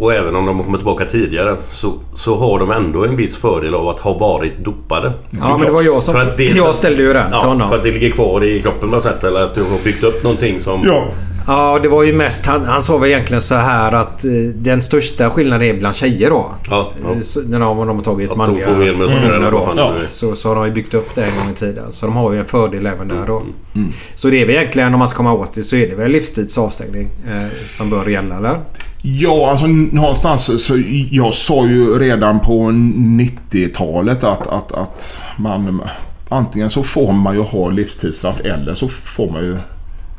[0.00, 3.36] och även om de har kommit tillbaka tidigare så, så har de ändå en viss
[3.36, 5.12] fördel av att ha varit dopade.
[5.30, 6.14] Ja, men det var jag som...
[6.14, 7.68] För att det- Jag ställde ju den till Ja, honom.
[7.68, 10.04] för att det ligger kvar i kroppen på något sätt eller att du har byggt
[10.04, 10.82] upp någonting som...
[10.84, 11.04] Ja,
[11.46, 12.46] Ja, det var ju mest...
[12.46, 16.30] Han, han sa väl egentligen så här att eh, den största skillnaden är bland tjejer
[16.30, 16.50] då.
[16.70, 17.10] Ja, ja.
[17.12, 19.58] Eh, Så, när de, de har tagit Att manliga hormoner då.
[20.04, 20.06] är.
[20.08, 21.92] Så, så har de ju byggt upp det en gång i tiden.
[21.92, 23.42] Så de har ju en fördel även där då.
[23.74, 23.92] Mm.
[24.14, 26.10] Så det är väl egentligen om man ska komma åt det så är det väl
[26.10, 28.58] livstidsavstängning eh, som bör gälla eller?
[29.02, 35.82] Ja, alltså någonstans så jag sa ju redan på 90-talet att, att, att man
[36.28, 39.56] antingen så får man ju ha livstidsstraff eller så får man ju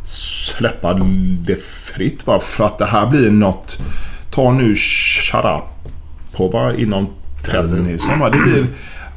[0.04, 0.94] släppa
[1.40, 2.28] det fritt.
[2.28, 2.40] Va?
[2.40, 3.82] För att det här blir något...
[4.32, 7.08] Ta nu Sharapova inom
[7.44, 8.20] tennisen.
[8.20, 8.30] Va?
[8.30, 8.68] Det blir,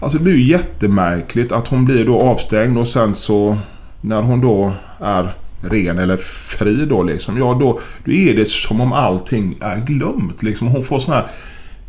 [0.01, 3.59] alltså det blir ju jättemärkligt att hon blir då avstängd och sen så
[4.01, 5.35] när hon då är
[5.71, 7.39] ren eller fri då liksom.
[7.39, 10.43] Ja då, då är det som om allting är glömt.
[10.43, 10.69] Liksom.
[10.69, 11.25] Hon får såna här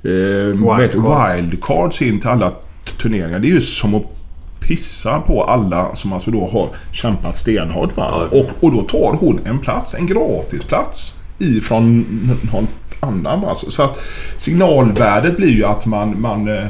[0.03, 0.77] eh?
[0.77, 1.41] Wildcards.
[1.41, 2.53] wildcards in till alla
[3.01, 3.39] turneringar.
[3.39, 4.15] Det är ju som att
[4.59, 7.97] pissa på alla som alltså då har kämpat stenhårt.
[7.97, 8.27] Va?
[8.31, 8.39] Ja.
[8.39, 12.05] Och, och då tar hon en plats, en gratisplats ifrån
[12.53, 12.67] någon
[12.99, 13.41] annan.
[13.41, 13.55] Va?
[13.55, 13.99] Så, att
[14.37, 16.65] signalvärdet blir ju att man, man, eh,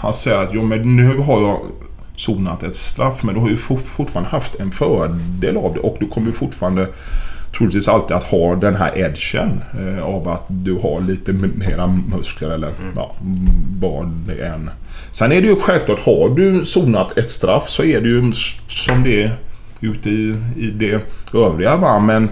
[0.00, 1.60] han säger att jo, men nu har jag
[2.16, 5.96] sonat ett straff men du har ju fort, fortfarande haft en fördel av det och
[6.00, 6.88] du kommer ju fortfarande
[7.56, 12.50] troligtvis alltid att ha den här edgen eh, av att du har lite mera muskler
[12.50, 13.14] eller ja,
[13.80, 14.70] vad det än.
[15.10, 18.32] Sen är det ju självklart, har du sonat ett straff så är det ju
[18.68, 19.36] som det är
[19.80, 21.00] ute i, i det
[21.34, 21.76] övriga.
[21.76, 22.00] Va?
[22.00, 22.28] Men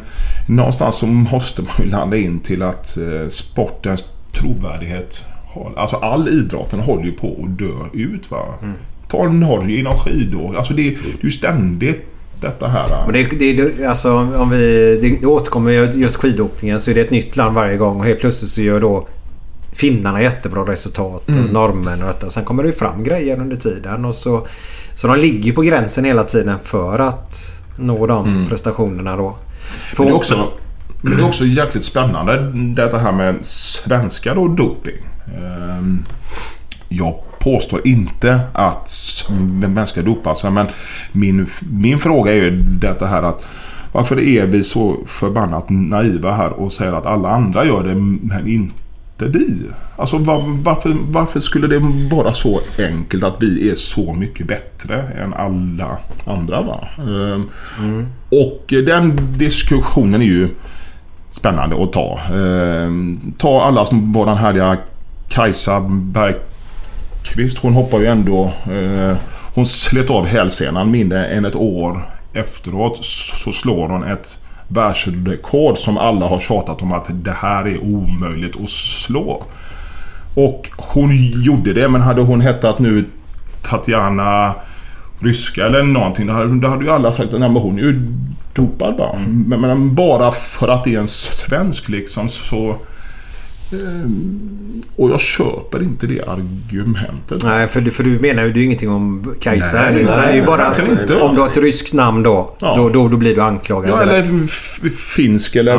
[0.48, 4.04] någonstans så måste man ju landa in till att eh, sportens
[4.34, 8.30] trovärdighet har, Alltså all idrotten håller ju på att dö ut.
[8.30, 8.44] Va?
[9.12, 10.56] Ta Norge inom skidor.
[10.56, 12.06] Alltså det, det är ju ständigt
[12.40, 12.88] detta här.
[13.06, 17.00] Men det, det, alltså, om vi, det, det återkommer ju just skidåkningen så är det
[17.00, 19.08] ett nytt land varje gång och helt plötsligt så gör då
[19.72, 22.30] finnarna jättebra resultat och norrmän och detta.
[22.30, 24.46] Sen kommer det ju fram grejer under tiden och så...
[24.94, 29.36] Så de ligger ju på gränsen hela tiden för att nå de prestationerna då.
[29.94, 30.48] För Men det, är också,
[31.00, 34.96] men det är också jäkligt spännande detta här med svenska då doping.
[35.26, 36.04] Ehm,
[36.88, 40.66] Jag påstår inte att svenska dopar sig men
[41.12, 43.46] min, min fråga är ju detta här att
[43.92, 48.48] varför är vi så förbannat naiva här och säger att alla andra gör det men
[48.48, 49.56] inte vi?
[49.96, 51.78] Alltså var, varför, varför skulle det
[52.16, 56.62] vara så enkelt att vi är så mycket bättre än alla andra?
[56.62, 56.88] Va?
[56.98, 57.46] Ehm,
[58.30, 60.48] Och den diskussionen är ju
[61.30, 62.20] spännande att ta.
[62.34, 64.76] Ehm, ta alla som var den härliga
[65.28, 65.80] Kajsa
[67.22, 67.58] Bergqvist.
[67.58, 68.52] Hon hoppar ju ändå...
[68.72, 69.16] Eh,
[69.54, 72.00] hon slet av hälsenan mindre än ett år
[72.32, 74.38] efteråt så slår hon ett
[74.68, 79.44] världsrekord som alla har tjatat om att det här är omöjligt att slå.
[80.34, 83.04] Och hon gjorde det, men hade hon hetat nu
[83.62, 84.54] Tatjana
[85.20, 88.00] Ryska eller någonting, då hade, då hade ju alla sagt att hon är ju
[88.54, 89.18] dopad bara.
[89.18, 92.76] Men, men bara för att det är en svensk liksom så...
[93.72, 97.42] ehm, och jag köper inte det argumentet.
[97.44, 99.82] Nej, för, du- för du menar ju det är ju ingenting om Kajsa.
[99.82, 101.16] Nej, utan nej, det är ju bara att inte.
[101.16, 102.76] om du har ett ryskt namn då, Ja.
[102.76, 103.90] då, då, då blir du anklagad.
[103.90, 104.38] Ja, eller
[105.14, 105.76] finsk eller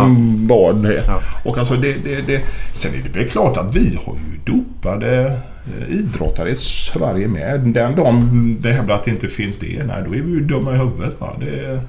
[0.48, 1.03] vad det är.
[1.45, 2.41] Och alltså det, det, det,
[2.74, 7.60] sen är det väl klart att vi har ju dopade eh, idrottare i Sverige med.
[7.60, 10.74] Den dagen det hävdar att det inte finns det, nej då är vi ju dumma
[10.76, 11.22] i huvudet.
[11.22, 11.36] Va?
[11.40, 11.82] Det,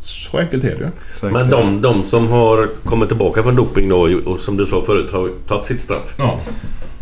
[0.00, 0.90] så enkelt är det.
[1.30, 5.10] Men de, de som har kommit tillbaka från doping då och som du sa förut
[5.12, 6.14] har tagit sitt straff.
[6.18, 6.38] Ja.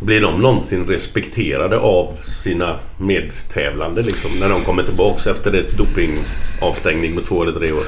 [0.00, 7.14] Blir de någonsin respekterade av sina medtävlande liksom när de kommer tillbaka efter ett dopingavstängning
[7.14, 7.82] med två eller tre år?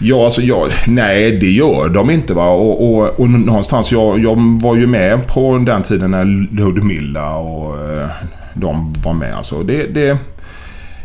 [0.00, 2.48] Ja, alltså jag, nej det gör de inte va.
[2.48, 6.24] Och, och, och någonstans, jag, jag var ju med på den tiden när
[6.56, 8.08] Ludmilla och eh,
[8.54, 9.34] de var med.
[9.34, 10.18] Alltså det, det,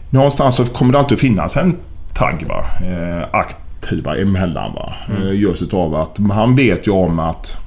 [0.09, 1.75] någonstans så kommer det alltid att finnas en
[2.21, 2.65] tagg va.
[2.87, 4.93] Eh, aktiva emellan va.
[5.09, 5.27] Mm.
[5.27, 7.57] Eh, just utav att han vet ju om att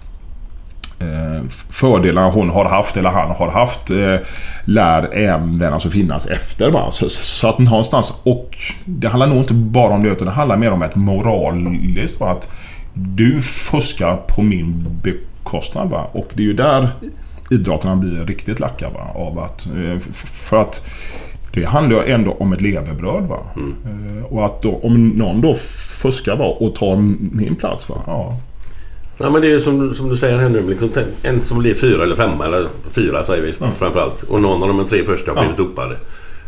[1.00, 4.16] eh, fördelarna hon har haft eller han har haft eh,
[4.64, 6.70] lär även alltså finnas efter.
[6.70, 6.90] Va?
[6.90, 10.56] Så, så att någonstans, och det handlar nog inte bara om det utan det handlar
[10.56, 12.20] mer om ett moraliskt.
[12.20, 12.30] Va?
[12.30, 12.48] Att
[12.94, 15.90] du fuskar på min bekostnad.
[15.90, 16.08] Va?
[16.12, 16.92] Och det är ju där
[17.50, 18.90] idrottarna blir riktigt lacka.
[18.90, 19.00] Va?
[19.14, 20.82] Av att, eh, för att
[21.60, 23.24] det handlar ju ändå om ett levebröd.
[23.26, 23.38] Va?
[23.56, 25.54] Eh, Och att då, om någon då
[26.02, 26.44] fuskar va?
[26.44, 26.96] och tar
[27.36, 27.88] min plats.
[27.88, 27.96] Va?
[28.06, 28.36] Ja,
[29.18, 30.62] Ja men det är ju som, som du säger här nu.
[30.68, 30.90] Liksom,
[31.22, 34.22] en som blir fyra eller femma eller fyra säger vi framförallt.
[34.22, 35.96] Och någon av de tre första har blivit dopade.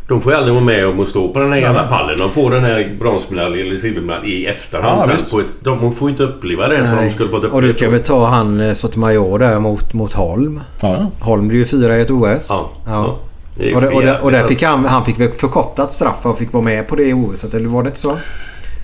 [0.08, 1.90] De får ju aldrig vara med om att stå på den här jävla Nej.
[1.90, 2.18] pallen.
[2.18, 5.10] De får den här bronsmedalj eller silvermedalj i efterhand.
[5.10, 7.74] Ja, sen ett, de får inte uppleva det som de skulle fått Och du uppleva.
[7.78, 10.60] kan väl ta han eh, Sotomayor där mot, mot Holm.
[10.82, 11.06] Ja.
[11.20, 12.46] Holm blev ju fyra i ett OS.
[12.50, 12.70] Ja.
[12.86, 13.16] Ja.
[13.58, 16.38] Det Och, det, och, det, och där fick han, han fick väl förkortat straff och
[16.38, 17.44] fick vara med på det OS.
[17.44, 18.16] Eller var det inte så?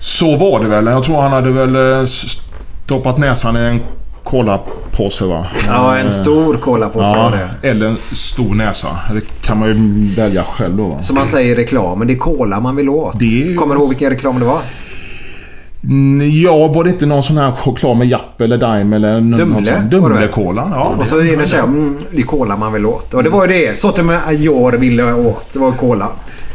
[0.01, 0.85] Så var det väl.
[0.85, 3.81] Jag tror han hade väl eh, stoppat näsan i en
[4.23, 5.45] kolapåse va?
[5.67, 7.31] Ja, en Eh, stor kolapåse var
[7.61, 7.67] det.
[7.69, 8.87] Eller en stor näsa.
[9.13, 9.75] Det kan man ju
[10.15, 10.99] välja själv då va?
[10.99, 12.07] Som man säger i reklamen.
[12.07, 13.19] Det är cola man vill åt.
[13.19, 14.59] Det är ju- Kommer du ihåg vilken reklam det var?
[15.83, 19.45] Mm, Ja, var det inte någon sån här choklad med Japp eller Daim eller Dumle,
[19.45, 19.77] något sånt?
[19.77, 19.89] väl?
[19.89, 20.95] Dumlekolan, ja.
[20.99, 23.13] och så är det så här, mm, det är cola man vill åt.
[23.13, 25.53] Och det var ju det Sotomayor ville åt.
[25.53, 26.09] Det var cola.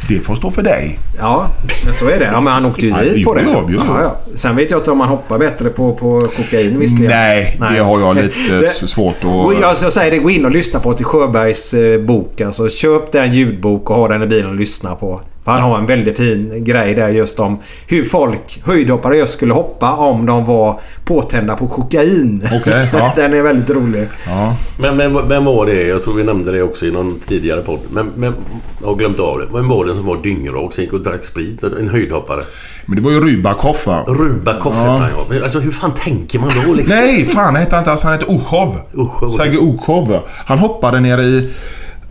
[0.09, 0.99] Det får stå för dig.
[1.19, 1.47] Ja,
[1.85, 2.29] men så är det.
[2.33, 3.43] Ja, men han åkte ju dit på det.
[3.47, 3.81] jo, jo, jo.
[3.87, 4.17] Ja, ja.
[4.35, 7.11] Sen vet jag inte om han hoppar bättre på, på kokain visserligen.
[7.11, 9.61] Nej, det har jag lite Det- svårt Och att...
[9.61, 12.41] jag, jag säger det, gå in och lyssna på till Sjöbergs eh, bok.
[12.41, 15.21] Alltså, köp den ljudbok och ha den i bilen och lyssna på.
[15.49, 19.53] För han har en väldigt fin grej där just om hur folk, höjdhoppare just skulle
[19.53, 22.43] hoppa om de var påtända på kokain.
[22.61, 23.13] Okej, ja.
[23.17, 24.09] den är väldigt rolig.
[24.27, 24.57] Ja.
[24.79, 25.83] Men, men vem var det?
[25.83, 27.79] Jag tror vi nämnde det också i någon tidigare podd.
[27.91, 28.35] Men, men
[28.81, 29.47] jag har glömt av det.
[29.53, 31.63] Vem var det som var dyngrak som gick och drack sprit?
[31.63, 32.41] En höjdhoppare.
[32.87, 34.05] Men det var ju Rybakov va?
[34.09, 34.81] Rubakov Ja.
[34.91, 35.43] hette han ja.
[35.43, 36.97] Alltså hur fan tänker man då liksom?
[36.97, 38.03] Nej, fan han hette inte alls.
[38.03, 38.77] Han hette Uchov.
[38.93, 39.27] Uchov.
[39.29, 40.19] Sergej Uchov.
[40.47, 41.51] Han hoppade ner i...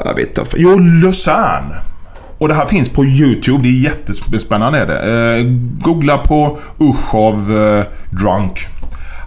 [0.06, 0.52] Jag vet inte.
[0.56, 1.76] Jo, Lausanne.
[2.38, 3.64] Och det här finns på YouTube.
[3.64, 4.80] Det är jättespännande.
[4.80, 5.38] Är det.
[5.38, 5.44] Eh,
[5.86, 8.68] googla på Uchov eh, Drunk.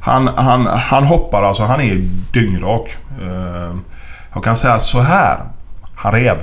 [0.02, 1.62] Han, han, han hoppar alltså.
[1.62, 1.96] Han är
[2.32, 2.96] dyngrak.
[3.22, 3.74] Eh,
[4.34, 5.38] jag kan säga så här.
[5.96, 6.36] Han rev.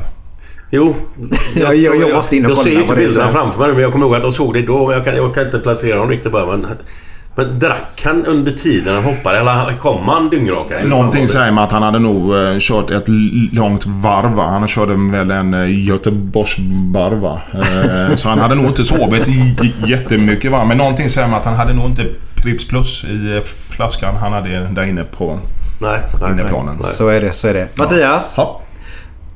[0.72, 0.96] Jo.
[1.56, 4.06] Jag- jag- jag måste in och jag ser inte bilderna framför mig men jag kommer
[4.06, 4.88] ihåg att jag såg det då.
[4.88, 6.46] Men jag kan, jag kan inte placera dem riktigt bara.
[6.46, 6.68] Men,
[7.38, 9.38] men drack han under tiden han hoppade?
[9.38, 10.72] Eller kom han dyngrak?
[10.72, 11.28] Eller hur fan var Någonting det?
[11.28, 13.06] säger mig att han hade nog eh, kört ett
[13.54, 14.32] långt varv.
[14.32, 14.48] va?
[14.50, 17.20] Han körde väl en eh, Göteborgsvarv.
[17.20, 17.42] va?
[17.54, 19.28] Eh, så han hade nog inte sovit
[19.88, 20.52] jättemycket.
[20.52, 20.66] Va?
[20.66, 22.06] Men någonting säger mig att han hade nog inte
[22.36, 23.42] Pripps Plus i
[23.76, 25.40] flaskan han hade där inne på
[25.82, 26.76] Nej, nej, inneplanen.
[26.82, 26.92] nej.
[26.92, 27.68] Så är det, så är det.
[27.78, 28.36] Mattias.
[28.38, 28.62] Ja,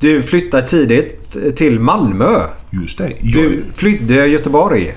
[0.00, 2.40] Du flyttade tidigt till Malmö.
[2.70, 3.12] just det.
[3.20, 4.94] Du flydde Göteborg.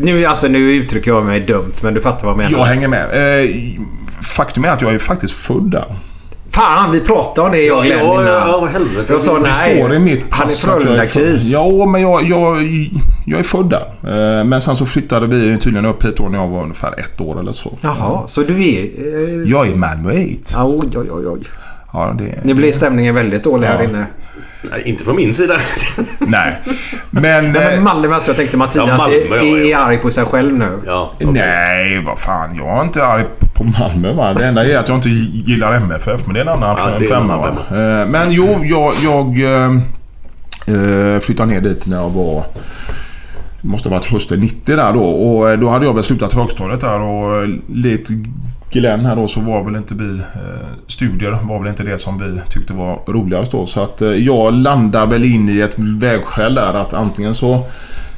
[0.00, 2.58] Nu, alltså, nu uttrycker jag mig dumt men du fattar vad jag menar.
[2.58, 3.42] Jag hänger med.
[3.44, 3.50] Eh,
[4.36, 5.84] faktum är att jag är faktiskt född där.
[6.50, 9.12] Fan, vi pratade om det jag och Glenn Ja, ja, ja, vad helvete.
[9.12, 9.76] Jag sa Det nej.
[9.78, 11.44] står i mitt Han är pass att jag Frölunda-kris.
[11.52, 12.62] Ja, men jag, jag,
[13.26, 14.38] jag är född där.
[14.38, 17.40] Eh, Men sen så flyttade vi tydligen upp hit när jag var ungefär ett år
[17.40, 17.78] eller så.
[17.80, 18.82] Jaha, så du är...
[18.82, 20.52] Eh, Jag är Malmöit.
[20.56, 21.40] ja, oj, oj, oj, oj.
[21.92, 23.88] Ja, det, Nu blir stämningen väldigt dålig här Ja.
[23.88, 24.06] inne.
[24.70, 25.56] Nej, inte från min sida.
[26.18, 26.56] Nej.
[27.10, 27.52] Men...
[27.52, 29.78] Nej, eh, men Malmö, alltså, jag tänkte Mattias Ja, Malmö, är, är ja.
[29.78, 30.78] arg på sig själv nu.
[30.86, 31.26] ja, okej.
[31.32, 32.56] Nej, vad fan.
[32.56, 33.24] Jag är inte arg
[33.54, 34.34] på Malmö va.
[34.34, 36.26] Det enda är att jag inte gillar MFF.
[36.26, 37.48] Men det är en annan Ja, femma.
[37.48, 39.70] Eh, Men jo, jag, jag eh,
[41.14, 42.44] eh, flyttade ner dit när jag var...
[43.68, 45.04] måste ha varit hösten 90 där då.
[45.04, 48.10] Och eh, då hade jag väl slutat högstadiet där och eh, likt
[48.70, 50.18] Glenn här då så var väl inte vi...
[50.18, 53.66] Eh, studier var väl inte det som vi tyckte var roligast då.
[53.66, 57.64] Så att eh, jag landar väl in i ett vägskäl där att antingen så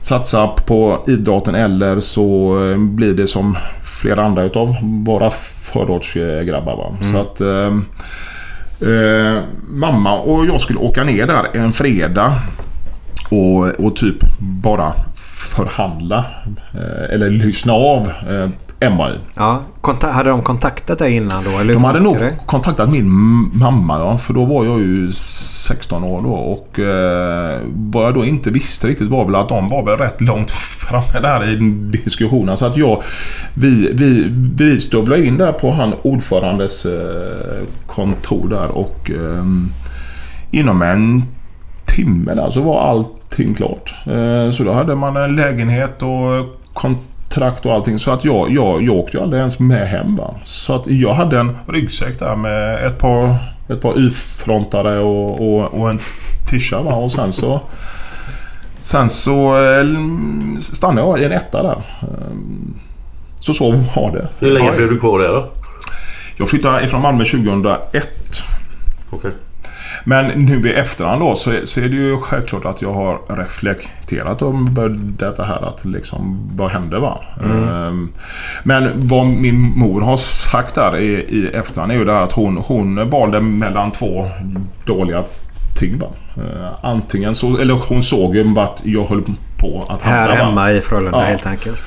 [0.01, 3.56] satsa på idrotten eller så eh, blir det som
[4.01, 5.31] flera andra utav våra
[5.72, 6.77] förortsgrabbar.
[6.77, 6.97] Va?
[7.12, 7.40] Så att...
[7.40, 7.74] Eh,
[9.68, 12.32] mamma och jag skulle åka ner där en fredag
[13.31, 14.93] och, och typ bara
[15.55, 16.24] förhandla
[16.74, 18.48] eh, eller lyssna av eh,
[18.82, 19.14] Emma i.
[19.36, 19.62] Ja,
[20.02, 21.51] hade de kontaktat dig innan då?
[21.51, 22.36] Eller De hade nog det?
[22.47, 23.09] kontaktat min
[23.59, 28.24] mamma ja, för då var jag ju 16 år då och eh, vad jag då
[28.24, 31.56] inte visste riktigt var väl att de var väl rätt långt framme där i
[31.98, 33.02] diskussionen så att jag
[33.55, 39.44] vi, vi, vi stövlade in där på han ordförandes eh, kontor där och eh,
[40.51, 41.22] inom en
[41.86, 43.94] timme där så var allting klart.
[44.07, 47.98] Eh, så då hade man en lägenhet och kontrakt och allting.
[47.98, 50.16] Så att jag, jag, jag åkte ju aldrig ens med hem.
[50.16, 50.35] Va?
[50.44, 53.35] Så att jag hade en ryggsäck där med ett par,
[53.69, 55.98] ett par Y-frontare och, och, och en
[56.51, 56.82] tisha.
[56.82, 56.94] Va?
[56.94, 57.61] Och sen så...
[58.78, 59.85] Sen så eh,
[60.59, 61.82] stannade jag i en etta där.
[62.02, 62.09] Eh,
[63.40, 64.28] Så så var det.
[64.47, 65.48] Hur länge blev du kvar där då?
[66.36, 68.09] Jag flyttade ifrån Malmö 2001.
[69.11, 69.31] Okej.
[70.05, 73.18] Men nu i efterhand då så är, så är det ju självklart att jag har
[73.28, 74.74] reflekterat om
[75.18, 77.18] detta här att liksom vad hände va?
[77.44, 77.68] Mm.
[77.68, 78.12] Ehm,
[78.62, 82.32] Men vad min mor har sagt där i, i efterhand är ju det här att
[82.32, 84.27] hon, hon valde mellan två
[84.86, 85.24] dåliga
[85.78, 86.06] ting va?
[86.36, 86.43] Ehm,
[86.82, 89.22] Antingen så, eller hon såg ju vart jag höll
[89.59, 90.48] på att Här hamna, va?
[90.48, 91.24] hemma i Frölunda Ja.
[91.24, 91.82] helt enkelt.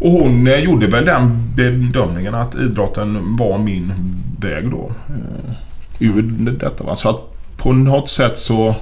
[0.00, 3.92] Och hon eh, gjorde väl den bedömningen att idrotten var min
[4.40, 4.90] väg då.
[5.08, 5.52] Eh,
[6.00, 6.22] ur
[6.60, 6.96] detta va.
[6.96, 8.74] Så att på något sätt så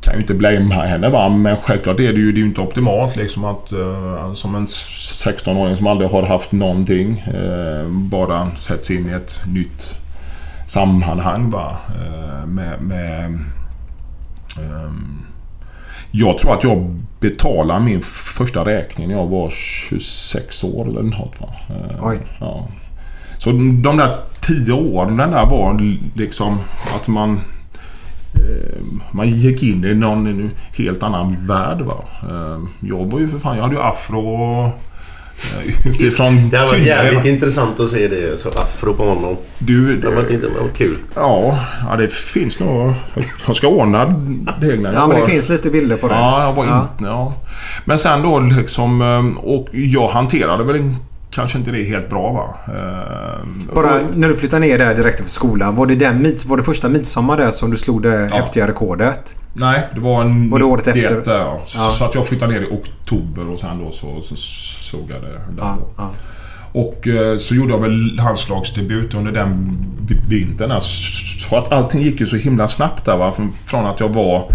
[0.00, 1.28] kan jag ju inte blamea henne va.
[1.28, 4.64] Men självklart är det ju, det är ju inte optimalt liksom att eh, som en
[4.64, 9.96] 16-åring som aldrig har haft någonting eh, bara sätts in i ett nytt
[10.66, 11.76] sammanhang va.
[11.88, 13.24] Eh, med, med
[14.56, 15.18] ehm,
[16.10, 21.40] jag tror att jag betalade min första räkning när jag var 26 år eller något.
[21.40, 21.48] Va?
[22.00, 22.18] Oj.
[22.40, 22.68] Ja.
[23.40, 23.50] Så
[23.82, 25.78] de där 10 åren där var
[26.14, 26.58] liksom
[26.96, 27.40] att man...
[28.34, 31.80] eh, Man gick in i någon helt annan värld.
[31.80, 32.04] Va?
[32.22, 33.56] Eh, Jag var ju för fan...
[33.56, 34.66] Jag hade ju afro och...
[34.66, 38.40] eh, Utifrån Det hade varit jävligt intressant att se det.
[38.40, 39.36] Så afro på honom.
[39.58, 40.96] Du, Det hade inte, varit kul.
[41.14, 41.58] Ja,
[41.90, 42.92] ja, det finns nog...
[43.46, 44.04] Jag ska ordna
[44.60, 46.14] det jag Ja, men det finns lite bilder på det.
[46.14, 46.82] Ja, jag var Ja.
[46.82, 47.04] inte...
[47.04, 47.34] Ja.
[47.84, 49.02] Men sen då liksom...
[49.38, 50.94] Och jag hanterade väl
[51.30, 52.74] kanske inte det helt bra va.
[52.74, 55.76] Eh, Bara och- när du flyttade ner där direkt efter skolan.
[55.76, 59.36] Var det, den, var det första midsommar där som du slog det häftiga rekordet?
[59.52, 60.50] Nej, det var en...
[60.50, 61.32] Var det året 91 efter?
[61.32, 61.60] Där, ja.
[61.64, 61.82] Så, Ja.
[61.84, 65.28] så att jag flyttade ner i oktober och sen då så, så såg jag det
[65.28, 66.10] där Ja, ja.
[66.72, 69.76] Och eh, så gjorde jag väl handslagsdebut under den
[70.08, 70.70] vi- vintern.
[70.70, 70.80] här.
[70.80, 73.32] Så att allting gick ju så himla snabbt där va.
[73.36, 74.52] Från- Från att jag var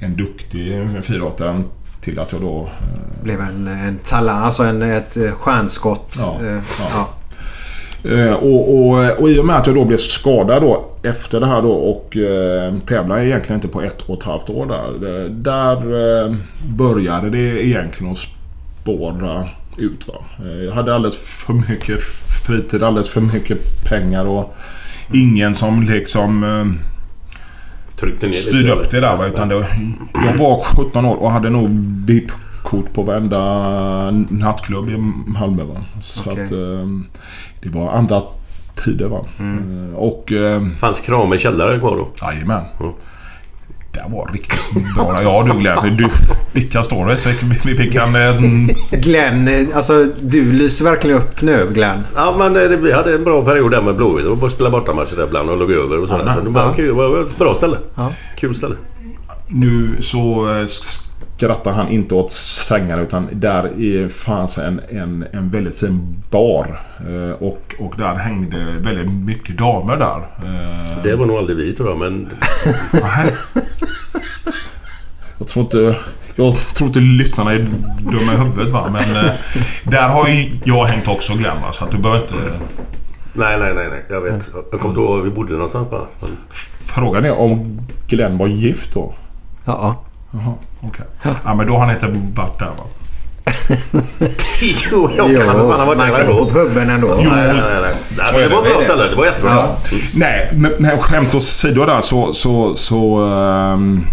[0.00, 1.62] en duktig friidrottare
[2.00, 2.60] till att jag då...
[2.60, 6.16] Eh, Blev en, en talang, alltså en, ett eh, stjärnskott.
[6.18, 7.08] Ja, Eh, ja.
[8.02, 8.34] ja.
[8.36, 11.62] Och, och, och i och med att jag då blev skadad då efter det här
[11.62, 15.28] då och eh, tävlade egentligen inte på ett och ett halvt år där.
[15.28, 15.76] Där
[16.26, 16.36] eh,
[16.76, 19.48] började det egentligen att spåra
[19.78, 20.08] ut.
[20.08, 20.14] Va?
[20.64, 22.02] Jag hade alldeles för mycket
[22.46, 24.54] fritid, alldeles för mycket pengar och
[25.12, 26.90] ingen som liksom eh,
[28.00, 29.16] Tryckte ner styrde lite, upp det där.
[29.16, 29.26] Va?
[29.26, 29.54] Utan det,
[30.14, 31.68] jag var 17 år och hade nog
[32.06, 34.96] VIP-kort på varenda nattklubb i
[35.26, 35.64] Malmö.
[35.64, 35.76] Va?
[36.00, 36.44] Så Okej.
[36.44, 36.86] att eh,
[37.62, 38.22] det var andra
[38.84, 39.06] tider.
[39.08, 39.26] Va?
[39.38, 40.32] Eh, Och...
[40.32, 42.08] Eh, Fanns Krame källare kvar då?
[42.22, 42.64] Jajamän.
[44.06, 45.22] Det var riktigt bra.
[45.22, 45.96] Ja du Glenn.
[45.96, 46.08] Du,
[46.52, 48.14] vilka stories vi, vi kan...
[48.16, 48.40] Eh,
[48.90, 51.98] Glenn, eh, alltså du lyser verkligen upp nu Glenn.
[52.16, 54.26] Ja men det, vi hade en bra period där med Blåvitt.
[54.26, 56.24] Var bara att spela bortamatcher där ibland och låg över och sådär.
[56.26, 56.72] Ja, Så det var, ja.
[56.76, 56.86] kul.
[56.86, 57.76] det var ett bra ställe.
[57.94, 58.12] Ja.
[58.36, 58.74] Kul ställe.
[59.48, 60.64] Nu så eh,
[61.40, 66.80] skrattar han inte åt sängar utan där är- fanns en, en, en väldigt fin bar.
[67.00, 70.16] Eh, Och, och där hängde väldigt mycket damer där.
[70.44, 72.28] Eh, Det var nog aldrig vi tror jag men...
[75.38, 75.96] Jag tror inte...
[76.36, 77.58] Jag tror inte lyssnarna är
[78.00, 78.88] dumma i huvudet va.
[78.92, 79.32] Men eh,
[79.84, 81.72] där har ju jag hängt också Glenn va.
[81.72, 82.34] Så att du behöver inte...
[83.32, 84.04] Nej nej nej nej.
[84.10, 84.50] Jag vet.
[84.72, 86.06] Jag kommer inte ihåg var vi bodde någonstans bara.
[86.94, 89.14] Frågan är om Glenn var gift då?
[89.64, 90.04] Ja.
[90.30, 91.06] Jaha, okej.
[91.44, 92.84] Ja men då har han inte varit där va?
[94.90, 97.08] jo, jag kan ha fan ha varit man där kan gå på puben ändå.
[97.08, 97.54] Nej, nej, nej.
[97.54, 97.94] nej.
[98.16, 99.08] nej men det var ett bra ställe.
[99.08, 99.54] Det var jättebra.
[99.54, 99.76] Ja.
[100.14, 102.32] Nej, men, men skämt åsido där så...
[102.32, 104.04] så, så ehm,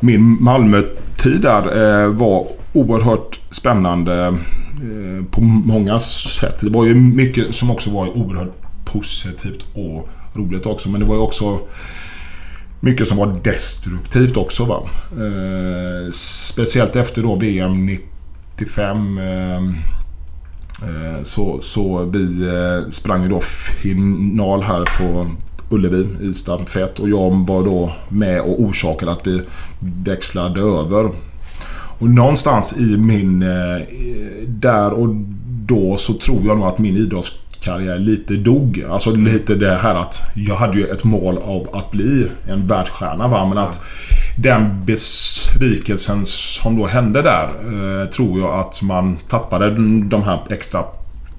[0.00, 6.58] min Malmö-tid där eh, var oerhört spännande eh, på många sätt.
[6.60, 8.54] Det var ju mycket som också var oerhört
[8.84, 10.88] positivt och roligt också.
[10.88, 11.60] Men det var ju också
[12.80, 14.64] mycket som var destruktivt också.
[14.64, 14.82] Va?
[15.12, 19.18] Eh, speciellt efter då VM 95.
[19.18, 25.26] Eh, eh, så, så vi eh, sprang ju då final här på
[25.70, 29.42] Ullevi i stafett och jag var då med och orsakade att vi
[29.80, 31.10] växlade över.
[31.98, 33.42] Och någonstans i min...
[33.42, 33.86] Eh,
[34.46, 35.08] där och
[35.66, 36.96] då så tror jag nog att min
[37.60, 38.84] karriär lite dog.
[38.90, 43.28] Alltså lite det här att jag hade ju ett mål av att bli en världsstjärna
[43.28, 43.46] va.
[43.46, 43.80] Men att
[44.36, 49.70] den besvikelsen som då hände där eh, tror jag att man tappade
[50.08, 50.84] de här extra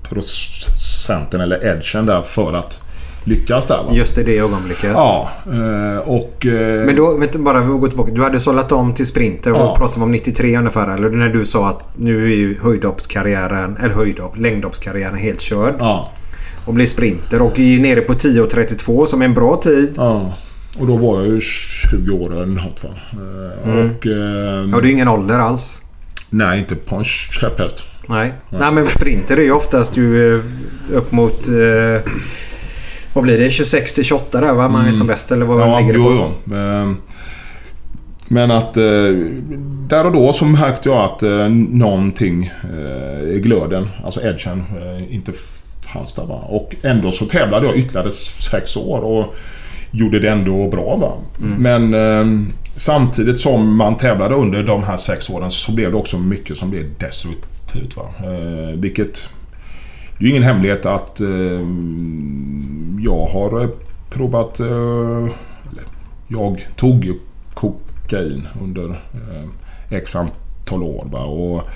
[0.10, 2.84] procenten eller edgen där för att
[3.24, 3.78] lyckas där.
[3.78, 3.90] Va?
[3.94, 4.92] Just i det ögonblicket.
[4.94, 5.30] Ja.
[5.46, 6.46] eh, Och...
[6.46, 8.12] eh, Men då, vänta, bara vi går tillbaka.
[8.12, 9.76] Du hade sållat om till sprinter och Ja.
[9.78, 10.94] pratade om 93 ungefär.
[10.96, 15.76] Eller när du sa att nu är ju höjdhoppskarriären, eller höjdhopp, längdhoppskarriären helt körd.
[15.80, 16.12] Ja.
[16.66, 19.94] Och blir sprinter och är nere på 10.32 som är en bra tid.
[19.98, 20.34] Ja.
[20.80, 22.90] Och då var jag ju 20 år eller något va.
[23.12, 23.90] Eh, Mm.
[23.96, 24.08] Och...
[24.08, 25.82] eh, Har du ingen ålder alls?
[26.30, 27.84] Nej, inte på en käpphäst.
[28.10, 28.34] Nej.
[28.50, 30.44] Nej men sprinter är ju oftast ju
[30.94, 31.48] upp mot...
[31.48, 32.12] Eh,
[33.14, 33.50] vad blir det?
[33.50, 34.68] 26 till 28 där va?
[34.70, 35.70] Man är som bäst eller vad Mm.
[35.70, 36.32] ja, ligger det jo, på?
[36.46, 36.56] jo.
[36.56, 36.92] Eh,
[38.28, 38.84] Men att eh,
[39.88, 45.16] där och då så märkte jag att eh, någonting eh, i glöden, alltså edgen, eh,
[45.16, 45.32] inte
[45.94, 46.26] fanns där.
[46.26, 46.36] Va?
[46.50, 49.36] Och ändå så tävlade jag ytterligare sex år och
[49.92, 50.96] gjorde det ändå bra.
[50.96, 51.12] Va?
[51.58, 52.44] Men eh,
[52.76, 56.70] samtidigt som man tävlade under de här sex åren så blev det också mycket som
[56.70, 57.96] blev destruktivt.
[57.98, 58.04] Va?
[58.24, 59.30] Eh, vilket
[60.22, 61.62] det är ju ingen hemlighet att eh,
[63.00, 63.70] jag har eh,
[64.10, 64.60] provat...
[64.60, 64.68] Eh,
[65.72, 65.84] eller,
[66.28, 67.12] jag tog
[67.54, 69.50] kokain under eh,
[69.90, 71.08] x antal år.
[71.12, 71.24] Va?
[71.24, 71.70] Och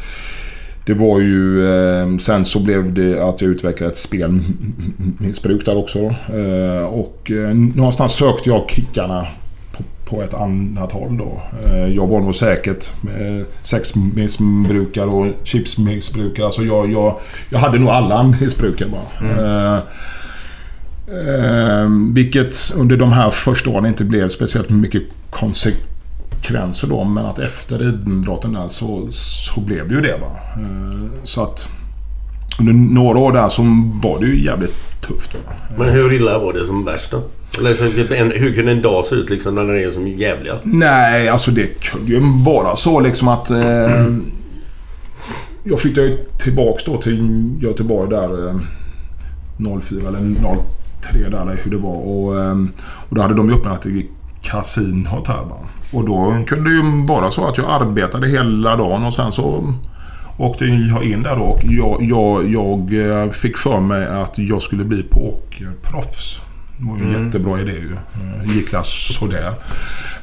[0.85, 1.69] det var ju...
[1.69, 5.99] Eh, sen så blev det att jag utvecklade ett spelmissbruk där också.
[6.34, 9.27] Eh, och eh, någonstans sökte jag kickarna
[10.06, 11.41] på, ett annat håll då.
[11.65, 16.45] Eh, jag var nog säkert eh, sexmissbrukare och chipsmissbrukare.
[16.45, 17.19] Alltså jag, jag,
[17.49, 19.30] jag hade nog alla missbruken bara.
[19.30, 19.76] Eh,
[21.07, 27.03] eh, vilket under de här första åren inte blev speciellt mycket konsekvenser då.
[27.03, 30.18] Men att efter idrotten där så, så blev det ju det.
[30.18, 30.40] Va?
[30.56, 31.68] Eh, så att
[32.60, 33.61] under några år där så
[34.03, 35.34] var det ju jävligt tufft.
[35.34, 35.40] Va?
[35.77, 37.23] Men hur illa var det som värst då?
[37.60, 40.64] Eller så, typ hur kunde en dag se ut liksom när den är som jävligast?
[40.65, 43.49] Nej, alltså det kunde ju vara så liksom att...
[43.49, 44.07] Eh,
[45.64, 48.56] jag flyttade ju tillbaks då till Göteborg där eh,
[49.82, 50.36] 04 eller
[51.02, 51.95] 03 där eller hur det var.
[51.95, 52.56] Och, eh,
[53.10, 54.06] och då hade de ju öppnat ett
[54.41, 55.57] kasinot här va.
[55.94, 59.73] Och då kunde det ju vara så att jag arbetade hela dagen och sen så
[60.38, 64.61] åkte jag in där då och jag, jag, jag eh, fick för mig att jag
[64.61, 66.41] skulle bli pokerproffs.
[66.77, 67.26] Det var ju en Mm.
[67.26, 67.91] jättebra idé ju.
[67.93, 68.88] Eh, Gick klass
[69.19, 69.52] sådär.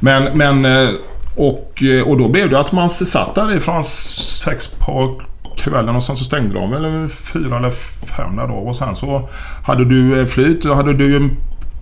[0.01, 0.89] Men, men eh,
[1.37, 5.21] och, eh, och då blev det att man satt där ifrån sex på
[5.57, 7.71] kvällen och sen så stängde de eller fyra eller
[8.17, 8.55] fem där då.
[8.55, 9.29] Och sen så
[9.65, 11.29] hade du flyt och hade du ju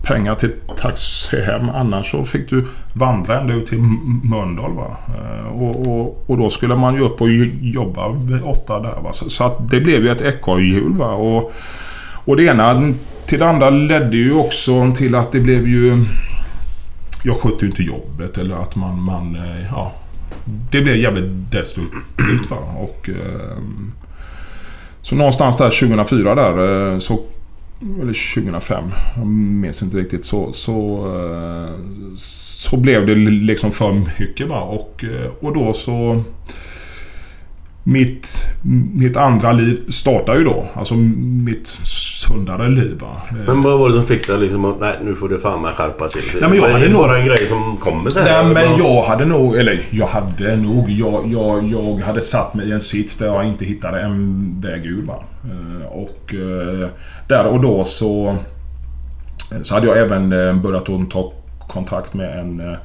[0.02, 1.70] pengar till taxi hem.
[1.74, 3.78] Annars så fick du vandra ända ut till
[4.22, 4.72] Mölndal.
[4.74, 4.96] Va?
[5.54, 7.30] Och, och, och då skulle man ju upp och
[7.60, 8.94] jobba vid åtta där.
[9.02, 9.12] Va?
[9.12, 11.00] Så, så att det blev ju ett ekorrhjul.
[11.02, 11.52] Och,
[12.24, 12.92] och det ena
[13.30, 16.04] till det andra ledde ju också till att det blev ju...
[17.24, 19.02] Jag skötte ju inte jobbet eller att man...
[19.02, 19.92] man eh, ja,
[20.70, 22.50] det blev jävligt destruktivt.
[22.50, 22.56] Va?
[22.56, 23.58] Och, eh,
[25.02, 27.20] så någonstans där 2004 där eh, så...
[28.02, 28.84] Eller 2005,
[29.16, 30.24] jag minns inte riktigt.
[30.24, 31.06] Så, så,
[32.14, 34.48] så blev det liksom för mycket.
[34.48, 34.60] Va?
[34.60, 35.04] Och,
[35.40, 36.22] och då så...
[37.84, 38.46] Mitt,
[38.94, 40.66] mitt andra liv startar ju då.
[40.74, 42.98] Alltså mitt sundare liv.
[43.00, 43.16] Va?
[43.46, 45.74] Men vad var det som fick dig liksom att nej nu får du fan med
[45.74, 46.40] skärpa till sig?
[46.40, 48.42] Nej, men jag hade nog- bara en grej som kommer så här?
[48.44, 52.54] Nej men bara- jag hade nog, eller jag hade nog, jag, jag, jag hade satt
[52.54, 55.02] mig i en sits där jag inte hittade en väg ur.
[55.02, 55.24] Va?
[55.44, 56.88] Eh, Och eh,
[57.28, 58.36] där och då så,
[59.62, 61.32] så hade jag även eh, börjat att ta
[61.68, 62.76] kontakt med en, eh,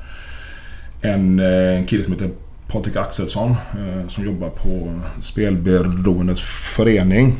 [1.01, 2.29] en, eh, en kille som heter
[2.75, 6.41] Patrik Axelsson eh, som jobbar på Spelberoendes
[6.75, 7.35] förening.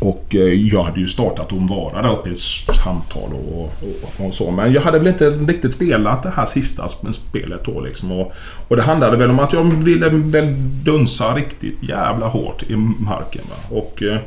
[0.00, 4.34] Och eh, jag hade ju startat att vara där uppe i samtal och, och, och
[4.34, 4.50] så.
[4.50, 8.12] Men jag hade väl inte riktigt spelat det här sista spelet då liksom.
[8.12, 8.32] Och,
[8.68, 10.54] och det handlade väl om att jag ville väl
[10.84, 13.42] dunsa riktigt jävla hårt i marken.
[13.50, 13.76] Va?
[13.76, 14.18] Och, eh,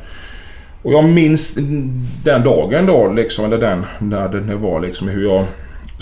[0.82, 1.54] och jag minns
[2.24, 5.46] den dagen då liksom, eller den när det det var liksom hur jag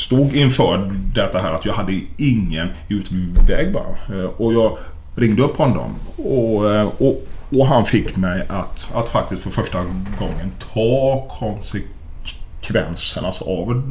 [0.01, 4.19] stod inför detta här att jag hade ingen utväg bara.
[4.19, 4.77] Eh, Och jag
[5.15, 5.95] ringde upp honom.
[6.17, 7.27] Och, eh, och,
[7.59, 9.83] och han fick mig att, att faktiskt för första
[10.19, 13.83] gången ta konsekvenserna alltså av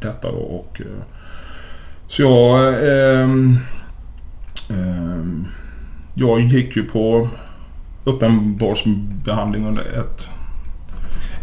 [0.00, 0.38] detta då.
[0.38, 0.86] Och, eh,
[2.06, 2.68] så jag...
[3.22, 3.58] ehm,
[4.70, 5.46] ehm,
[6.18, 7.28] jag gick ju på
[8.04, 10.30] uppenbarsbehandling under ett,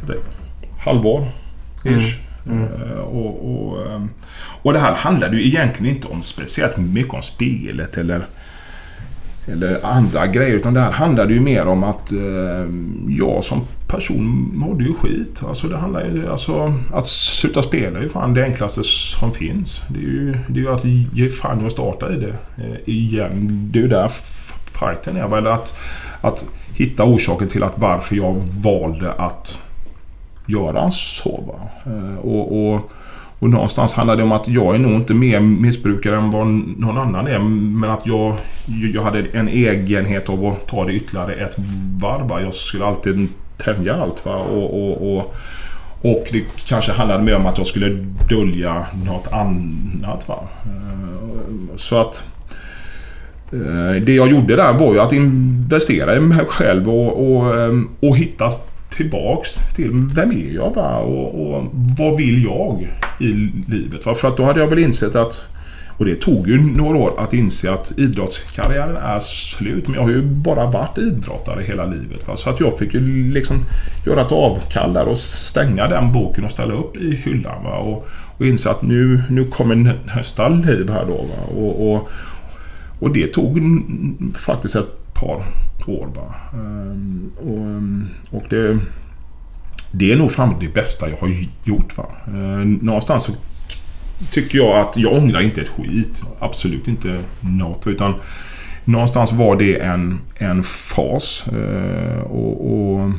[0.03, 0.09] ett
[0.79, 1.27] halvår.
[1.85, 2.17] Ish.
[2.47, 2.63] Mm.
[2.63, 4.09] Eh, och, och, ehm,
[4.61, 8.25] och det här handlade ju egentligen inte om speciellt mycket om spelet eller,
[9.47, 10.55] eller andra grejer.
[10.55, 12.67] Utan det här handlade ju mer om att eh,
[13.07, 15.43] jag som person mådde ju skit.
[15.47, 16.29] Alltså det handlar ju...
[16.29, 19.81] Alltså att sluta spela är ju fan det enklaste som finns.
[19.89, 22.89] Det är ju, det är ju att ge fan i att starta i det eh,
[22.89, 23.69] igen.
[23.71, 24.11] Det är ju där
[24.79, 25.37] fighten är.
[25.37, 25.75] Eller att,
[26.21, 28.33] att hitta orsaken till att varför jag
[28.63, 29.62] valde att
[30.45, 31.43] göra så.
[31.47, 31.91] Va?
[31.91, 32.91] Eh, och, och,
[33.39, 36.97] och någonstans handlar det om att jag är nog inte mer missbrukare än vad någon
[36.97, 37.39] annan är.
[37.39, 38.35] Men att jag,
[38.93, 41.55] jag hade en egenhet av att ta det ytterligare ett
[42.01, 42.27] varv.
[42.27, 42.41] va.
[42.41, 44.25] Jag skulle alltid tänja allt.
[44.25, 44.35] Va?
[44.35, 45.35] Och, och, och,
[46.01, 47.89] och det kanske handlade mer om att jag skulle
[48.29, 50.27] dölja något annat.
[50.27, 50.39] Va?
[50.65, 52.25] Eh, så att...
[53.53, 57.53] Eh, det jag gjorde där var ju att investera i mig själv och, och,
[57.99, 58.51] och hitta
[58.95, 60.97] tillbaks till vem är jag va?
[60.97, 61.63] Och, och
[61.97, 62.87] vad vill jag
[63.19, 64.05] i livet?
[64.05, 64.15] Va?
[64.15, 65.45] För att då hade jag väl insett att
[65.97, 69.87] och det tog ju några år att inse att idrottskarriären är slut.
[69.87, 72.27] Men jag har ju bara varit idrottare hela livet.
[72.27, 72.35] Va?
[72.35, 73.65] Så att jag fick ju liksom
[74.05, 77.63] göra ett avkall där och stänga den boken och ställa upp i hyllan.
[77.63, 77.77] Va?
[77.77, 78.07] Och,
[78.37, 81.17] och inse att nu, nu kommer nästa liv här då.
[81.17, 81.57] Va?
[81.57, 82.09] Och, och,
[82.99, 83.59] och det tog
[84.37, 85.43] faktiskt ett par
[85.87, 86.07] år.
[86.15, 86.35] Va?
[86.53, 88.79] Ehm, och, ehm, och det,
[89.91, 91.97] det är nog fan det bästa jag har gjort.
[91.97, 92.05] Va?
[92.27, 93.31] Ehm, någonstans så
[94.31, 96.23] tycker jag att jag ångrar inte ett skit.
[96.39, 97.87] Absolut inte något.
[97.87, 98.13] Utan
[98.85, 101.45] någonstans var det en, en fas.
[102.23, 103.11] Och, och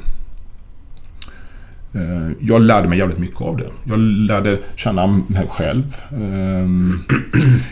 [2.41, 3.70] Jag lärde mig jävligt mycket av det.
[3.85, 5.97] Jag lärde känna mig själv.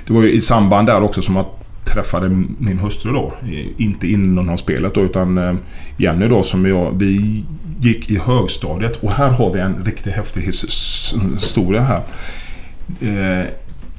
[0.07, 1.62] Det var ju i samband där också som att
[1.93, 2.29] träffade
[2.59, 3.33] min hustru då.
[3.77, 5.55] Inte inom spelet då utan eh,
[5.97, 6.99] Jenny då som jag...
[6.99, 7.45] Vi
[7.81, 10.43] gick i högstadiet och här har vi en riktigt häftig
[11.35, 12.03] historia här.
[13.01, 13.47] Eh,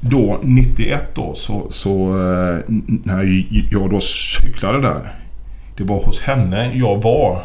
[0.00, 5.12] då 91 då så, så eh, när jag då cyklade där.
[5.76, 7.42] Det var hos henne jag var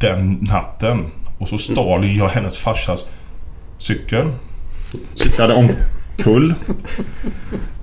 [0.00, 1.04] den natten.
[1.38, 3.14] Och så stal jag hennes farsas
[3.78, 4.26] cykel.
[5.14, 5.54] Cyklade
[6.16, 6.54] Kull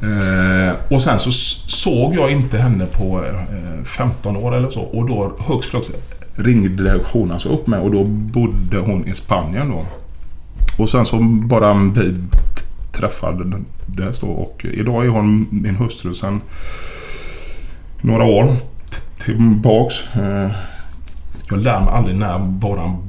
[0.02, 1.32] Eh, och sen så
[1.68, 4.82] såg jag inte henne på eh, 15 år eller så.
[4.82, 5.92] Och då högst flux
[6.36, 9.86] ringde redaktionen alltså upp mig och då bodde hon i Spanien då.
[10.78, 12.16] Och sen så bara vi
[12.92, 16.42] träffades då och idag är hon min hustru sen
[18.02, 18.46] några år
[19.26, 20.16] tillbaks.
[20.16, 20.52] Eh,
[21.50, 23.09] Jag lär mig aldrig när våran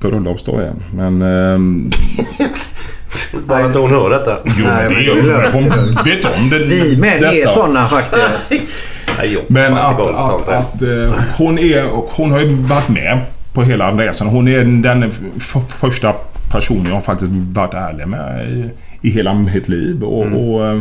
[0.00, 0.72] bröllopsdag är.
[0.94, 1.22] Men...
[1.22, 1.90] ehm,
[3.46, 4.36] Bara att hon hör detta.
[4.44, 5.62] Jo, Nej, det gör det är hon.
[5.62, 6.58] Hon vet om det.
[6.58, 8.52] Vi män är såna faktiskt.
[9.18, 11.86] Nej, jo, Men att, att, att eh, hon är...
[11.90, 13.18] och Hon har ju varit med
[13.52, 14.26] på hela resan.
[14.28, 15.10] Hon är den
[15.68, 16.14] första
[16.50, 18.70] personen jag har faktiskt varit ärlig med i,
[19.08, 20.04] i hela mitt liv.
[20.04, 20.38] Och, Mm.
[20.38, 20.74] och eh,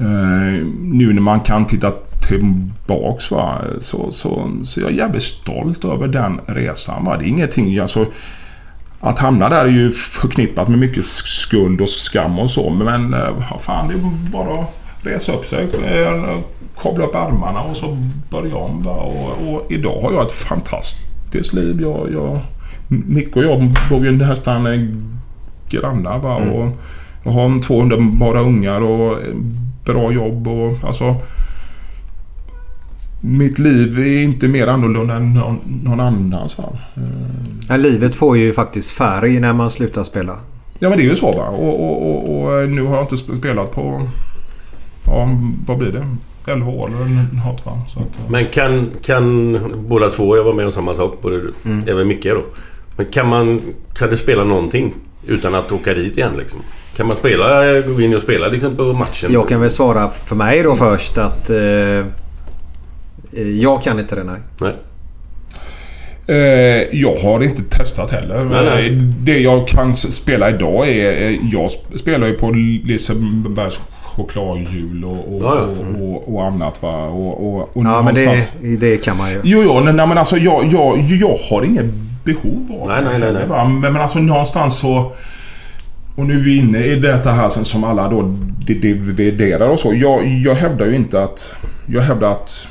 [0.00, 1.92] eh, nu när man kan titta
[2.26, 7.04] tillbaks va, så, så, så jag är jävligt stolt över den resan.
[7.04, 7.16] Va.
[7.16, 7.78] Det är ingenting...
[7.78, 8.06] Alltså,
[9.00, 12.70] att hamna där är ju förknippat med mycket skuld och skam och så.
[12.70, 14.70] Men eh, vad fan, det är bara att
[15.02, 15.68] resa upp sig.
[15.84, 16.38] eh,
[16.82, 17.96] Kavla upp armarna och så
[18.30, 18.82] börja om.
[18.82, 18.92] Va?
[18.92, 21.78] Och, och idag har jag ett fantastiskt liv.
[21.80, 22.40] Jag, jag,
[22.88, 24.88] Micke och jag bor ju nästan eh,
[25.70, 26.18] grannar.
[26.18, 26.36] Va?
[26.36, 26.72] Och
[27.24, 29.18] jag har två underbara ungar och
[29.84, 30.48] bra jobb.
[30.48, 31.16] Och, alltså,
[33.26, 36.58] mitt liv är inte mer annorlunda än någon, någon annans.
[36.58, 36.64] Va?
[36.96, 37.02] Eh,
[37.68, 40.36] Ja, livet får ju faktiskt färg när man slutar spela.
[40.78, 41.44] Ja men det är ju så va.
[41.48, 44.08] Och, och, och, och nu har jag inte sp- spelat på...
[45.06, 45.28] Ja,
[45.66, 46.06] vad blir det?
[46.52, 47.72] 11 år eller något va.
[47.88, 49.58] Så att, eh, Men kan, kan
[49.88, 51.88] båda två, jag var med om samma sak, både du, Mm.
[51.88, 52.42] även Micke då.
[52.96, 53.60] Men kan man,
[53.98, 54.94] kan du spela någonting
[55.26, 56.58] utan att åka dit igen liksom?
[56.96, 59.32] Kan man spela, gå in och spela liksom på matchen?
[59.32, 62.04] Jag kan väl svara för mig då först att eh, eh,
[63.42, 64.40] jag kan inte det nej.
[64.60, 64.72] Nej.
[66.28, 68.44] Eh, jag har inte testat heller.
[68.44, 68.86] Nej, nej.
[68.86, 71.22] Eh, Det jag kan spela idag är...
[71.22, 72.50] eh, Jag sp- spelar ju på
[72.84, 75.98] Lisebergs chokladhjul och, och, Ja, ja.
[75.98, 77.06] och, och, och annat va.
[77.06, 78.48] Och, och, och Ja men det,
[78.80, 79.40] det kan man ju.
[79.44, 81.86] Jo, jo, nej, men alltså jag, jag, jag har inget
[82.24, 83.42] behov av Nej, nej, nej, nej.
[83.42, 83.64] det, va?
[83.68, 85.12] Men, men alltså någonstans så...
[86.16, 88.22] och nu är vi inne i detta här sen som alla då
[88.66, 89.94] dividerar och så.
[89.94, 91.54] Jag, jag hävdar ju inte att...
[91.86, 92.68] Jag hävdar att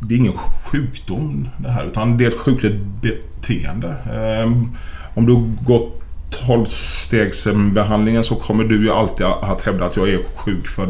[0.00, 3.96] det är ingen sjukdom det här utan det är ett sjukligt beteende.
[4.12, 4.70] Ehm,
[5.14, 10.66] om du gått 12-stegsbehandlingen så kommer du ju alltid att hävda att jag är sjuk
[10.66, 10.86] för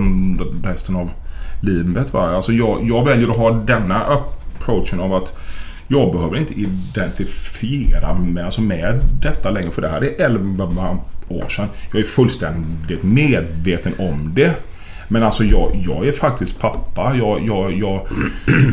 [0.66, 1.10] resten av
[1.60, 2.12] livet.
[2.12, 2.36] Va?
[2.36, 5.36] Alltså jag, jag väljer att ha denna approachen av att
[5.88, 10.64] jag behöver inte identifiera mig alltså med detta längre för det här är 11
[11.28, 11.68] år sedan.
[11.92, 14.54] Jag är fullständigt medveten om det.
[15.08, 17.14] Men alltså jag, jag är faktiskt pappa.
[17.16, 18.00] Jag, jag, jag,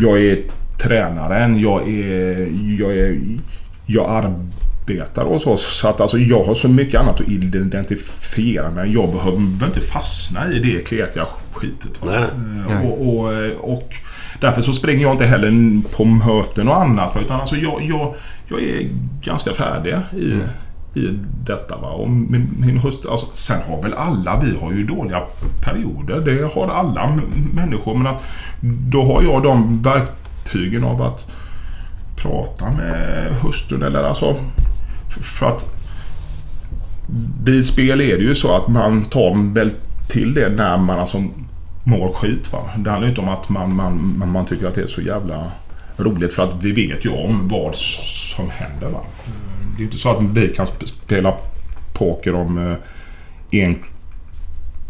[0.02, 0.38] jag är
[0.84, 1.60] tränaren.
[1.60, 2.48] Jag är...
[2.80, 3.20] Jag, är,
[3.86, 5.58] jag arbetar och så.
[5.58, 8.94] Så att alltså jag har så mycket annat att identifiera mig.
[8.94, 12.06] Jag behöver inte fastna i det kletiga skitet.
[12.06, 12.12] Va?
[12.68, 12.88] Nej.
[12.88, 13.94] Och, och, och
[14.42, 17.18] därför så springer jag inte heller på möten och annat.
[17.22, 18.16] Utan alltså jag, jag,
[18.48, 18.90] jag är
[19.24, 20.34] ganska färdig i,
[20.94, 21.78] i detta.
[21.78, 21.88] Va?
[21.88, 25.22] Och min, min hustru, alltså, sen har väl alla, vi har ju dåliga
[25.62, 26.22] perioder.
[26.22, 27.20] Det har alla
[27.54, 27.96] människor.
[27.96, 28.24] Men att
[28.62, 31.28] då har jag de verktygen av att
[32.16, 34.36] prata med hustrun eller alltså...
[35.10, 35.74] För, För att
[37.44, 39.72] vid spel är det ju så att man tar väl
[40.10, 41.24] till det när man alltså
[41.84, 42.54] mår skit.
[42.54, 42.60] Va?
[42.78, 45.02] Det handlar ju inte om att man, man, man, man tycker att det är så
[45.02, 45.52] jävla
[45.98, 48.88] roligt för att vi vet ju om vad som händer.
[48.88, 49.02] Va?
[49.76, 51.34] Det är ju inte så att vi kan sp- spela
[51.94, 52.58] poker om
[53.52, 53.76] eh, en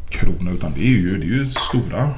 [0.10, 2.10] krona utan det är ju, det är ju stora eh,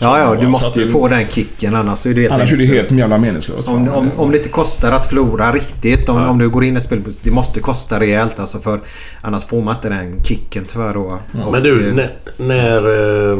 [0.00, 2.56] Ja, ja, du måste ju det- få den kicken annars är det helt Annars är
[2.56, 3.68] det helt jävla meningslöst.
[3.68, 6.08] Om, om, om det inte kostar att förlora riktigt.
[6.08, 7.02] Om, om du går in i ett spel.
[7.22, 8.80] Det måste kosta rejält alltså för
[9.20, 11.18] annars får man inte den kicken tyvärr då.
[11.44, 12.10] Och, Men du, eh, när...
[12.36, 13.36] När,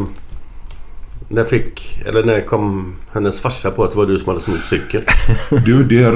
[1.29, 2.03] när fick...
[2.07, 5.05] Eller när kom hennes farsa på att det var du som hade snott cykeln?
[5.65, 6.11] Du, det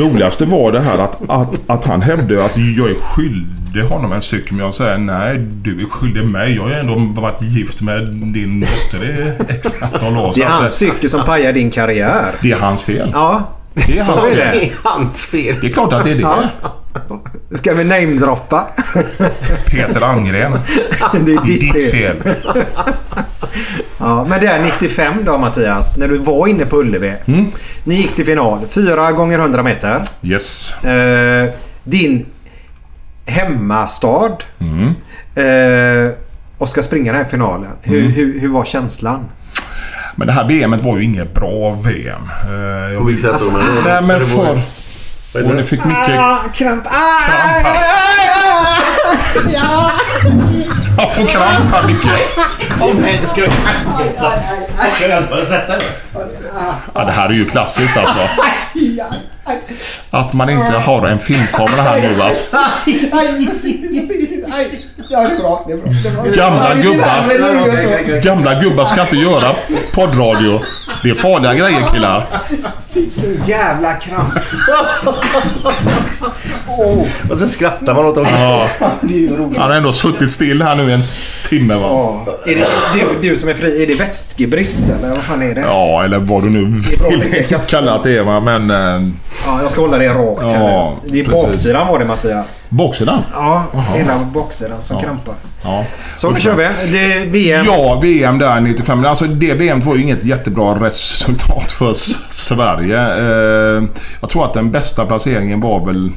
[0.00, 4.22] roligaste var det här att, att, att han hävdade att jag är skyldig honom en
[4.22, 4.52] cykel.
[4.52, 6.54] Men jag säger nej, du är skyldig mig.
[6.56, 10.32] Jag har ju ändå varit gift med din dotter i x antal år.
[10.34, 12.34] Det är hans cykel som pajar din karriär.
[12.42, 13.10] det är hans fel.
[13.14, 14.58] Ja, Det är hans är fel.
[14.60, 14.72] det.
[14.84, 15.54] hans fel.
[15.60, 16.22] Det är klart att det är det.
[16.22, 16.75] Ja.
[17.54, 18.66] Ska vi namedroppa?
[19.70, 20.52] Peter Angren.
[21.12, 22.16] det är ditt, Ditt fel.
[22.16, 22.34] fel.
[23.98, 25.96] Ja, men det är 95 då Mattias.
[25.96, 27.14] När du var inne på Ullevi.
[27.26, 27.46] Mm.
[27.84, 28.58] Ni gick till final.
[28.70, 30.02] 4 gånger 100 meter.
[30.22, 30.72] Yes.
[30.84, 31.48] Eh,
[31.84, 32.26] din
[33.26, 34.36] hemmastad.
[34.58, 34.86] Mm.
[35.34, 36.12] Eh,
[36.58, 37.70] och ska springa den här finalen.
[37.82, 38.12] Hur, Mm.
[38.12, 39.24] hur, hur var känslan?
[40.16, 42.20] Men det här VMet var ju inget bra VM.
[42.48, 42.52] Eh,
[42.92, 43.58] jag På vilket sätt Alltså, då?
[43.84, 44.60] Nej men för...
[45.44, 46.06] Och ni fick mycket...
[46.06, 46.54] kramp.
[46.54, 46.86] Kramp
[49.52, 49.92] Ja.
[50.98, 52.08] Jag får kramp här Micke.
[52.78, 53.50] Kom här, ska du...
[54.96, 55.86] Ska du hjälpa dig att sätta dig?
[56.94, 58.18] Ja, det här är ju klassiskt alltså.
[60.10, 62.44] Att man inte har en filmkamera här nu alltså.
[65.08, 65.64] Ja, det är bra.
[65.66, 65.92] Det är bra.
[66.02, 66.48] Det är bra.
[66.48, 68.20] Gamla gubbar.
[68.20, 69.54] Gamla gubbar ska inte göra
[69.92, 70.60] poddradio.
[71.02, 72.26] Det är farliga grejer killar.
[73.46, 74.34] Jävla kramp.
[77.30, 78.26] Och så skrattar man åt dem.
[78.38, 78.68] Ja,
[79.02, 79.58] Det är ju roligt.
[79.58, 81.00] han har ändå suttit still här nu i en
[81.48, 81.80] timme va.
[81.82, 82.26] Ja.
[82.46, 82.66] Är det,
[83.22, 85.60] du, du som är fri, är det vätskebrist eller vad fan är det?
[85.60, 88.40] Ja, eller vad du nu är att vill kalla det va.
[88.40, 88.70] Men...
[88.70, 89.08] Eh,
[89.46, 91.08] Ja, jag ska hålla det rakt här Ja, nu.
[91.12, 91.42] Det är precis.
[91.46, 92.66] baksidan var det Mattias.
[92.68, 93.22] baksidan?
[93.32, 93.64] Ja,
[93.94, 95.34] hela baksidan som krampar.
[95.66, 95.84] Ja.
[96.16, 96.68] Så nu kör vi.
[96.92, 97.66] Det är VM.
[97.66, 99.00] Ja, VM där 95.
[99.00, 101.92] Men Alltså det VM var ju inget jättebra resultat för
[102.32, 102.98] Sverige.
[102.98, 103.84] Eh,
[104.20, 106.10] jag tror att den bästa placeringen var väl...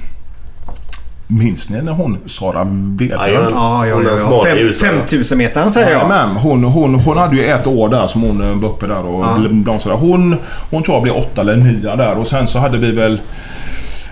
[1.32, 3.22] Minns ni när hon Sara Wedlund?
[3.56, 4.00] Ja, ja, ja.
[4.00, 4.18] är ja.
[4.18, 4.88] smart i Fem, huset.
[4.88, 5.96] 5000 metern säger jag.
[5.96, 9.06] Jajamän, hon, hon, hon hade ju ett år där som hon eh, var uppe där
[9.06, 9.50] och Ja.
[9.50, 9.98] blomstrade.
[10.00, 10.36] Hon,
[10.72, 13.20] hon tror jag blev åtta eller nio där och sen så hade vi väl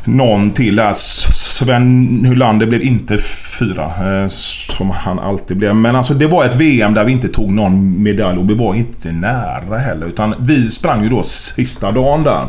[0.08, 0.94] någon till där.
[0.94, 3.18] Sven Hylander blev inte
[3.60, 5.76] fyra eh, som han alltid blev.
[5.76, 8.76] Men alltså det var ett VM där vi inte tog någon medalj och vi var
[8.76, 10.08] inte nära heller.
[10.08, 12.48] Utan vi sprang ju då sista dagen där.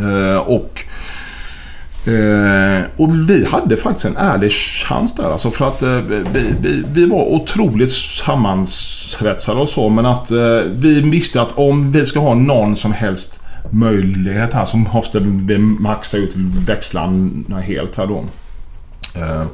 [0.00, 0.84] Eh, och
[2.12, 5.82] eh, och vi hade faktiskt en ärlig chans där alltså för att
[6.32, 10.30] vi, vi, vi var otroligt sammansvetsade och så men att
[10.70, 15.58] vi visste att om vi ska ha någon som helst möjlighet här så måste vi
[15.58, 16.36] maxa ut
[16.66, 18.24] växlarna helt här då.
[19.14, 19.46] Eh,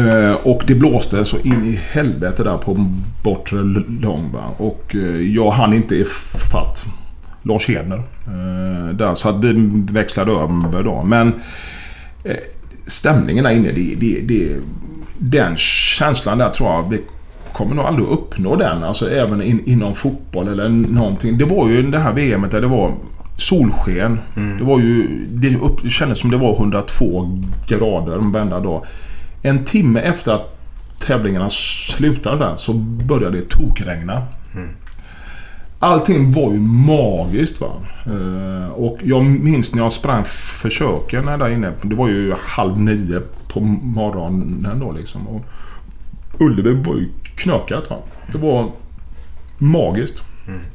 [0.00, 2.74] eh, och det blåste så in i helvete där på
[3.22, 3.62] bortre
[4.02, 4.44] lång va?
[4.56, 6.86] Och eh, jag hann inte ifatt
[7.42, 8.02] Lars Hedner.
[8.26, 9.52] Eh, där, så att vi
[9.92, 11.02] växlade över då.
[11.02, 11.34] Men
[12.24, 12.36] eh,
[12.86, 14.56] stämningen där inne, det, det, det,
[15.18, 17.00] den känslan där tror jag vi
[17.58, 18.84] kommer nog aldrig uppnå den.
[18.84, 21.38] Alltså även in, inom fotboll eller någonting.
[21.38, 22.94] Det var ju det här VMet där det var
[23.36, 24.18] solsken.
[24.58, 25.26] Det var ju...
[25.28, 28.84] Det, upp, det kändes som det var 102 grader varenda dag.
[29.42, 30.58] En timme efter att
[31.06, 34.22] tävlingarna slutade där så började det tokregna.
[35.78, 37.72] Allting var ju magiskt va.
[38.06, 40.24] Eh, och jag minns när jag sprang
[40.62, 41.72] försöken där inne.
[41.82, 45.28] Det var ju halv nio på morgonen då liksom.
[45.28, 45.44] Och
[46.40, 47.08] Ullevi var ju
[47.38, 47.96] knökat va.
[48.32, 48.70] Det var
[49.58, 50.22] magiskt.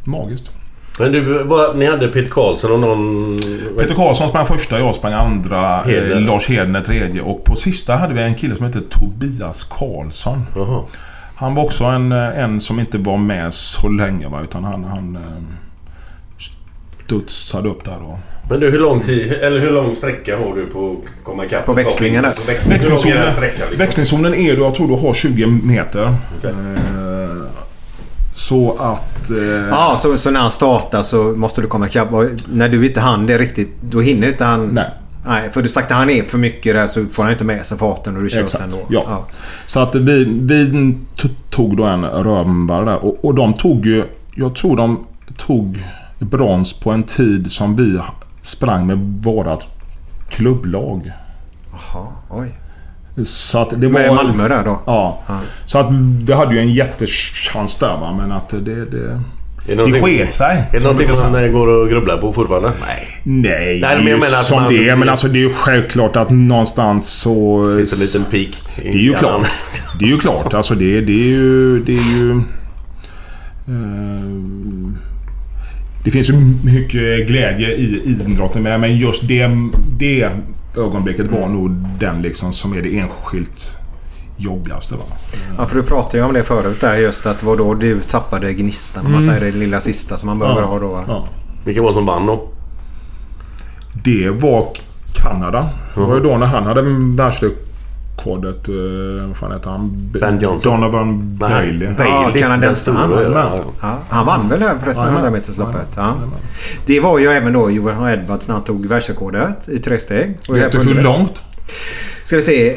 [0.03, 0.51] Magiskt.
[0.99, 3.37] Men du, vad, ni hade Peter Karlsson och någon...
[3.77, 5.81] Peter Karlsson sprang första, jag sprang andra.
[5.81, 6.11] Hedner.
[6.11, 7.21] Eh, Lars Hedner tredje.
[7.21, 10.45] Och på sista hade vi en kille som hette Tobias Karlsson.
[10.55, 10.83] Jaha.
[11.35, 14.41] Han var också en, eh, en som inte var med så länge va.
[14.41, 15.17] Utan han, han
[17.05, 18.19] studsade upp där då.
[18.49, 21.65] Men du, hur lång tid, eller hur lång sträcka har du på att komma ikapp?
[21.65, 22.31] På växlingen där.
[22.47, 23.77] Lång är Växlingszonen, sträckan, liksom?
[23.77, 26.15] växlingszonen är du, jag tror du har 20 meter.
[26.37, 26.49] Okej.
[26.51, 27.43] Eh,
[28.33, 29.29] så att...
[29.29, 32.13] Eh, Ja, så, så när han startar så måste du komma ikapp.
[32.13, 34.67] Och när du inte hann det riktigt, då hinner inte han...
[34.67, 34.89] Nej.
[35.27, 37.65] Nej, för du sagt att han är för mycket där så får han inte med
[37.65, 38.77] sig farten och du kör Exakt, ändå.
[38.89, 39.25] ja.
[39.65, 40.95] Så att vi, vi
[41.49, 43.05] tog då en rönnbär där.
[43.05, 44.03] Och, och de tog ju...
[44.35, 45.05] Jag tror de
[45.37, 45.83] tog
[46.19, 47.99] brons på en tid som vi
[48.41, 49.67] sprang med vårat
[50.29, 51.11] klubblag.
[51.71, 52.51] Jaha, oj.
[53.25, 53.99] Så att det var...
[53.99, 54.79] Med Malmö där då?
[54.85, 55.19] Ja.
[55.65, 55.87] Så att
[56.27, 58.13] vi hade ju en jättechans där va.
[58.17, 58.85] Men att det...
[58.85, 59.21] det
[59.69, 60.57] Är det sket sig.
[60.57, 61.45] Är det som någonting man säga.
[61.45, 62.71] eh, går och grubblar på fortfarande?
[62.87, 63.07] Nej.
[63.23, 64.95] Nej, Nej, men jag menar att som man- det är.
[64.95, 67.59] Men alltså det är ju självklart att någonstans så...
[67.77, 69.19] Finns en liten pik Det är ju hjärnan.
[69.19, 69.47] klart.
[69.99, 70.53] Det är ju klart.
[70.53, 71.79] Alltså det, det är ju...
[71.83, 72.41] Det är ju...
[73.67, 74.97] ehm,
[76.03, 78.79] det finns ju mycket glädje i idrotten med.
[78.79, 79.49] Men just det,
[79.97, 80.29] det
[80.77, 83.77] ögonblicket var nog den liksom som är det enskilt
[84.37, 84.95] jobbigaste.
[84.95, 85.01] Va?
[85.57, 88.53] Ja, för du pratade ju om det förut där just att var då du tappade
[88.53, 89.05] gnistan.
[89.05, 89.35] Om man Mm.
[89.39, 90.87] säger det lilla sista som man behöver ha då.
[90.87, 91.03] va?
[91.07, 91.27] Ja.
[91.65, 92.47] Vilka var det som vann då?
[94.03, 94.67] Det var
[95.15, 95.69] Kanada.
[95.95, 96.81] Det var ju då när han hade
[97.15, 97.67] världsrekordet.
[98.69, 99.89] Uh, vad fan heter han?
[100.13, 100.71] Ben Johnson.
[100.81, 101.87] Donovan Nej, Bailey.
[101.87, 102.13] Bailey.
[102.13, 102.97] Ja, den kanadensaren.
[103.09, 105.23] stora, ja, han vann väl här förresten Jajamän.
[105.23, 105.87] 100 metersloppet.
[105.95, 106.01] Ja.
[106.01, 106.29] Jajamän.
[106.85, 110.37] Det var ju även då Johan Edwards när han tog världsrekordet i tre steg.
[110.49, 111.43] Och Vet du hur långt?
[112.23, 112.69] Ska vi se.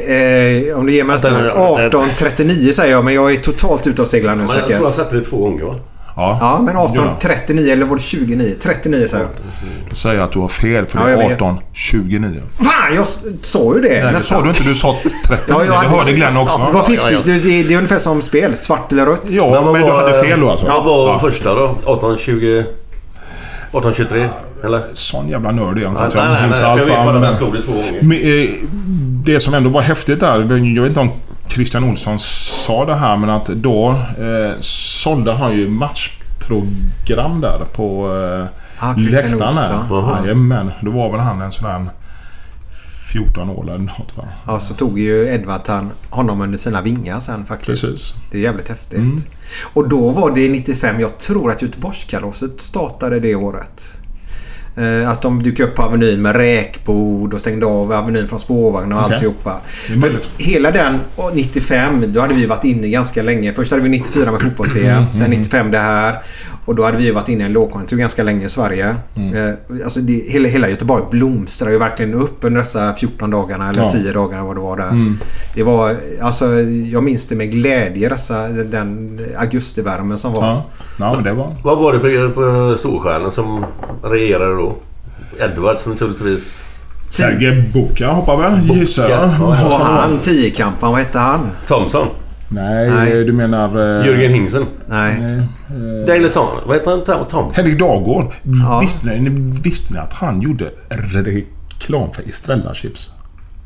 [0.69, 1.37] Eh, om du ger mig en Vänta, stund.
[1.37, 1.99] vänta, vänta.
[2.25, 4.83] 18.39 säger jag men jag är totalt ute och seglar nu Men jag tror säkert.
[4.83, 5.75] jag satte det två gånger va?
[6.17, 7.31] Ja, Ja men det gör jag.
[7.31, 8.55] 18.39 eller var det 29?
[8.63, 9.33] 39 säger jag.
[9.91, 11.39] Då säger jag att du har fel för Ja, det är vet.
[11.39, 12.41] 18.29.
[12.59, 13.07] Fan jag
[13.43, 14.63] sa ju det Nej, det sa du inte.
[14.63, 15.43] Du sa 30.
[15.49, 16.59] Ja, jag det hade- hörde Glenn också.
[16.61, 17.03] Ja, det var 50.
[17.03, 17.19] Ja, ja.
[17.25, 18.57] Det, det, är ungefär som spel.
[18.57, 19.23] Svart eller rött.
[19.27, 20.67] Ja, men du var, hade fel då alltså.
[20.67, 21.19] Vad var Ja.
[21.19, 21.65] första då?
[21.65, 22.65] 1820...
[23.73, 24.29] 1823?
[24.65, 24.81] Eller?
[24.95, 26.03] Sån jävla nörd är jag inte.
[26.03, 28.01] Nej, jag nej, nej, nej, jag vet bara att men- han slog det två gånger.
[28.03, 28.51] Men, eh,
[29.25, 30.39] det som ändå var häftigt där,
[30.75, 31.11] jag vet inte om
[31.49, 38.17] Christian Olsson sa det här, men att då eh, sålde han ju matchprogram där på
[38.17, 38.47] eh,
[38.79, 38.95] Ah.
[39.91, 40.21] Jaha.
[40.23, 41.87] Jajamän, då var väl han en sån där
[43.13, 44.25] 14 år eller något va?
[44.47, 47.83] Ja, så tog ju Edvard han, honom under sina vingar sen faktiskt.
[47.83, 48.15] Precis.
[48.31, 48.99] Det är jävligt häftigt.
[48.99, 49.23] Mm.
[49.63, 51.01] Och då var det 95.
[51.01, 53.99] Jag tror att Göteborgskalaset startade det året.
[54.79, 58.97] Eh, att de dök upp på Avenyn med räkbord och stängde av Avenyn från spårvagnar
[58.97, 59.15] och Okej.
[59.15, 59.61] alltihopa.
[60.39, 63.53] Hela den och 95, då hade vi varit inne ganska länge.
[63.53, 66.19] Först hade vi 94 med fotbolls-VM, Mm, sen 95 det här.
[66.67, 68.97] Och då hade vi varit inne i en lågkonjunktur ganska länge i Sverige.
[69.15, 69.49] Mm.
[69.49, 73.83] Eh, alltså det, hela, hela Göteborg blomstrade ju verkligen upp under dessa 14 dagarna eller
[73.83, 73.91] Ja.
[73.91, 74.89] 10 dagarna vad det var där.
[74.89, 75.19] Mm.
[75.55, 76.61] Det var, alltså
[76.93, 80.47] jag minns det med glädje dessa, den augustivärmen som var.
[80.47, 80.65] Ja,
[80.99, 81.55] ja men det var...
[81.63, 83.65] Vad var det för, för storstjärnor som
[84.03, 84.75] regerade då?
[85.39, 86.63] Edwards naturligtvis.
[87.09, 89.21] Sergej Buka hoppar väl, gissar jag.
[89.21, 89.65] Ja, ja.
[89.65, 91.41] Och han tiokampan, vad hette han?
[91.67, 92.07] Thompson.
[92.49, 93.25] Nej, Nej.
[93.25, 93.69] du menar...
[93.69, 94.67] Eh, Jürgen Hingsen.
[94.87, 95.21] Nej.
[95.21, 96.49] nej, eh, Daley Tom.
[96.67, 97.05] Vad heter han?
[97.05, 97.27] Tom?
[97.31, 97.53] Tom?
[97.55, 98.33] Henrik Dagård.
[98.43, 98.81] Ja.
[98.81, 99.31] Visste, ni,
[99.63, 103.11] visste ni att han gjorde reklam för Estrella Chips?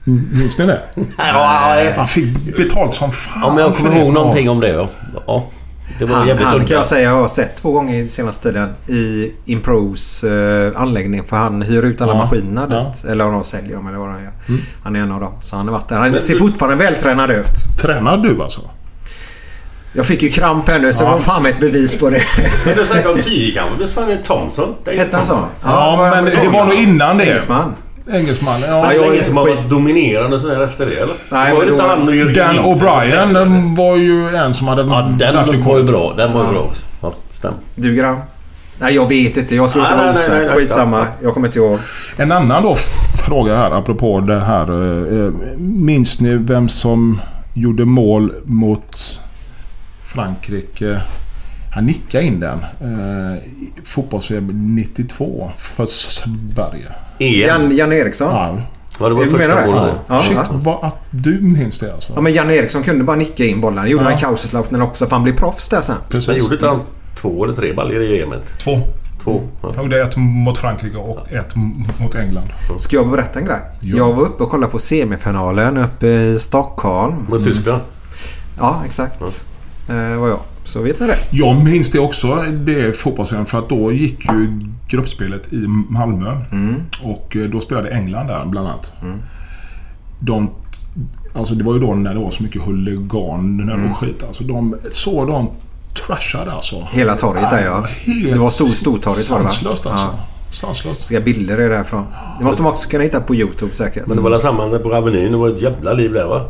[0.05, 0.83] Minns ni det?
[1.97, 4.89] Han fick betalt som fan men jag kommer ihåg någonting om det.
[5.27, 5.51] Ja.
[5.91, 5.97] Ja.
[5.99, 8.43] Det var Han, jävligt han kan jag säga jag har sett två gånger i senaste
[8.53, 11.25] tiden i Impros eh, anläggning.
[11.25, 12.19] För han hyr ut alla Ja.
[12.19, 12.77] maskinerna Ja.
[12.95, 13.05] dit.
[13.11, 14.33] Eller om de säljer dem eller vad han gör.
[14.85, 15.33] Han är en av dem.
[15.41, 15.97] Så han har varit där.
[15.97, 17.79] Han ser fortfarande vältränad ut.
[17.81, 18.61] Tränar du alltså?
[19.93, 21.09] Jag fick ju kramp här nu så Ja.
[21.09, 22.23] det var fan ett bevis på det.
[22.67, 23.79] Men du snackade om tiokampen.
[23.79, 24.75] Det var Thompson.
[24.85, 25.33] Daley Hette han så?
[25.33, 25.51] Thompson.
[25.65, 27.25] Ja, men det var nog innan det.
[27.25, 27.75] Engelsman.
[28.13, 28.61] Engelsman.
[28.69, 31.15] Ja, Det jag- är ingen som har varit dominerande sådär efter det eller?
[31.31, 35.09] Nej, var det inte han och Jürgen Dan O'Brien var ju en som hade Ja,
[35.19, 36.13] den var ju bra.
[36.17, 36.83] Den var ju bra också.
[37.01, 37.57] Ja, stämmer.
[37.75, 38.17] Du Gram?
[38.81, 39.55] Nej jag vet inte.
[39.55, 40.55] Jag ska inte vara osäker.
[40.55, 41.07] Skitsamma.
[41.23, 41.79] Jag kommer inte ihåg.
[42.17, 42.77] En annan då
[43.27, 44.71] fråga här apropå det här.
[44.73, 47.21] eh, eh, Minns ni vem som
[47.55, 49.21] gjorde mål mot
[50.05, 51.01] Frankrike?
[51.75, 52.59] Han nickade in den.
[52.81, 53.39] Eh,
[53.85, 56.93] fotbolls 92 för Sverige.
[57.21, 57.49] EM.
[57.49, 58.29] Jan, Jan Eriksson?
[58.35, 58.59] Ja.
[59.01, 59.67] Ja, det var Du första det?
[59.67, 59.95] målet.
[60.09, 60.45] Ja, Shit, ja.
[60.53, 62.13] vad att du minns det alltså.
[62.15, 63.85] ja, men Janne Eriksson kunde bara nicka in bollen.
[63.85, 64.09] Det gjorde Ja.
[64.11, 65.07] han i Kausislautern också.
[65.07, 65.97] För han blev proffs där sen.
[66.01, 66.37] Men Precis.
[66.37, 66.81] gjorde inte han
[67.21, 68.29] två eller tre baljor i EM?
[68.59, 68.81] Två.
[69.25, 69.43] Två.
[69.63, 69.73] Ja.
[69.75, 71.55] Jag gjorde ett mot Frankrike och ett
[72.01, 72.47] mot England.
[72.79, 73.59] Ska jag berätta en grej?
[73.81, 73.97] Ja.
[73.97, 77.27] Jag var uppe och kollade på semifinalen uppe i Stockholm.
[77.29, 77.83] Mot Tyskland?
[78.59, 79.21] Ja, exakt.
[79.89, 80.39] Eh, var jag.
[80.71, 81.19] Så vet ni det?
[81.31, 86.37] Jag minns det också, det fotbolls för att då gick ju gruppspelet i Malmö.
[87.03, 88.93] Och eh, då spelade England där bland annat.
[90.21, 90.51] De,
[91.35, 94.23] alltså det var ju då när det var så mycket huliganer och skit.
[94.23, 95.51] Alltså de, så de
[96.07, 96.89] trashade alltså.
[96.93, 97.87] Hela torget där ja.
[97.89, 99.51] Helt Det var stor, stortorget var det va?
[99.51, 100.07] Sanslöst alltså.
[100.07, 100.27] Ja.
[100.51, 101.07] Sanslöst.
[101.07, 102.07] Ska bilder är därifrån.
[102.39, 104.07] Det måste man också kunna hitta på YouTube säkert.
[104.07, 105.33] Men det var väl samma på Avenyn.
[105.33, 106.45] Det var ett jävla liv där va?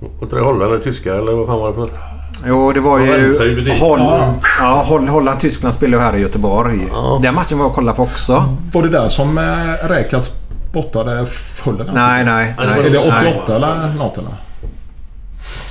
[0.00, 1.98] Och inte det holländare, tyskar eller vad fan var det för något?
[2.46, 3.38] Jo, det var ju...
[3.80, 3.98] Holl...
[4.00, 4.34] Ja.
[4.60, 6.86] Ja, Holl- Holland-Tyskland spelade här i Göteborg.
[6.92, 7.20] Ja.
[7.22, 8.56] Den matchen var jag och kollade på också.
[8.72, 10.32] Var det där som eh, Räkat
[10.70, 12.06] spottade fullen alltså?
[12.06, 12.54] Nej, nej.
[12.58, 12.78] Nej.
[12.80, 13.34] Är det nej.
[13.34, 14.30] 88 eller något eller?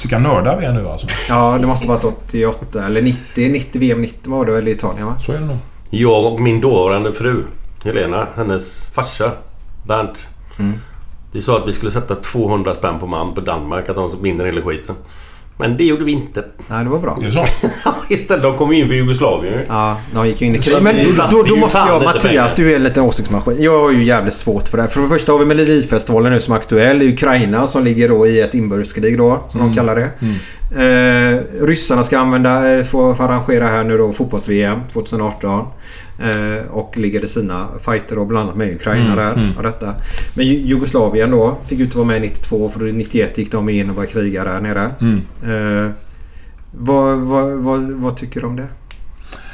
[0.04, 1.08] Vilka nördar vi är nu alltså.
[1.30, 3.50] Ja, det måste varit 88 eller 90.
[3.52, 5.16] 90 VM 90 var det väl i Italien va?
[5.20, 5.58] Så är det nog.
[5.90, 7.44] Jag och min dåvarande fru
[7.84, 9.32] Helena, hennes farsa
[9.88, 10.28] Bernt.
[11.32, 14.46] Vi sa att vi skulle sätta 200 spänn på man på Danmark att de vinner
[14.46, 14.96] hela skiten.
[15.64, 16.44] Men det gjorde vi inte.
[16.68, 17.18] Nej, det var bra.
[17.22, 17.44] Är det så?
[18.10, 19.60] Istället, de kom in för Jugoslavien ju.
[19.68, 20.84] Ja, de gick ju in i krig.
[20.84, 20.96] Men
[21.32, 23.58] då, då måste jag, Mattias, du är en liten åsiktsmaskin.
[23.60, 24.90] Jag har ju jävligt svårt för det här.
[24.90, 28.28] För det första har vi Melodifestivalen nu som är aktuell i Ukraina som ligger då
[28.28, 30.10] i ett inbördeskrig då, som de kallar det.
[30.76, 35.66] Eh, ryssarna ska använda, eh, få, få arrangera här nu då fotbolls-VM 2018.
[36.20, 39.54] Eh, och ligger i sina fighter och bland annat med Ukraina där.
[39.58, 39.94] Och detta.
[40.34, 43.90] Men Ju- Jugoslavien då fick ju inte vara med 92 för 91 gick de in
[43.90, 44.84] och började kriga där nere.
[45.44, 45.92] Eh,
[46.72, 48.68] vad, vad, vad, vad tycker du om det?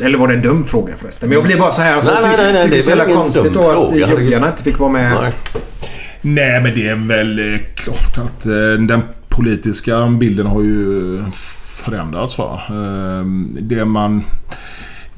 [0.05, 1.29] Eller var det en dum fråga förresten?
[1.29, 1.95] Men jag blir bara så här.
[1.95, 4.47] Alltså, Nej, nej, nej, nej, tycker det är så jävla konstigt dum då att juggarna
[4.49, 5.13] inte fick vara med.
[5.21, 5.31] Nej.
[6.21, 8.51] Nej, men det är väl eh, klart att eh,
[8.87, 11.19] den politiska bilden har ju
[11.85, 12.37] förändrats.
[12.37, 12.61] Va?
[13.61, 14.23] Det man...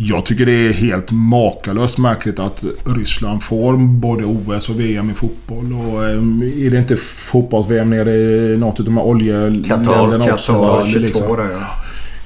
[0.04, 5.14] Jag tycker det är helt makalöst märkligt att Ryssland får både OS och VM i
[5.14, 5.74] fotboll.
[5.74, 6.98] Och eh, är det inte
[7.32, 10.54] fotbolls-VM nere i något av de här oljeländerna också?
[10.54, 11.68] Qatar Det är 22 liksom- där ja.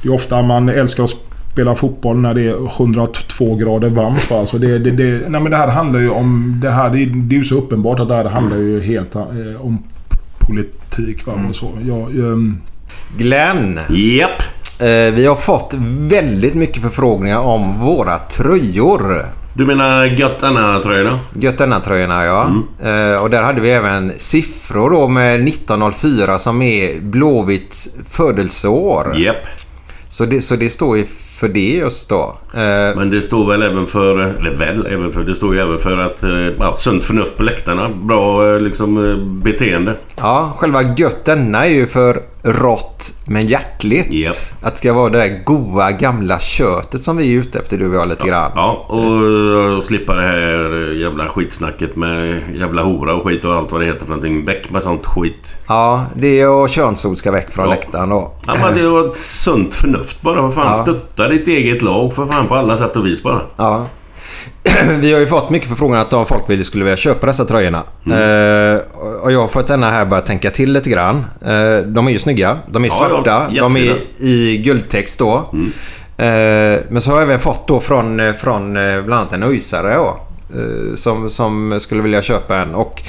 [0.02, 1.14] Det är ofta man älskar att
[1.52, 4.30] spela fotboll när det är 102 grader varmt.
[4.32, 4.40] va.
[4.40, 6.60] Alltså det, det, det, nej men det här handlar ju om...
[6.62, 9.22] Det, här, det, det är ju så uppenbart att det här handlar ju helt eh,
[9.60, 9.84] om
[10.40, 11.26] politik.
[11.26, 11.34] Va?
[11.50, 11.72] Och så.
[11.88, 12.62] Jag, ehm,
[13.18, 13.80] Glenn.
[13.90, 14.42] Japp.
[14.42, 14.55] Eh,
[15.12, 19.26] vi har fått väldigt mycket förfrågningar om våra tröjor.
[19.54, 20.40] Du menar gött
[20.84, 22.52] tröjorna Götterna-tröjorna ja.
[22.90, 29.16] Eh, och där hade vi även siffror då med 1904 som är Blåvitts födelseår.
[29.16, 29.48] Japp.
[30.08, 31.06] Så, det, så det står ju
[31.40, 32.36] för det just då.
[32.56, 34.18] Eh, Men det står väl även för...
[34.20, 35.24] Eller väl även för...
[35.24, 36.24] Det står ju även för att...
[36.24, 36.30] eh,
[36.60, 37.90] Ja, sunt förnuft på läktarna.
[37.90, 39.94] Bra eh, liksom beteende.
[40.18, 44.14] ja, själva götterna är ju för rått men hjärtligt.
[44.14, 44.34] Japp.
[44.62, 47.90] Att det ska vara det där goa gamla köttet som vi är ute efter du
[47.90, 48.52] och jag lite grann.
[48.56, 53.72] Ja, och, och slippa det här jävla skitsnacket med jävla hora och skit och allt
[53.72, 54.46] vad det heter för någonting.
[54.46, 55.58] Väck med sånt skit.
[55.68, 57.72] Ja, det och könsord ska väck från Ja.
[57.72, 58.32] läktaren då.
[58.48, 60.42] Ja, men det var ett sunt förnuft bara.
[60.42, 60.84] Vad fan, Ja.
[60.84, 63.42] stötta ditt eget lag för fan på alla sätt och vis bara.
[63.58, 63.86] Ja.
[65.00, 67.84] Vi har ju fått mycket förfrågningar att om folk vill skulle vilja köpa dessa tröjorna.
[68.06, 68.18] Mm.
[68.76, 68.82] Eh,
[69.22, 71.16] och jag har fått denna här börja tänka till lite grann.
[71.42, 72.58] Eh, de är ju snygga.
[72.68, 73.48] De är svarta.
[73.52, 75.50] ja, de är i guldtext då.
[75.54, 75.72] Mm.
[76.18, 79.96] Eh, men så har jag även fått då från, från eh, bland annat en öisare
[79.96, 80.20] då.
[80.60, 82.76] eh, Som, som skulle vilja köpa en.
[82.76, 83.02] Och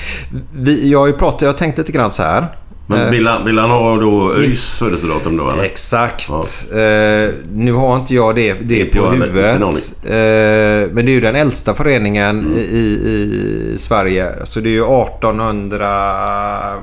[0.57, 2.47] vi, jag har ju pratat, jag har tänkt lite grann så här.
[2.89, 5.63] Men vill han, vill han ha då ÖIS födelsedatum då eller?
[5.63, 6.29] Exakt.
[6.31, 6.45] Ja.
[6.81, 9.61] Eh, nu har inte jag det, det Inte på huvudet.
[10.05, 12.53] Eh, men det är ju den äldsta föreningen Mm.
[12.59, 14.33] i, i, i Sverige.
[14.45, 16.83] Så det är ju 1800...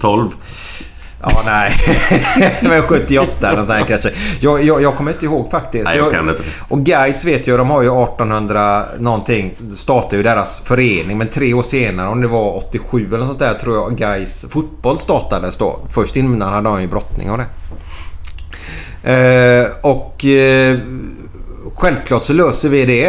[0.00, 0.28] 12.
[1.22, 1.72] Ja, nej.
[2.62, 4.10] Men 78 eller där kanske.
[4.40, 5.84] Jag, jag, jag kommer inte ihåg faktiskt.
[5.84, 6.42] Nej, jag kan inte.
[6.68, 9.54] Och Guys vet jag, de har ju 1800 någonting.
[9.74, 11.18] Startade ju deras förening.
[11.18, 14.46] Men tre år senare, om det var 87 eller något sånt där, tror jag Guys
[14.50, 15.78] fotboll startades då.
[15.94, 17.46] Först innan hade de ju brottning och det.
[19.02, 20.78] Eh, och eh,
[21.74, 23.08] självklart så löser vi det.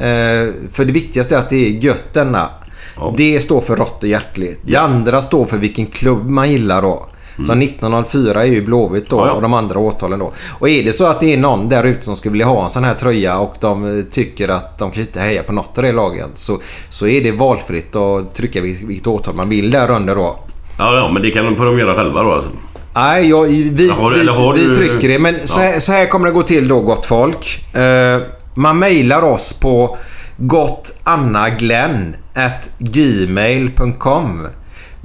[0.00, 2.48] Eh, för det viktigaste är att det är gött denna.
[2.96, 3.14] Ja.
[3.16, 4.60] Det står för rått och hjärtligt.
[4.62, 7.06] Det andra står för vilken klubb man gillar då.
[7.36, 9.32] Så 1904 är ju Blåvitt då Ja, ja.
[9.32, 10.32] och de andra årtalen då.
[10.58, 12.70] Och är det så att det är någon där ute som skulle vilja ha en
[12.70, 15.84] sån här tröja och de eh, tycker att de kan inte heja på något av
[15.84, 16.28] det lagen.
[16.34, 16.58] Så,
[16.88, 20.36] så är det valfritt att trycka vil- vilket årtal man vill där under då.
[20.78, 22.50] Ja, ja, men det kan de, göra själva då alltså.
[22.94, 25.18] Nej, jag, vi, Har vi, har vi trycker det.
[25.18, 25.62] Men så, Ja.
[25.64, 27.74] här, så här kommer det gå till då gott folk.
[27.76, 28.20] Eh,
[28.54, 29.96] man mejlar oss på
[30.36, 32.16] gottanaglenn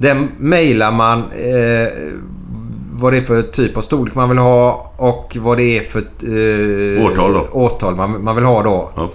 [0.01, 1.91] Där mejlar man eh,
[2.91, 5.99] vad det är för typ av storlek man vill ha och vad det är för
[5.99, 7.47] eh, Årtal då.
[7.51, 8.91] årtal man, man vill ha då.
[8.95, 9.09] Ja.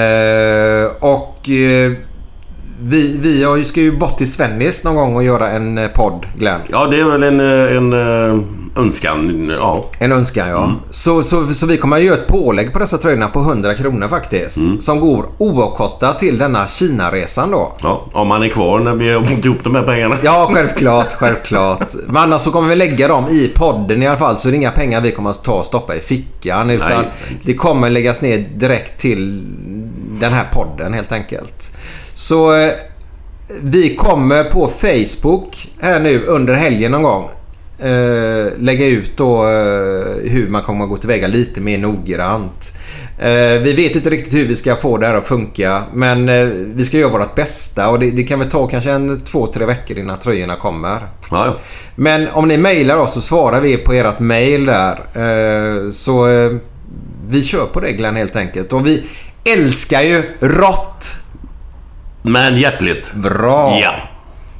[0.00, 1.92] Eh, och eh,
[2.80, 6.60] vi, vi ska ju bort till Svennis någon gång och göra en eh, podd Glenn.
[6.68, 7.92] Ja, det är väl en, eh, en
[8.76, 9.50] önskan.
[9.58, 9.84] Ja.
[9.98, 10.64] En önskan ja.
[10.64, 10.76] Mm.
[10.90, 14.08] Så, så, så vi kommer att göra ett pålägg på dessa tröjorna på 100 kronor
[14.08, 14.56] faktiskt.
[14.56, 14.80] Mm.
[14.80, 17.72] Som går oavkortat till denna Kina-resan då.
[17.82, 18.06] ja.
[18.12, 20.16] Om man är kvar när vi har fått ihop de här pengarna.
[20.22, 21.94] Ja, självklart, självklart.
[22.06, 24.38] Men annars så kommer vi lägga dem i podden i alla fall.
[24.38, 26.70] Så det är inga pengar vi kommer att ta och stoppa i fickan.
[26.70, 27.38] Utan Nej.
[27.42, 29.42] det kommer läggas ner direkt till
[30.20, 31.70] den här podden helt enkelt.
[32.14, 32.70] Så eh,
[33.60, 37.28] vi kommer på Facebook här nu under helgen någon gång.
[37.78, 42.72] Eh, lägga ut då eh, hur man kommer att gå tillväga lite mer noggrant.
[43.18, 45.82] Eh, vi vet inte riktigt hur vi ska få det här att funka.
[45.92, 49.20] Men eh, vi ska göra vårt bästa och det, det kan väl ta kanske en
[49.20, 51.00] två, tre veckor innan tröjorna kommer.
[51.30, 51.56] Ja, ja.
[51.94, 54.92] Men om ni mejlar oss så svarar vi på ert mejl där.
[55.14, 56.26] Eh, så
[57.28, 58.72] vi kör på det Glenn helt enkelt.
[58.72, 59.04] Och vi
[59.44, 61.16] älskar ju rått.
[62.22, 63.14] Men hjärtligt.
[63.14, 63.78] Bra.
[63.82, 63.94] Ja.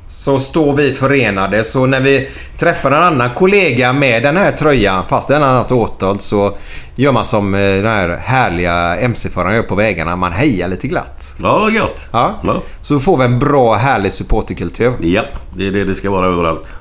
[0.08, 1.64] Så står vi förenade.
[1.64, 2.28] Så när vi
[2.58, 6.56] träffar en annan kollega med den här tröjan, fast den har annat årtal, så
[6.94, 10.16] gör man som eh, den här härliga MC-föraren gör på vägarna.
[10.16, 11.34] Man hejar lite glatt.
[11.42, 12.08] Ja, gött.
[12.12, 12.34] Ja.
[12.44, 12.62] Ja.
[12.82, 14.92] Så får vi en bra härlig supporterkultur.
[15.00, 15.26] Japp,
[15.56, 16.72] det är det det ska vara överallt.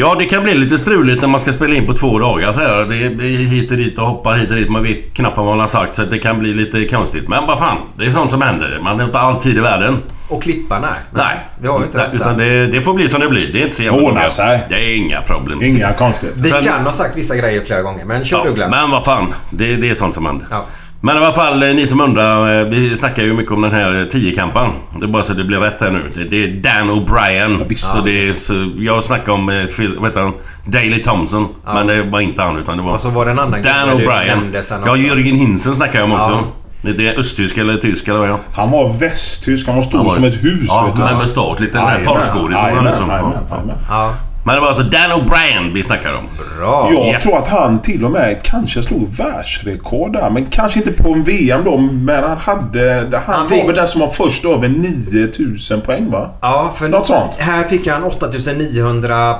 [0.00, 2.58] Ja, det kan bli lite struligt när man ska spela in på två dagar så
[2.60, 2.84] här.
[2.84, 4.68] Det, det är hit och dit och hoppar hit och dit.
[4.68, 7.28] Man vet knappt vad man har sagt så det kan bli lite konstigt.
[7.28, 8.80] Men vad fan, det är sånt som händer.
[8.84, 10.02] Man har inte all tid i världen.
[10.28, 10.90] Och klippa, nej.
[11.14, 11.36] Nej.
[11.60, 12.24] Vi har ju inte Nej, detta.
[12.24, 13.52] Utan det, det får bli som det blir.
[13.52, 14.60] Det är inte så jävla Ordnar sig.
[14.68, 15.62] Det är inga problem.
[15.62, 16.40] Inga konstigheter.
[16.42, 18.70] Vi Sen- kan ha sagt vissa grejer flera gånger, men kör Ja, du Glenn.
[18.70, 19.34] men vad fan.
[19.50, 20.46] Det, det är sånt som händer.
[20.50, 20.66] Ja.
[21.00, 22.60] Men i alla fall, eh, ni som undrar.
[22.60, 24.70] eh, Vi snackar ju mycket om den här tiokampan.
[25.00, 26.26] Det är bara så det blir rätt här nu.
[26.30, 27.74] Det, är Dan O'Brien.
[27.74, 30.32] så det är, så jag snackar om eh, Phil, vad heter han?
[30.66, 31.48] Daley Thompson.
[31.64, 32.92] Men det var inte han utan det var...
[32.92, 34.62] Och så var det en annan Dan O'Brien.
[34.86, 34.96] Ja.
[34.96, 36.30] Jörgen Hinsen snackar jag om också.
[36.30, 36.88] Ja.
[36.90, 39.66] Lite östtysk eller tysk eller vad jag Han var västtysk.
[39.66, 40.64] Han var stor Han var- som ett hus.
[40.68, 41.02] Ja, vet du.
[41.02, 41.60] med mustasch.
[41.60, 43.08] Lite Jajamän, jajamän, liksom.
[43.08, 44.14] jajamän, Ja.
[44.48, 46.24] Men det var alltså Dan O'Brien vi snackar om.
[46.58, 46.90] Bra.
[46.92, 47.20] Jag Ja.
[47.20, 50.30] tror att han till och med kanske slog världsrekord där.
[50.30, 51.76] Men kanske inte på en VM då.
[51.78, 53.08] Men han hade...
[53.12, 56.30] Han, Han var fick- väl den som var först över 9000 poäng va?
[56.40, 57.32] Ja, för Något sånt.
[57.38, 59.34] här fick han 8900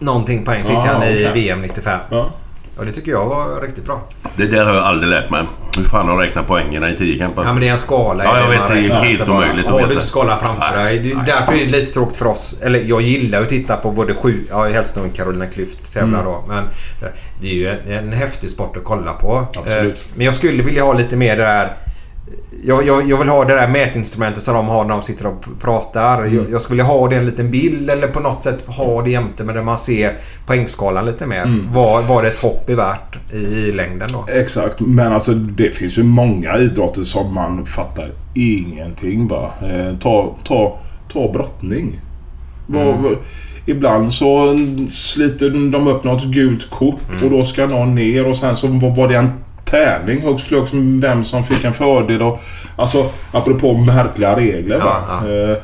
[0.00, 1.30] någonting poäng fick Ja, han i okej.
[1.34, 1.98] VM 95.
[2.10, 2.26] Ja.
[2.78, 4.00] Och det tycker jag var riktigt bra.
[4.36, 5.44] Det där har jag aldrig lärt mig.
[5.76, 7.48] Hur fan de räknar poängerna i tiokamp alltså.
[7.50, 8.24] Ja men det är en skala.
[8.24, 9.94] Ja, jag vet, det är helt omöjligt att Har du veta.
[9.94, 11.14] inte skalan framför Nej, dig.
[11.14, 11.32] Det.
[11.32, 12.56] Därför är det lite tråkigt för oss.
[12.62, 14.44] Eller jag gillar att titta på både sju...
[14.50, 16.32] Ja helst nog Carolina Klüft tävlar Mm.
[16.32, 16.44] då.
[16.48, 16.64] Men
[17.40, 19.46] det är ju en, en häftig sport att kolla på.
[19.56, 19.94] Absolut.
[19.98, 21.72] Eh, Men jag skulle vilja ha lite mer det där...
[22.64, 25.44] Jag, jag, jag vill ha det där mätinstrumentet som de har när de sitter och
[25.60, 26.18] pratar.
[26.18, 26.34] Mm.
[26.34, 29.10] Jag, jag skulle ha det i en liten bild eller på något sätt ha det
[29.10, 31.42] jämte med där man ser poängskalan lite mer.
[31.42, 31.68] Mm.
[31.72, 34.24] Vad, vad det ett hopp är värt i, längden då.
[34.32, 39.52] Exakt, men alltså det finns ju många idrotter som man fattar ingenting va.
[39.62, 40.78] Eh, ta, ta,
[41.12, 42.00] ta brottning.
[42.74, 43.16] Mm.
[43.66, 47.24] Ibland så sliter de upp något gult kort Mm.
[47.24, 49.30] och då ska någon ner och sen så var det en
[49.70, 52.40] tävling högst flux med vem som fick en fördel och
[52.76, 54.96] alltså apropå märkliga regler va.
[55.24, 55.56] Ja, Eh,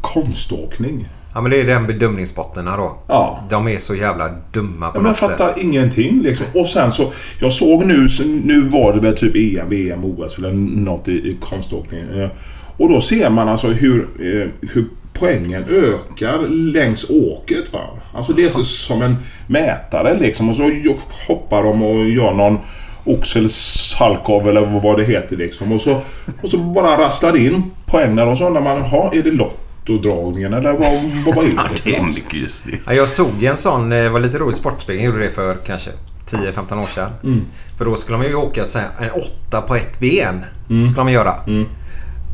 [0.00, 1.08] konståkning.
[1.34, 2.96] Ja men det är den bedömningsbotterna då.
[3.06, 3.40] Ja.
[3.50, 5.62] De är så jävla dumma på Ja, men jag något fattar sätt.
[5.64, 6.46] ingenting liksom.
[6.54, 7.12] Och sen så...
[7.40, 8.08] Jag såg nu...
[8.44, 12.00] Nu var det väl typ EM, VM, OS eller något i, i konståkning.
[12.20, 12.28] Eh,
[12.76, 17.72] Och då ser man alltså hur, eh, hur poängen ökar längs åket.
[17.72, 17.80] Va?
[18.14, 19.16] Alltså det är så, som en
[19.46, 20.48] mätare liksom.
[20.48, 20.70] Och så
[21.28, 22.58] hoppar de och gör någon
[23.04, 25.72] Oxel Salkov eller vad det heter liksom.
[25.72, 26.00] Och så,
[26.42, 29.30] och så bara rasslar det in poäng där och så undrar man, ha är det
[29.30, 30.80] lottodragningen eller vad,
[31.26, 31.90] vad, vad är Ja, det?
[31.90, 32.78] det är mycket just det.
[32.86, 35.90] Ja, jag såg en sån, det var lite roligt Sportspegeln gjorde det för kanske
[36.30, 37.10] 10-15 år sedan.
[37.24, 37.40] Mm.
[37.78, 40.44] För då skulle de ju åka så här, en åtta på ett ben.
[40.70, 40.84] Mm.
[40.84, 41.34] Skulle de göra.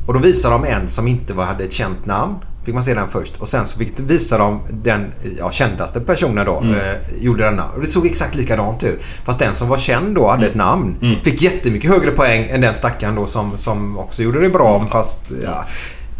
[0.06, 2.34] Och då visade de en som inte var, hade ett känt namn.
[2.66, 3.36] Fick man se den först.
[3.36, 6.58] Och sen så fick, visade de den ja, kändaste personen då.
[6.58, 6.74] Mm.
[6.74, 7.64] Eh, gjorde denna.
[7.68, 9.02] Och det såg exakt likadant ut.
[9.24, 10.96] Fast den som var känd då hade ett namn.
[11.02, 11.20] Mm.
[11.20, 14.86] Fick jättemycket högre poäng än den stackaren då som, som också gjorde det bra.
[14.90, 15.64] Fast ja.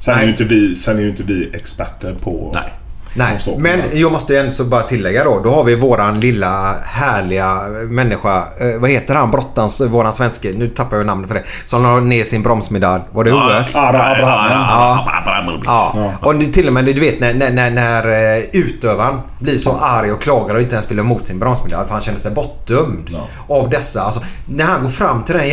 [0.01, 2.51] Sen är, ju inte vi, sen är ju inte vi experter på...
[2.55, 2.73] Nej.
[3.17, 5.41] Nej, men jag måste ändå bara tillägga då.
[5.45, 8.45] Då har vi våran lilla härliga människa.
[8.59, 9.31] Eh, vad heter han?
[9.31, 10.53] Brottans, våran svenske.
[10.53, 11.45] Nu tappar jag namnet för det.
[11.65, 13.03] Som la ner sin bromsmedalj.
[13.13, 13.77] Var det OS?
[13.77, 15.63] Ara Abraham.
[15.67, 19.79] Ja, och till och med du vet när, när, när, när eh, utövaren blir så
[19.81, 22.31] arg och klagar och inte ens vill ha emot sin bronsmedalj för han känner sig
[22.31, 23.17] bortdömd
[23.49, 24.03] av dessa.
[24.03, 25.45] Alltså, när han går fram till den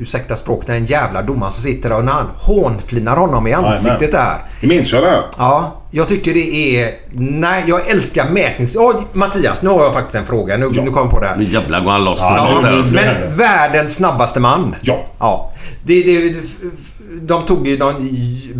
[0.00, 4.12] ursäkta språket, den jävla domaren som sitter där och när han hånflinar honom i ansiktet
[4.12, 4.34] där.
[4.60, 5.22] Det minns jag det.
[5.38, 6.94] Ja, jag tycker det är...
[7.12, 8.76] Nej, jag älskar mätnings...
[8.76, 10.56] Åh, Mattias, nu har jag faktiskt en fråga.
[10.56, 11.36] Nu, nu kommer jag på det här.
[11.36, 12.94] Nu jävlar går han loss Ja, alltså.
[12.94, 14.74] Men världens snabbaste man.
[14.82, 15.04] Ja.
[15.18, 15.52] Ja.
[15.82, 16.36] Det, det,
[17.22, 18.08] de tog ju någon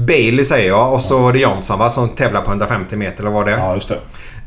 [0.07, 3.31] Bailey säger jag och så var det Johnson va, som tävlar på 150 meter eller
[3.31, 3.89] vad det Ja, just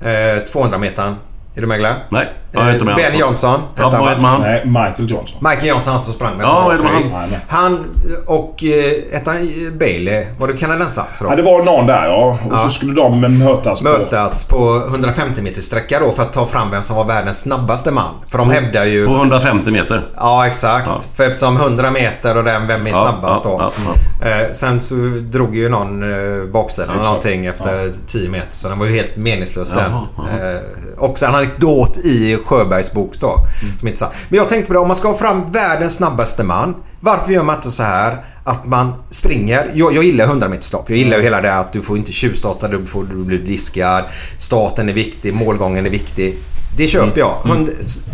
[0.01, 0.37] det.
[0.37, 1.15] eh, 200 meter.
[1.55, 1.95] Är du med Glenn?
[2.09, 3.19] Nej, jag är inte med Ben alls.
[3.19, 4.09] Johnson Ja, hette han, vad va?
[4.09, 4.41] heter han?
[4.41, 5.37] Nej, Michael Johnson.
[5.41, 7.05] Michael Johnson, han som sprang med Ja, så vad med rakt.
[7.13, 7.29] han?
[7.47, 7.85] Han
[8.27, 9.47] och eh, hette han
[9.79, 11.05] Bailey, var det kanadensare?
[11.19, 12.37] Ja, det var någon där ja.
[12.45, 12.57] Och Ja.
[12.57, 13.83] så skulle de mötas på...
[13.89, 17.91] mötats på 150 meters sträcka då för att ta fram vem som var världens snabbaste
[17.91, 18.13] man.
[18.31, 19.05] För de hävdar ju...
[19.05, 20.09] På 150 meter.
[20.15, 20.87] Ja, exakt.
[20.89, 20.99] Ja.
[21.15, 23.71] För eftersom 100 meter och den, vem är Ja, snabbast ja, då?
[23.85, 26.03] ja, Eh, sen så drog ju någon
[26.43, 27.05] eh, baksidan Exakt.
[27.05, 28.47] någonting efter 10 meter.
[28.51, 29.91] Så den var ju helt meningslös den.
[29.93, 30.61] Eh,
[30.97, 33.27] också en anekdot i Sjöbergs bok då.
[33.27, 33.77] Mm.
[33.79, 34.13] Som är intressant.
[34.29, 36.75] Men jag tänkte på det, om man ska ha fram världens snabbaste man.
[36.99, 39.71] Varför gör man inte så här att man springer.
[39.73, 40.89] Jag, jag gillar 100 meterslopp.
[40.89, 44.03] Jag gillar ju hela det att du får inte tjuvstarta, du, får, du blir diskad.
[44.37, 46.37] Starten är viktig, målgången är viktig.
[46.77, 47.33] Det köper jag.
[47.43, 47.69] Hund,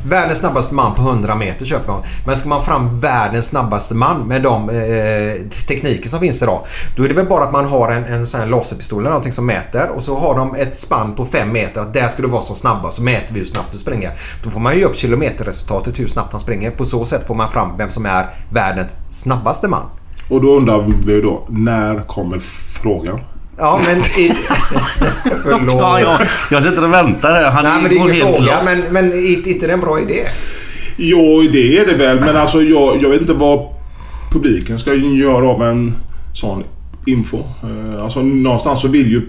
[0.08, 2.06] världens snabbaste man på 100 meter köper jag.
[2.26, 6.66] Men ska man fram världens snabbaste man med de eh, tekniker som finns idag.
[6.96, 9.46] Då är det väl bara att man har en, en sån laserpistol eller någonting som
[9.46, 12.42] mäter och så har de ett spann på 5 meter att där ska du vara
[12.42, 14.12] som snabbast så mäter vi hur snabbt du springer.
[14.44, 16.72] Då får man ju upp kilometerresultatet hur snabbt han springer.
[16.72, 19.86] På så sätt får man fram vem som är världens snabbaste man.
[20.30, 22.40] Och då undrar vi då, när kommer
[22.82, 23.20] frågan?
[23.58, 23.98] Ja men...
[24.00, 24.32] I,
[25.44, 25.74] förlåt.
[25.80, 26.20] Ja, jag,
[26.52, 27.52] jag sitter och väntar här.
[27.52, 28.56] Han Nej men det är går ingen helt fråga.
[28.56, 28.88] loss.
[28.92, 30.24] Men, men är inte det en bra idé?
[30.98, 32.20] Jo, det är det väl.
[32.20, 33.60] Men alltså jag, jag vet inte vad
[34.32, 35.94] publiken ska göra av en
[36.34, 36.64] sån
[37.06, 37.38] info.
[37.38, 39.22] Eh, Alltså någonstans så vill ju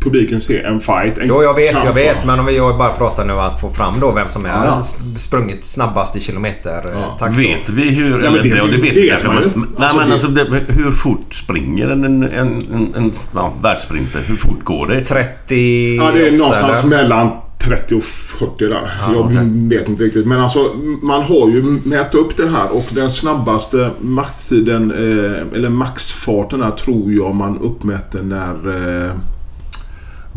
[0.00, 1.18] publiken se en fight.
[1.18, 2.16] En Jo, jag vet, kamp, jag vet.
[2.16, 2.22] va?
[2.26, 4.80] Men om vi bara pratar nu att få fram då vem som är Ja.
[5.16, 7.16] sprungit snabbast i kilometer Ja.
[7.18, 7.38] takt.
[7.38, 8.10] Vet vi hur...
[8.10, 9.50] Ja, men eller, det- ja, det vet det vi vet kanske.
[9.54, 13.12] Men, nej, Alltså, men det- alltså, det, hur fort springer en, en, en, en, en
[13.34, 14.20] ja, världssprinter?
[14.26, 15.04] Hur fort går det?
[15.04, 15.96] 30...
[15.96, 16.88] Ja, det är någonstans eller?
[16.96, 18.70] mellan 30 och 40 där.
[18.74, 19.38] Ja, jag okej.
[19.68, 20.26] vet inte riktigt.
[20.26, 20.58] Men alltså
[21.02, 26.70] man har ju mätt upp det här och den snabbaste maxtiden, eh, eller maxfarten här
[26.70, 28.54] tror jag man uppmätte när
[29.06, 29.12] eh,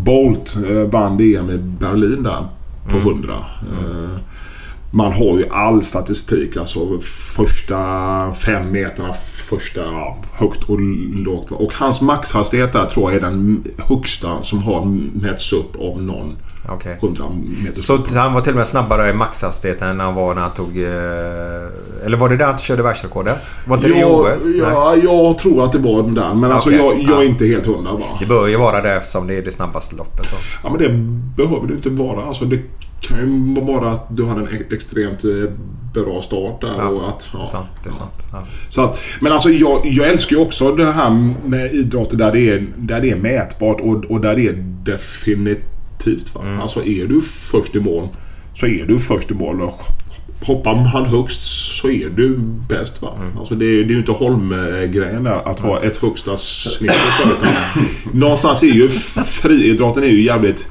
[0.05, 2.45] Bolt eh, vann VM i Berlin där
[2.91, 3.33] på 100.
[3.33, 4.17] Eh,
[4.95, 6.57] man har ju all statistik.
[6.57, 6.99] Alltså
[7.35, 7.77] första
[8.33, 9.13] fem meterna,
[9.49, 10.79] första ja, högt och
[11.15, 11.51] lågt.
[11.51, 14.85] Och hans maxhastighet där tror jag är den högsta som har
[15.21, 16.37] mätts upp av någon
[16.69, 16.97] Okej.
[17.01, 17.23] 100
[17.63, 17.81] meter.
[17.81, 20.77] Så han var till och med snabbare i maxhastigheten än han var när han tog...
[20.77, 23.37] Eh, eller var det där han körde världsrekordet?
[23.67, 24.55] Var inte det i ja, OS?
[24.55, 26.33] Ja, jag tror att det var den där.
[26.33, 27.21] Men alltså Okej, jag, jag ja.
[27.21, 28.05] är inte helt hundra va.
[28.19, 30.31] Det bör ju vara det eftersom det är det snabbaste loppet.
[30.31, 30.37] Då.
[30.63, 30.89] Ja men det
[31.43, 32.25] behöver det inte vara.
[32.25, 32.59] Alltså det
[33.03, 35.31] kan ju vara att du har en ex- extremt eh,
[35.93, 36.75] bra start där.
[36.77, 37.67] Ja, och att, det är sant.
[37.83, 38.29] Det är sant.
[38.31, 38.43] Ja.
[38.69, 41.09] Så att, men alltså jag, jag älskar ju också det här
[41.47, 44.53] med idrotter där det är, där det är mätbart och, och där det är
[44.83, 46.35] definitivt.
[46.35, 46.41] Va?
[46.43, 46.59] Mm.
[46.61, 48.07] Alltså är du först i mål
[48.53, 49.61] så är du först i mål.
[49.61, 49.81] Och
[50.45, 51.41] hoppar man högst
[51.81, 52.37] så är du
[52.69, 53.01] bäst.
[53.01, 53.13] Va?
[53.21, 53.37] Mm.
[53.37, 56.91] Alltså det, är, det är ju inte Holm-grejen där att ha ett högsta snitt.
[58.13, 58.89] Någonstans är ju
[59.41, 60.67] friidrotten är ju jävligt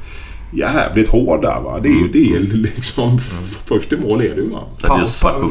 [0.53, 1.79] jävligt hård där va.
[1.83, 3.19] Det är ju det är liksom
[3.67, 4.61] först i mål är du va.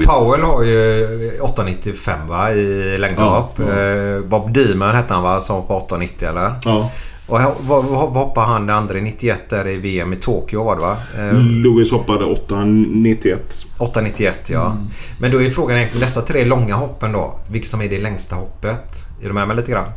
[0.06, 1.06] Powell har ju
[1.42, 3.60] 8,95 va i längdhopp.
[3.60, 6.54] Eh, Bob Deeman hette han va som på 8,90 eller?
[6.66, 6.92] Ja.
[7.28, 10.82] Och vad, hoppade han den andra i 91 där i VM i Tokyo var det
[10.82, 10.98] va?
[11.18, 13.38] Eh, Lewis hoppade 8,91.
[13.78, 14.78] 8,91 ja.
[15.20, 17.40] Men då är frågan egentligen dessa tre långa hoppen då.
[17.52, 19.08] Vilket som är det längsta hoppet?
[19.24, 19.88] Är du med mig lite grann?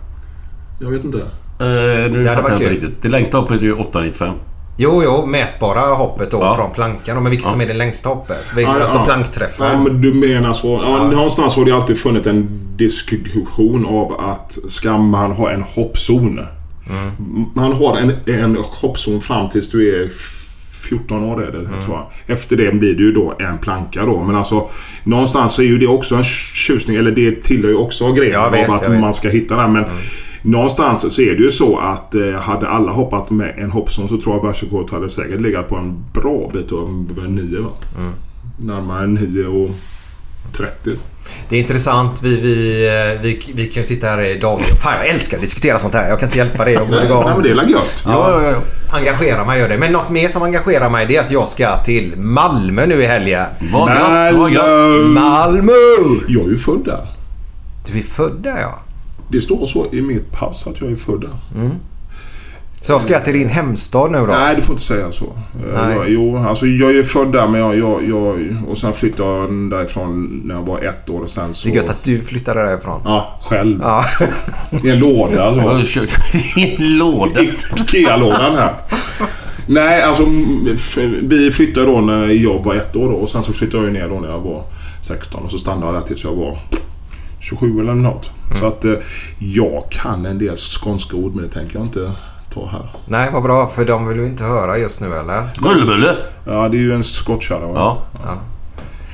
[0.80, 1.18] Jag vet inte.
[1.18, 3.02] Eh, nu det fattar var jag inte riktigt.
[3.02, 4.32] Det längsta hoppet är ju 8,95.
[4.76, 6.56] Jo, jo, mätbara hoppet då Ja.
[6.56, 7.22] från plankan.
[7.22, 7.50] Men vilket Ja.
[7.52, 8.36] som är det längsta hoppet?
[8.66, 9.04] Alltså ja.
[9.04, 9.66] plankträffen.
[9.66, 10.80] Ja, men du menar så.
[10.82, 11.10] Ja.
[11.10, 16.40] Någonstans har det alltid funnits en diskussion av att ska man ha en hoppzon.
[16.90, 17.10] Mm.
[17.54, 20.10] Man har en, en hoppzon fram tills du är
[20.84, 21.70] 14 år är det, Mm.
[21.84, 22.06] tror jag.
[22.26, 24.24] Efter det blir det ju då en planka då.
[24.24, 24.68] Men alltså
[25.04, 26.96] någonstans är ju det också en tjusning.
[26.96, 29.72] Eller det tillhör ju också grejen Jag vet, av att man ska hitta den.
[29.72, 29.84] Men
[30.42, 34.20] någonstans så är det ju så att eh, hade alla hoppat med en hoppzon så
[34.20, 37.70] tror jag världsrekordet hade säkert legat på en bra bit över 9 va?
[37.98, 38.12] Mm.
[38.58, 39.70] Närmare 9 och
[40.56, 40.90] 30.
[41.48, 42.22] Det är intressant.
[42.22, 44.76] Vi, vi, eh, vi, vi kan ju sitta här i dagligen.
[44.76, 46.08] Fan, jag älskar att diskutera sånt här.
[46.08, 46.72] Jag kan inte hjälpa det.
[46.72, 47.22] Jag borde gå.
[47.22, 48.04] Nej, men det är gött.
[48.06, 48.58] Ja, ja, ja.
[48.98, 49.78] Engagerar mig gör det.
[49.78, 53.06] Men något mer som engagerar mig det är att jag ska till Malmö nu i
[53.06, 53.46] helgen.
[53.72, 55.06] Vad gött, vad gött.
[55.14, 55.72] Malmö!
[56.28, 57.06] Jag är ju född där.
[57.86, 58.78] Du är född där ja.
[59.28, 61.38] Det står så i mitt pass att jag är född där.
[62.84, 64.26] Så jag ska till din hemstad nu då?
[64.26, 65.24] Nej, du får inte säga så.
[65.24, 65.30] Eh,
[65.74, 65.96] Nej.
[65.96, 68.56] Jag, jo, alltså jag är född där men jag, jag, jag...
[68.68, 71.68] Och sen flyttade jag därifrån när jag var ett år och sen så...
[71.68, 73.00] Det är gött att du flyttade därifrån.
[73.04, 73.78] Ja, själv.
[73.82, 74.04] Ja.
[74.84, 75.84] I en låda.
[75.84, 76.00] Så.
[76.60, 77.40] I en låda?
[77.76, 78.74] Ikea-lådan här.
[79.66, 80.24] Nej, alltså
[81.22, 84.08] vi flyttade då när jag var ett år då, och sen så flyttade jag ner
[84.08, 84.64] då när jag var
[85.02, 86.58] 16 och så stannade jag där tills jag var
[87.40, 88.30] 27 eller något.
[88.60, 88.94] Så att eh,
[89.38, 92.12] jag kan en del skånska ord men det tänker jag inte
[92.54, 92.92] ta här.
[93.06, 93.68] Nej, vad bra.
[93.74, 95.42] För de vill ju inte höra just nu eller?
[95.62, 96.16] Rullbulle?
[96.46, 97.60] Ja, det är ju en skottkärra?
[97.74, 98.02] Ja.
[98.24, 98.38] Ja.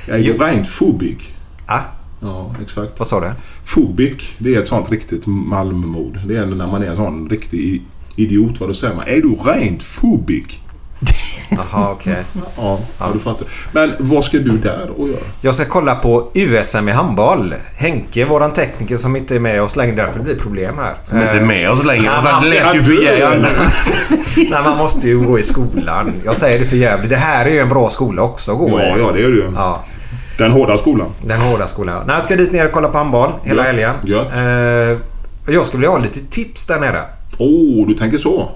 [0.09, 1.35] Jag är ju rent fobik.
[1.67, 1.81] Ah,
[2.23, 2.99] Ja, exakt.
[2.99, 3.31] vad sa du?
[3.65, 6.19] Fobik, det är ett sånt riktigt Malmömord.
[6.27, 7.83] Det är när man är en sån riktig
[8.17, 8.61] idiot.
[8.61, 9.05] Vad då säger man?
[9.09, 10.63] Är du rent fobik?
[11.73, 12.17] Jaha, okej.
[12.57, 13.47] Ja, ja, du fattar.
[13.73, 15.19] Men vad ska du där och göra?
[15.41, 17.55] Jag ska kolla på USM i handboll.
[17.77, 20.95] Henke, våran tekniker som inte är med oss längre, därför det blir problem här.
[21.05, 22.03] Som inte är med oss längre.
[22.03, 23.49] Nej, Det man- lät ju för jävligt.
[24.51, 26.13] Nej, man måste ju gå i skolan.
[26.25, 27.11] Jag säger det för jävligt.
[27.11, 29.01] Det här är ju en bra skola också att gå Ja, i.
[29.01, 29.53] ja, det är du ju.
[29.57, 29.85] Ja,
[30.39, 31.07] Den hårda skolan.
[31.25, 32.03] den hårda skolan.
[32.07, 33.95] Nej, jag ska dit ner och kolla på handboll hela Gött, helgen.
[34.05, 34.33] gött.
[35.47, 37.01] Eh, jag skulle vilja ha lite tips där nere.
[37.39, 38.51] Åh, oh, du tänker så.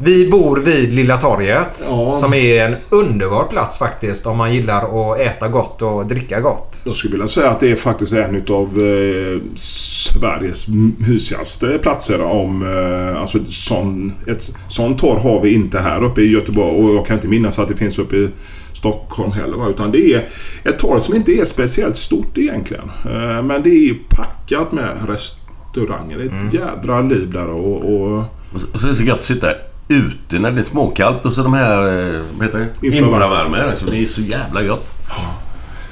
[0.00, 1.86] Vi bor vid Lilla torget.
[1.90, 2.14] Ja.
[2.14, 6.82] Som är en underbar plats faktiskt om man gillar att äta gott och dricka gott.
[6.86, 10.68] Jag skulle vilja säga att det är faktiskt en utav eh, Sveriges
[11.08, 12.22] mysigaste platser.
[12.22, 16.94] Om, eh, alltså sån, ett sånt torg har vi inte här uppe i Göteborg och
[16.94, 18.28] jag kan inte minnas att det finns uppe i
[18.72, 19.70] Stockholm heller.
[19.70, 20.28] Utan det är
[20.64, 22.90] ett torg som inte är speciellt stort egentligen.
[23.04, 26.18] Eh, men det är packat med restauranger.
[26.18, 29.24] Det är ett jädra liv där och, och och så är det så gött att
[29.24, 29.50] sitta
[29.88, 31.78] ute när det är småkallt och så de här...
[31.78, 32.86] eh, Vad heter det?
[32.86, 33.76] Infravärme.
[33.76, 34.92] Så det är så jävla gött.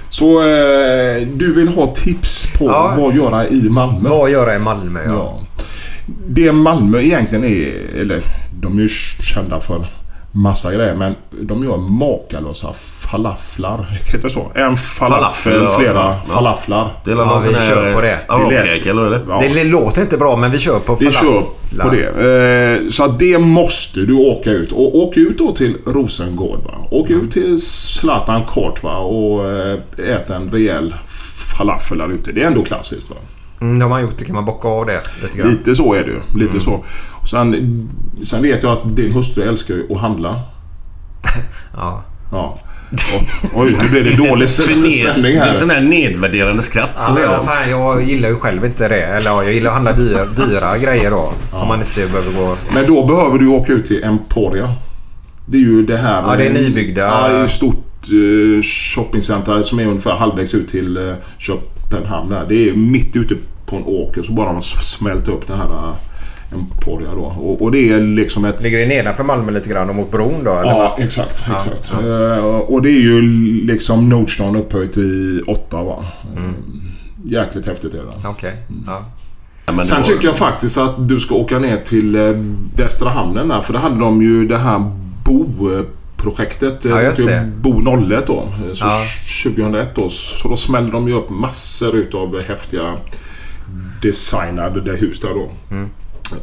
[0.09, 2.94] Så eh, du vill ha tips på Ja.
[2.98, 4.09] vad göra i Malmö?
[4.09, 5.12] Vad göra i Malmö ja.
[5.12, 5.40] Ja.
[6.28, 8.23] Det Malmö egentligen är, eller
[8.60, 8.89] de är ju
[9.23, 9.86] kända för
[10.37, 13.83] massa grejer men de gör makalösa falaflar.
[14.13, 14.53] Heter det så?
[14.55, 15.95] En falafel, Falafel, flera
[16.27, 16.33] Ja.
[16.33, 17.01] falaflar.
[17.05, 17.61] Det är Ja, vi här...
[17.69, 18.19] kör på det.
[18.29, 19.21] Arabcake eller det?
[19.29, 19.43] Ja.
[19.55, 21.85] Det låter inte bra men vi kör på Vi kör falaflar.
[21.85, 22.83] på det.
[22.83, 24.73] Eh, så det måste du åka ut.
[24.73, 26.59] Och åk ut då till Rosengård.
[26.65, 26.73] Va?
[26.91, 28.97] Åk ut till Zlatan Kort va?
[28.97, 30.95] och eh, ät en rejäl
[31.59, 32.33] falafel där ute.
[32.33, 33.11] Det är ändå klassiskt.
[33.11, 33.17] Va?
[33.61, 34.24] Mm, de har gjort det.
[34.24, 35.49] Kan man bocka av det lite grann?
[35.51, 36.20] Lite så är det ju.
[36.35, 36.61] Lite Mm.
[36.61, 36.85] så.
[37.12, 37.89] Och sen,
[38.23, 40.41] sen vet jag att din hustru älskar ju att handla.
[41.77, 42.05] Ja.
[42.33, 42.57] Ja.
[43.55, 44.91] Och, oj, nu blev det dålig stämning
[45.23, 45.53] Det är här.
[45.53, 46.91] en sån här nedvärderande skratt.
[47.09, 49.03] Ja, ja, fan, jag gillar ju själv inte det.
[49.03, 51.33] Eller ja, jag gillar att handla dyra, dyra grejer då.
[51.47, 52.57] Som man inte behöver gå...
[52.74, 54.74] Men då behöver du åka ut till Emporia.
[55.47, 56.23] Det är ju det här...
[56.23, 60.55] Ja, det är nybyggda- Ja, det är ett stort uh, shoppingcenter som är ungefär halvvägs
[60.55, 61.15] ut till uh,
[61.91, 62.31] Köpenhamn.
[62.31, 62.47] Där.
[62.49, 63.35] Det är mitt ute
[63.67, 65.95] på en åker så bara man smälter upp det här uh,
[66.53, 67.23] Emporia då.
[67.25, 68.63] Och, och det är liksom ett...
[68.63, 70.51] Ligger det nedanför Malmö lite grann och mot bron då?
[70.51, 71.03] Eller Ja, vad?
[71.03, 71.45] exakt.
[71.49, 72.01] Ja, exakt.
[72.03, 72.37] ja.
[72.37, 73.23] Eh, och det är ju
[73.67, 76.05] liksom Nordstrand upphöjt i åtta va.
[76.37, 76.45] Mm.
[76.45, 76.51] Uh,
[77.25, 78.29] jäkligt häftigt är det.
[78.29, 78.57] Okej.
[78.87, 79.05] Ja.
[79.67, 82.23] Ja, men det Sen var- tycker jag faktiskt att du ska åka ner till eh,
[82.77, 83.61] Västra Hamnen där.
[83.63, 84.93] För där hade de ju det här
[85.25, 85.93] Bo-projektet.
[86.84, 87.52] Eh, Ja, just det.
[87.60, 88.48] Bo 01 då.
[88.72, 89.01] Så Ja.
[89.44, 90.09] 2001 då.
[90.09, 92.97] Så då smällde de ju upp massor utav häftiga
[94.02, 95.51] designade hus där då.
[95.70, 95.88] Mm.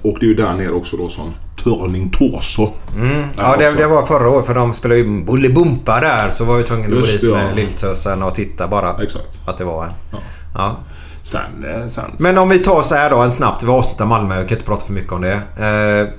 [0.02, 1.34] Och det är ju där nere också då som
[1.64, 2.70] Turning Torso.
[2.96, 3.24] Mm.
[3.38, 6.30] Ja, det, det var förra året för de spelade ju Bolibompa där.
[6.30, 7.34] Så var vi tvungna att gå dit ja.
[7.36, 9.04] med lilltösen och titta bara.
[9.04, 9.40] Exakt.
[9.46, 9.92] Att det var en.
[10.12, 10.18] Ja.
[10.56, 10.78] Ja.
[11.22, 12.12] Sen, eh, sen...
[12.20, 13.64] Men om vi tar så här då en snabbt.
[13.64, 14.36] Vi avslutar Malmö.
[14.36, 15.34] Jag kan inte prata för mycket om det.
[15.34, 16.10] Eh,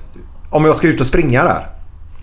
[0.49, 1.67] om jag ska ut och springa där.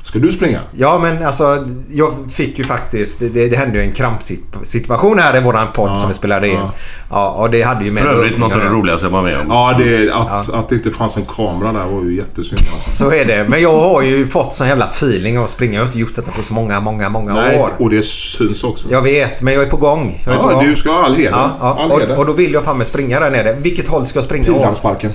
[0.02, 0.60] Ska du springa?
[0.76, 5.40] Ja men alltså jag fick ju faktiskt, det, det hände ju en krampsituation här i
[5.40, 6.54] våran podd Ja, som vi spelade in.
[6.54, 6.72] ja.
[7.10, 7.28] Ja.
[7.30, 9.46] och det hade ju med För övrigt något av det roligaste jag var med om.
[9.48, 12.58] Ja, det, att, att det inte fanns en kamera där var ju jättesynd.
[12.80, 13.46] Så är det.
[13.48, 15.72] Men jag har ju fått sån jävla feeling av att springa.
[15.74, 17.70] Jag har inte gjort detta på så många, många, många Nej, år.
[17.78, 18.88] och det syns också.
[18.90, 20.22] Jag vet, men jag är på gång.
[20.26, 20.64] Jag är på Ja, gång.
[20.68, 21.30] du ska ha all heder.
[21.30, 21.76] Ja, ja.
[21.80, 22.12] All heder.
[22.14, 23.52] Och, och då vill jag fan med springa där nere.
[23.60, 24.56] Vilket håll ska jag springa åt?
[24.56, 25.12] Pildammsparken.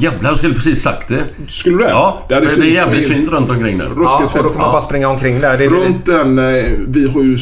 [0.00, 1.24] Jävlar, jag skulle precis sagt det.
[1.48, 1.90] Skulle du det?
[1.90, 2.74] Ja, det, hade det är fint.
[2.74, 3.86] jävligt fint runt omkring där.
[3.86, 5.58] Ruskigt Ja, och då kan man bara springa omkring där.
[5.58, 7.36] Det Runt den, eh, vi har ju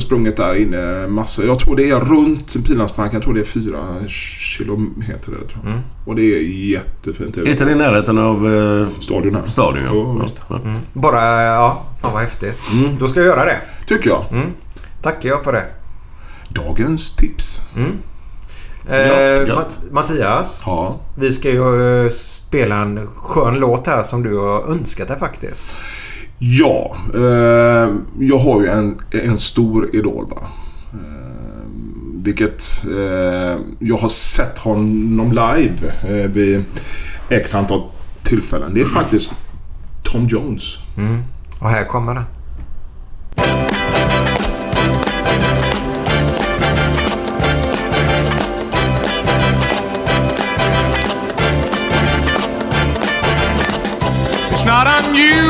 [0.00, 1.46] sprungit där inne massor.
[1.46, 5.28] Jag tror det är runt Pildammsparken, jag tror det är fyra kilometer.
[5.28, 5.72] Eller, tror jag.
[5.72, 5.82] Mm.
[6.06, 7.36] Och det är jättefint.
[7.36, 9.42] Är inte det i närheten av eh, Stadion här.
[9.46, 9.82] stadion?
[9.84, 10.60] Ja, Ja.
[10.64, 10.70] Ja.
[10.92, 12.58] Bara, ja, fan vad häftigt.
[12.72, 12.96] Mm.
[13.00, 13.58] Då ska jag göra det.
[13.86, 14.24] Tycker jag.
[14.32, 14.46] Mm.
[15.02, 15.64] Tackar jag för det.
[16.48, 17.62] Dagens tips.
[18.90, 19.56] Eh, Gött, gött.
[19.58, 21.00] Matt- Mattias, Ja.
[21.14, 25.70] vi ska ju eh, spela en skön låt här som du har önskat dig faktiskt.
[26.38, 27.90] Ja, eh,
[28.20, 30.26] jag har ju en, en stor idol.
[30.30, 30.38] Va?
[30.92, 30.98] Eh,
[32.24, 36.64] vilket eh, jag har sett honom live eh, vid
[37.28, 37.82] x antal
[38.22, 38.74] tillfällen.
[38.74, 39.32] Det är faktiskt
[40.04, 40.62] Tom Jones.
[40.96, 41.22] Mm.
[41.60, 42.22] Och här kommer det.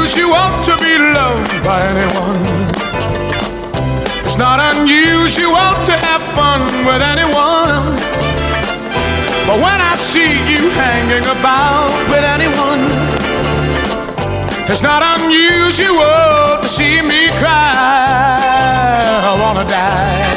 [0.02, 2.42] Unusual to be loved by anyone.
[4.26, 7.94] It's not unusual to have fun with anyone.
[9.46, 12.82] But when I see you hanging about with anyone,
[14.68, 18.26] it's not unusual to see me cry.
[19.22, 20.34] I wanna die.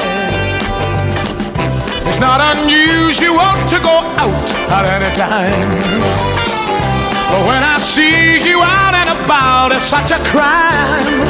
[2.08, 6.45] It's not unusual to go out at any time.
[7.32, 11.22] But when I see you out and about, it's such a crime.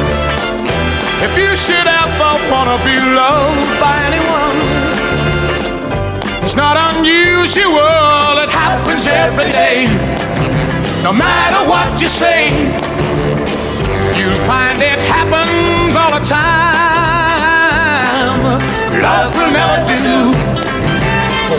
[1.26, 4.60] If you should ever wanna be loved by anyone,
[6.44, 9.88] it's not unusual, it happens every day.
[11.02, 12.52] No matter what you say,
[14.18, 17.06] you'll find it happens all the time.
[19.02, 20.34] Love will never do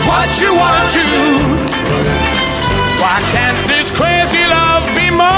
[0.07, 2.26] what you want to.
[3.07, 5.31] Why can't this crazy love be mine?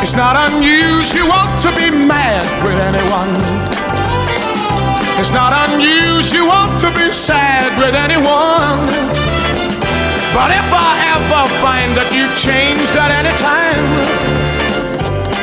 [0.00, 3.36] It's not unusual to be mad with anyone.
[5.20, 9.65] It's not unusual to be sad with anyone.
[10.36, 13.84] But if I ever find that you've changed at any time,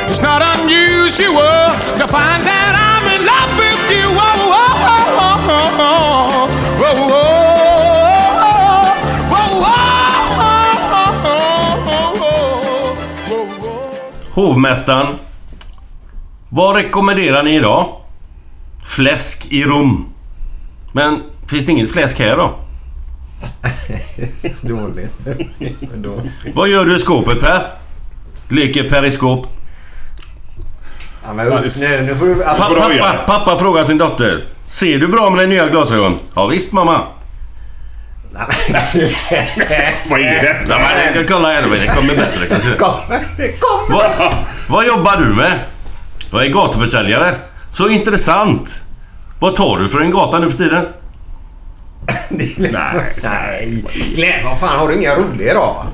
[0.08, 4.06] it's not unusual to find that I'm in love with you.
[4.06, 6.22] Oh, oh, oh, oh, oh,
[6.78, 7.00] oh,
[14.34, 15.18] oh, Hovmästaren.
[16.48, 18.00] Vad rekommenderar ni idag?
[18.84, 20.14] Fläsk i Rom.
[20.92, 22.63] Men finns det inget fläsk här då?
[24.60, 25.12] Dåligt.
[25.80, 26.32] Så dåligt.
[26.54, 27.66] Vad gör du i skåpet Per?
[28.48, 29.46] Leker periskop.
[31.24, 32.44] Ja, men, nu, nu får du...
[32.44, 34.44] Alltså, Pappa, pappa, pappa frågar sin dotter.
[34.66, 36.18] Ser du bra med dina nya glasögon?
[36.34, 37.06] Ja, visst mamma.
[40.10, 40.56] Vad är det?
[40.68, 41.62] Ja, men, jag kolla här.
[41.62, 42.70] Det kommer bättre kanske.
[42.78, 42.94] Kom,
[43.60, 43.94] kom.
[43.94, 44.34] Vad,
[44.68, 45.58] vad jobbar du med?
[46.30, 47.34] Jag är gatuförsäljare.
[47.70, 48.82] Så intressant.
[49.40, 50.86] Vad tar du för en gata nu för tiden?
[52.58, 53.14] Nej.
[53.22, 53.84] Nej.
[54.14, 55.86] Glenn, vad fan har du inga roliga idag?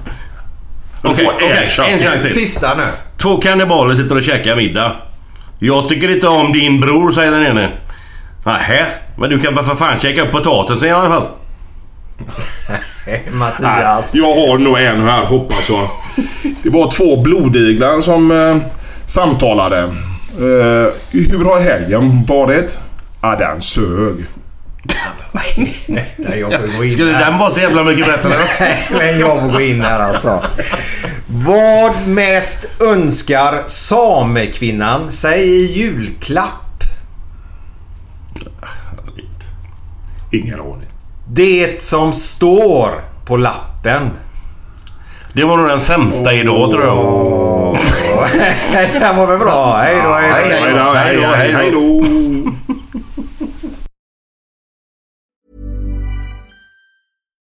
[1.02, 2.34] Okej, okej, en chans till.
[2.34, 2.82] Sista nu.
[3.16, 4.92] Två kannibaler sitter och käkar middag.
[5.58, 7.70] Jag tycker inte om din bror, säger den ene.
[8.44, 8.86] Nähä,
[9.18, 11.28] men du kan väl för fan käka upp potatisen i alla fall.
[13.32, 14.14] Mattias.
[14.14, 15.88] Jag har nog en här, hoppas jag.
[16.62, 18.56] Det var två blodiglar som eh,
[19.06, 19.78] samtalade.
[20.38, 22.78] Eh, hur har helgen varit?
[23.22, 24.26] Ja, den sög.
[25.32, 27.24] Nej, jag får gå in Skulle här.
[27.30, 28.28] den vara så jävla mycket bättre?
[28.60, 30.42] Nej, men jag får gå in här alltså.
[31.26, 36.82] Vad mest önskar samekvinnan sig i julklapp?
[40.32, 40.88] Ingen aning.
[41.28, 44.10] Det som står på lappen.
[45.32, 47.76] Det var nog den sämsta idag tror jag.
[48.72, 49.76] det här var väl bra?
[49.76, 50.30] Hej då, hej
[50.74, 50.92] då.
[50.92, 52.19] Hej då, hej då,